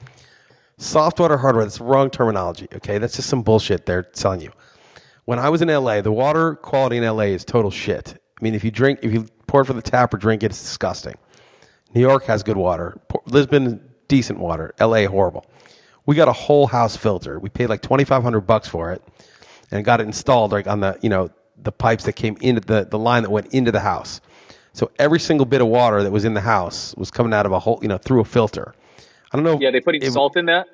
Soft 0.77 1.21
water, 1.21 1.37
hard 1.37 1.55
water. 1.55 1.65
That's 1.67 1.79
the 1.79 1.85
wrong 1.85 2.11
terminology. 2.11 2.69
Okay, 2.75 2.99
that's 2.99 3.17
just 3.17 3.29
some 3.29 3.43
bullshit 3.43 3.87
they're 3.87 4.09
selling 4.13 4.41
you. 4.41 4.53
When 5.25 5.39
I 5.39 5.51
was 5.51 5.61
in 5.61 5.69
LA, 5.69 6.01
the 6.01 6.13
water 6.13 6.55
quality 6.55 6.97
in 6.97 7.05
LA 7.05 7.25
is 7.25 7.45
total 7.45 7.71
shit. 7.71 8.15
I 8.41 8.45
mean, 8.45 8.55
if 8.55 8.65
you 8.65 8.71
drink, 8.71 9.01
if 9.03 9.13
you 9.13 9.27
pour 9.47 9.63
it 9.63 9.65
from 9.67 9.77
the 9.77 9.83
tap 9.83 10.15
or 10.15 10.17
drink 10.17 10.43
it, 10.43 10.47
it's 10.47 10.63
disgusting. 10.63 11.17
New 11.95 12.01
York 12.01 12.25
has 12.25 12.43
good 12.43 12.57
water. 12.57 13.01
Lisbon, 13.27 13.81
decent 14.09 14.39
water. 14.39 14.75
LA, 14.81 15.07
horrible. 15.07 15.47
We 16.07 16.15
got 16.15 16.29
a 16.29 16.33
whole 16.33 16.69
house 16.69 16.97
filter. 16.97 17.39
We 17.39 17.51
paid 17.51 17.69
like 17.69 17.83
twenty 17.83 18.05
five 18.05 18.23
hundred 18.23 18.43
bucks 18.43 18.69
for 18.69 18.93
it, 18.93 19.03
and 19.71 19.85
got 19.85 20.01
it 20.01 20.05
installed 20.05 20.53
like 20.53 20.67
on 20.67 20.81
the 20.81 20.99
you 21.03 21.09
know 21.09 21.31
the 21.63 21.73
pipes 21.73 22.05
that 22.05 22.15
came 22.15 22.37
into 22.41 22.61
the 22.61 22.87
the 22.89 22.99
line 22.99 23.23
that 23.23 23.31
went 23.31 23.53
into 23.53 23.73
the 23.73 23.81
house. 23.81 24.21
So 24.73 24.91
every 24.99 25.19
single 25.19 25.47
bit 25.47 25.61
of 25.61 25.67
water 25.67 26.03
that 26.03 26.13
was 26.13 26.25
in 26.25 26.35
the 26.35 26.41
house 26.43 26.95
was 26.97 27.11
coming 27.11 27.33
out 27.33 27.47
of 27.47 27.53
a 27.53 27.59
hole, 27.59 27.79
you 27.83 27.89
know 27.89 27.99
through 27.99 28.21
a 28.21 28.25
filter. 28.25 28.75
I 29.33 29.37
don't 29.37 29.45
know. 29.45 29.59
Yeah, 29.61 29.71
they 29.71 29.81
putting 29.81 30.03
it- 30.03 30.13
salt 30.13 30.37
in 30.37 30.47
that. 30.47 30.67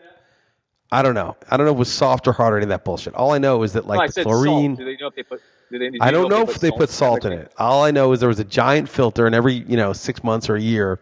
I 0.92 1.02
don't 1.02 1.14
know. 1.14 1.36
I 1.50 1.56
don't 1.56 1.66
know 1.66 1.72
if 1.72 1.76
it 1.76 1.78
was 1.80 1.92
soft 1.92 2.28
or 2.28 2.32
hard 2.32 2.54
or 2.54 2.56
any 2.58 2.64
of 2.64 2.68
that 2.68 2.84
bullshit. 2.84 3.14
All 3.14 3.32
I 3.32 3.38
know 3.38 3.64
is 3.64 3.72
that 3.72 3.86
like 3.86 3.98
No, 4.00 4.06
the 4.06 4.22
chlorine. 4.22 4.76
Do 4.76 4.84
they 4.84 4.96
know 4.96 5.08
if 5.08 5.16
they 5.16 5.22
put? 5.24 5.40
Do 5.72 5.78
they, 5.78 5.90
I 6.00 6.12
don't 6.12 6.28
know 6.28 6.42
if 6.42 6.60
they 6.60 6.70
put 6.70 6.88
salt 6.88 7.22
salt 7.22 7.24
in 7.24 7.32
it. 7.32 7.52
All 7.58 7.82
I 7.82 7.90
know 7.90 8.12
is 8.12 8.20
there 8.20 8.28
was 8.28 8.38
a 8.38 8.44
giant 8.44 8.88
filter, 8.88 9.26
and 9.26 9.34
every 9.34 9.54
you 9.54 9.76
know 9.76 9.92
six 9.92 10.22
months 10.22 10.48
or 10.48 10.54
a 10.54 10.60
year, 10.60 11.00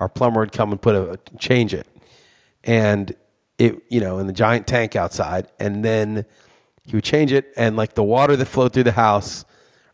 our 0.00 0.08
plumber 0.08 0.40
would 0.40 0.52
come 0.52 0.70
and 0.70 0.80
put 0.80 0.94
a 0.94 1.18
change 1.38 1.74
it, 1.74 1.86
and 2.62 3.14
it 3.58 3.82
you 3.90 4.00
know 4.00 4.18
in 4.18 4.26
the 4.26 4.32
giant 4.32 4.66
tank 4.66 4.96
outside, 4.96 5.48
and 5.58 5.84
then 5.84 6.24
he 6.86 6.94
would 6.96 7.04
change 7.04 7.32
it, 7.32 7.52
and 7.56 7.76
like 7.76 7.94
the 7.94 8.02
water 8.04 8.36
that 8.36 8.46
flowed 8.46 8.72
through 8.72 8.82
the 8.84 8.92
house 8.92 9.44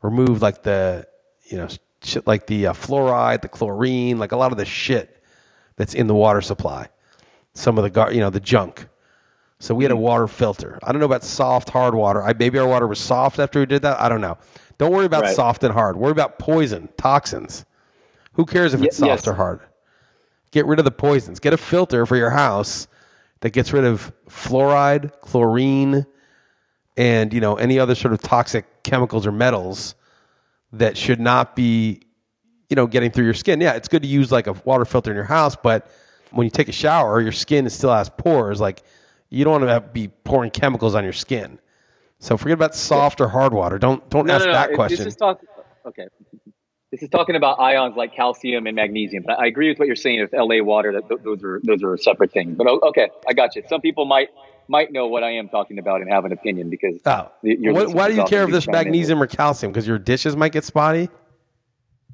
removed 0.03 0.43
like 0.43 0.63
the 0.63 1.07
you 1.45 1.57
know 1.57 1.69
shit 2.03 2.27
like 2.27 2.47
the 2.47 2.69
uh, 2.69 2.73
fluoride, 2.73 3.43
the 3.43 3.49
chlorine, 3.49 4.19
like 4.19 4.33
a 4.33 4.37
lot 4.37 4.53
of 4.53 4.59
the 4.59 4.65
shit 4.65 5.23
that's 5.77 5.95
in 5.95 6.07
the 6.07 6.15
water 6.15 6.41
supply, 6.41 6.89
some 7.55 7.79
of 7.79 7.85
the 7.85 7.91
gar- 7.91 8.13
you 8.13 8.21
know 8.21 8.31
the 8.31 8.41
junk. 8.41 8.89
So 9.63 9.75
we 9.75 9.85
had 9.85 9.91
a 9.93 9.97
water 9.97 10.27
filter. 10.27 10.79
I 10.83 10.91
don't 10.91 11.01
know 11.01 11.07
about 11.07 11.23
soft, 11.23 11.69
hard 11.71 11.95
water. 11.95 12.23
I 12.23 12.33
maybe 12.33 12.59
our 12.59 12.67
water 12.67 12.87
was 12.87 12.99
soft 12.99 13.39
after 13.39 13.61
we 13.61 13.67
did 13.67 13.83
that. 13.83 14.01
I 14.01 14.09
don't 14.09 14.23
know. 14.23 14.39
Don't 14.79 14.91
worry 14.93 15.05
about 15.05 15.25
Right. 15.25 15.37
soft 15.37 15.63
and 15.63 15.75
hard. 15.75 15.97
Worry 15.99 16.13
about 16.13 16.39
poison, 16.39 16.89
toxins. 16.97 17.67
Who 18.35 18.47
cares 18.47 18.73
if 18.73 18.83
it's 18.83 18.99
Ye- 18.99 19.07
soft 19.09 19.27
yes. 19.27 19.29
or 19.29 19.35
hard? 19.35 19.61
Get 20.51 20.65
rid 20.65 20.79
of 20.79 20.87
the 20.87 20.91
poisons. 20.91 21.39
Get 21.41 21.53
a 21.53 21.59
filter 21.59 22.07
for 22.07 22.17
your 22.17 22.31
house 22.31 22.89
that 23.41 23.51
gets 23.51 23.71
rid 23.75 23.85
of 23.85 24.13
fluoride, 24.29 25.13
chlorine, 25.21 26.07
and 26.97 27.33
you 27.33 27.41
know 27.41 27.57
any 27.57 27.79
other 27.79 27.95
sort 27.95 28.13
of 28.13 28.21
toxic 28.21 28.83
chemicals 28.83 29.27
or 29.27 29.33
metals 29.33 29.95
that 30.73 30.97
should 30.97 31.21
not 31.21 31.57
be 31.57 32.01
you 32.69 32.77
know 32.77 32.87
getting 32.87 33.11
through 33.11 33.25
your 33.25 33.35
skin. 33.35 33.61
Yeah, 33.61 33.73
it's 33.75 33.89
good 33.89 34.03
to 34.03 34.09
use 34.09 34.31
like 34.33 34.47
a 34.47 34.53
water 34.65 34.85
filter 34.85 35.11
in 35.11 35.17
your 35.17 35.25
house, 35.25 35.57
but 35.57 35.91
when 36.31 36.45
you 36.45 36.51
take 36.51 36.69
a 36.69 36.73
shower, 36.73 37.21
your 37.21 37.33
skin 37.33 37.69
still 37.71 37.93
has 37.93 38.09
pores. 38.09 38.61
Like 38.61 38.83
you 39.31 39.45
don't 39.45 39.53
want 39.61 39.65
to 39.65 39.69
have, 39.69 39.93
be 39.93 40.09
pouring 40.09 40.51
chemicals 40.51 40.95
on 40.95 41.05
your 41.05 41.13
skin. 41.13 41.59
So 42.19 42.37
forget 42.37 42.55
about 42.55 42.75
soft 42.75 43.21
or 43.21 43.29
hard 43.29 43.53
water. 43.55 43.79
Don't 43.79 44.09
don't 44.11 44.27
No, 44.27 44.35
ask 44.35 44.45
no, 44.45 44.53
no. 44.53 44.59
that 44.59 44.71
it- 44.71 44.75
question. 44.75 44.99
This 44.99 45.07
is 45.09 45.17
talk. 45.17 45.41
Okay. 45.87 46.07
This 46.93 47.05
is 47.05 47.09
talking 47.09 47.37
about 47.37 47.61
ions 47.61 47.95
like 47.97 48.15
calcium 48.17 48.67
and 48.67 48.75
magnesium. 48.75 49.23
But 49.25 49.39
I 49.39 49.47
agree 49.47 49.69
with 49.69 49.79
what 49.79 49.87
you're 49.87 49.95
saying 49.95 50.21
with 50.23 50.33
LA 50.33 50.61
water. 50.61 50.93
That 50.93 51.09
those 51.23 51.43
are 51.45 51.61
those 51.63 51.85
are 51.85 51.95
a 51.95 51.99
separate 51.99 52.33
things. 52.33 52.57
But 52.57 52.67
oh, 52.67 52.81
okay, 52.89 53.11
I 53.29 53.33
got 53.33 53.55
you. 53.55 53.63
Some 53.69 53.81
people 53.81 54.07
might 54.07 54.29
might 54.71 54.93
know 54.93 55.09
what 55.09 55.23
I 55.25 55.33
am 55.33 55.49
talking 55.49 55.79
about 55.79 56.01
and 56.01 56.09
have 56.11 56.25
an 56.25 56.33
opinion 56.33 56.71
because 56.71 57.01
Oh, 57.05 57.31
what, 57.43 57.93
why 57.93 58.09
do 58.09 58.15
you 58.15 58.25
care 58.25 58.45
if 58.45 58.51
there's 58.51 58.69
magnesium 58.69 59.23
or 59.23 59.27
calcium? 59.27 59.73
Because 59.73 59.87
your 59.87 59.99
dishes 59.99 60.37
might 60.37 60.53
get 60.53 60.65
spotty. 60.65 61.09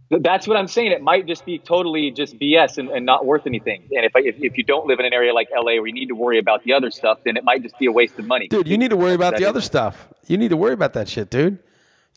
That's 0.08 0.46
what 0.46 0.56
I'm 0.56 0.68
saying. 0.68 0.92
It 0.92 1.02
might 1.02 1.26
just 1.26 1.44
be 1.44 1.58
totally 1.58 2.12
just 2.12 2.38
BS 2.38 2.78
and, 2.78 2.88
and 2.90 3.04
not 3.04 3.26
worth 3.26 3.44
anything. 3.46 3.82
And 3.90 4.04
if, 4.04 4.14
I, 4.14 4.20
if 4.20 4.36
if 4.38 4.56
you 4.56 4.62
don't 4.62 4.86
live 4.86 5.00
in 5.00 5.04
an 5.06 5.12
area 5.12 5.34
like 5.34 5.48
LA 5.54 5.62
where 5.74 5.86
you 5.88 5.92
need 5.92 6.06
to 6.08 6.14
worry 6.14 6.38
about 6.38 6.62
the 6.62 6.74
other 6.74 6.92
stuff, 6.92 7.18
then 7.24 7.36
it 7.36 7.42
might 7.42 7.62
just 7.62 7.76
be 7.78 7.86
a 7.86 7.92
waste 7.92 8.16
of 8.18 8.24
money. 8.24 8.46
Dude, 8.46 8.68
you 8.68 8.78
need 8.78 8.90
to 8.90 8.96
worry 8.96 9.14
about 9.14 9.32
That 9.32 9.38
the 9.40 9.44
is- 9.46 9.48
other 9.48 9.60
stuff. 9.60 10.08
You 10.28 10.38
need 10.38 10.50
to 10.50 10.56
worry 10.56 10.74
about 10.74 10.92
that 10.94 11.08
shit, 11.08 11.28
dude. 11.28 11.54
You 11.54 11.58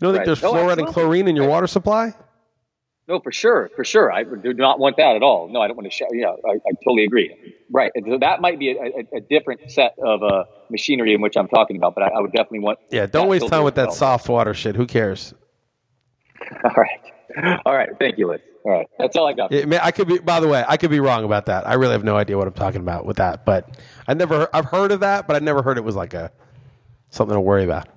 don't 0.02 0.14
think 0.14 0.20
Right. 0.20 0.26
there's 0.28 0.44
Oh, 0.44 0.54
fluoride 0.54 0.78
and 0.78 0.88
chlorine 0.88 1.28
in 1.28 1.36
your 1.36 1.48
water 1.48 1.66
supply? 1.68 2.14
No, 3.10 3.20
for 3.20 3.32
sure, 3.32 3.72
for 3.76 3.84
sure. 3.84 4.12
I 4.12 4.24
do 4.24 4.54
not 4.54 4.78
want 4.78 4.98
that 4.98 5.16
at 5.16 5.24
all. 5.24 5.50
No, 5.50 5.62
I 5.62 5.68
don't 5.68 5.76
want 5.76 5.88
to 5.88 5.92
show. 5.92 6.06
Yeah, 6.14 6.28
I, 6.46 6.52
I 6.52 6.72
totally 6.84 7.06
agree. 7.06 7.56
Right. 7.72 7.92
And 7.96 8.06
so 8.08 8.20
that 8.20 8.40
might 8.40 8.60
be 8.60 8.70
a, 8.70 8.76
a, 8.80 9.18
a 9.18 9.20
different 9.20 9.72
set 9.72 9.96
of 9.98 10.22
uh, 10.22 10.44
machinery 10.70 11.16
in 11.16 11.22
which 11.22 11.36
I'm 11.36 11.48
talking 11.48 11.76
about, 11.76 11.96
but 11.96 12.04
I, 12.04 12.10
I 12.10 12.20
would 12.22 12.32
definitely 12.32 12.60
want. 12.60 12.78
Yeah, 12.92 13.08
don't 13.08 13.28
waste 13.28 13.48
time 13.48 13.64
with 13.64 13.74
that 13.76 13.94
soft 13.94 14.30
water 14.30 14.54
shit. 14.54 14.76
Who 14.76 14.86
cares? 14.86 15.34
All 16.64 16.72
right. 16.78 17.62
All 17.66 17.76
right. 17.76 17.90
Thank 17.98 18.20
you, 18.20 18.28
Liss. 18.28 18.42
All 18.64 18.72
right. 18.74 18.88
That's 19.00 19.16
all 19.16 19.28
I 19.28 19.34
got. 19.34 19.52
It 19.52 19.72
I 19.82 19.92
could 19.92 20.08
be. 20.08 20.20
By 20.20 20.40
the 20.40 20.48
way, 20.48 20.64
I 20.68 20.78
could 20.78 20.90
be 20.90 21.00
wrong 21.00 21.24
about 21.24 21.46
that. 21.46 21.68
I 21.68 21.76
really 21.76 21.94
have 21.94 22.04
no 22.04 22.18
idea 22.18 22.38
what 22.38 22.48
I'm 22.48 22.54
talking 22.54 22.82
about 22.82 23.06
with 23.06 23.18
that. 23.18 23.46
But 23.46 23.78
I 24.08 24.14
never. 24.14 24.50
I've 24.54 24.66
heard 24.66 24.92
of 24.92 25.00
that, 25.00 25.28
but 25.28 25.36
I 25.36 25.40
never 25.40 25.62
heard 25.62 25.78
it 25.78 25.84
was 25.84 25.96
like 25.96 26.14
a 26.14 26.32
something 27.10 27.36
to 27.36 27.40
worry 27.40 27.64
about. 27.64 27.88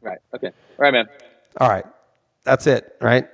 Right. 0.00 0.18
Okay. 0.34 0.48
All 0.48 0.52
right, 0.78 0.92
man. 0.92 1.06
All 1.58 1.68
right, 1.68 1.84
that's 2.44 2.66
it. 2.66 2.96
Right. 3.00 3.28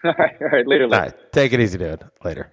All 0.04 0.14
right. 0.18 0.34
All 0.40 0.48
right. 0.48 0.66
Later, 0.66 0.86
Liss. 0.88 0.98
All 0.98 1.04
right. 1.04 1.32
Take 1.32 1.52
it 1.52 1.60
easy, 1.60 1.78
dude. 1.78 2.04
Later. 2.24 2.50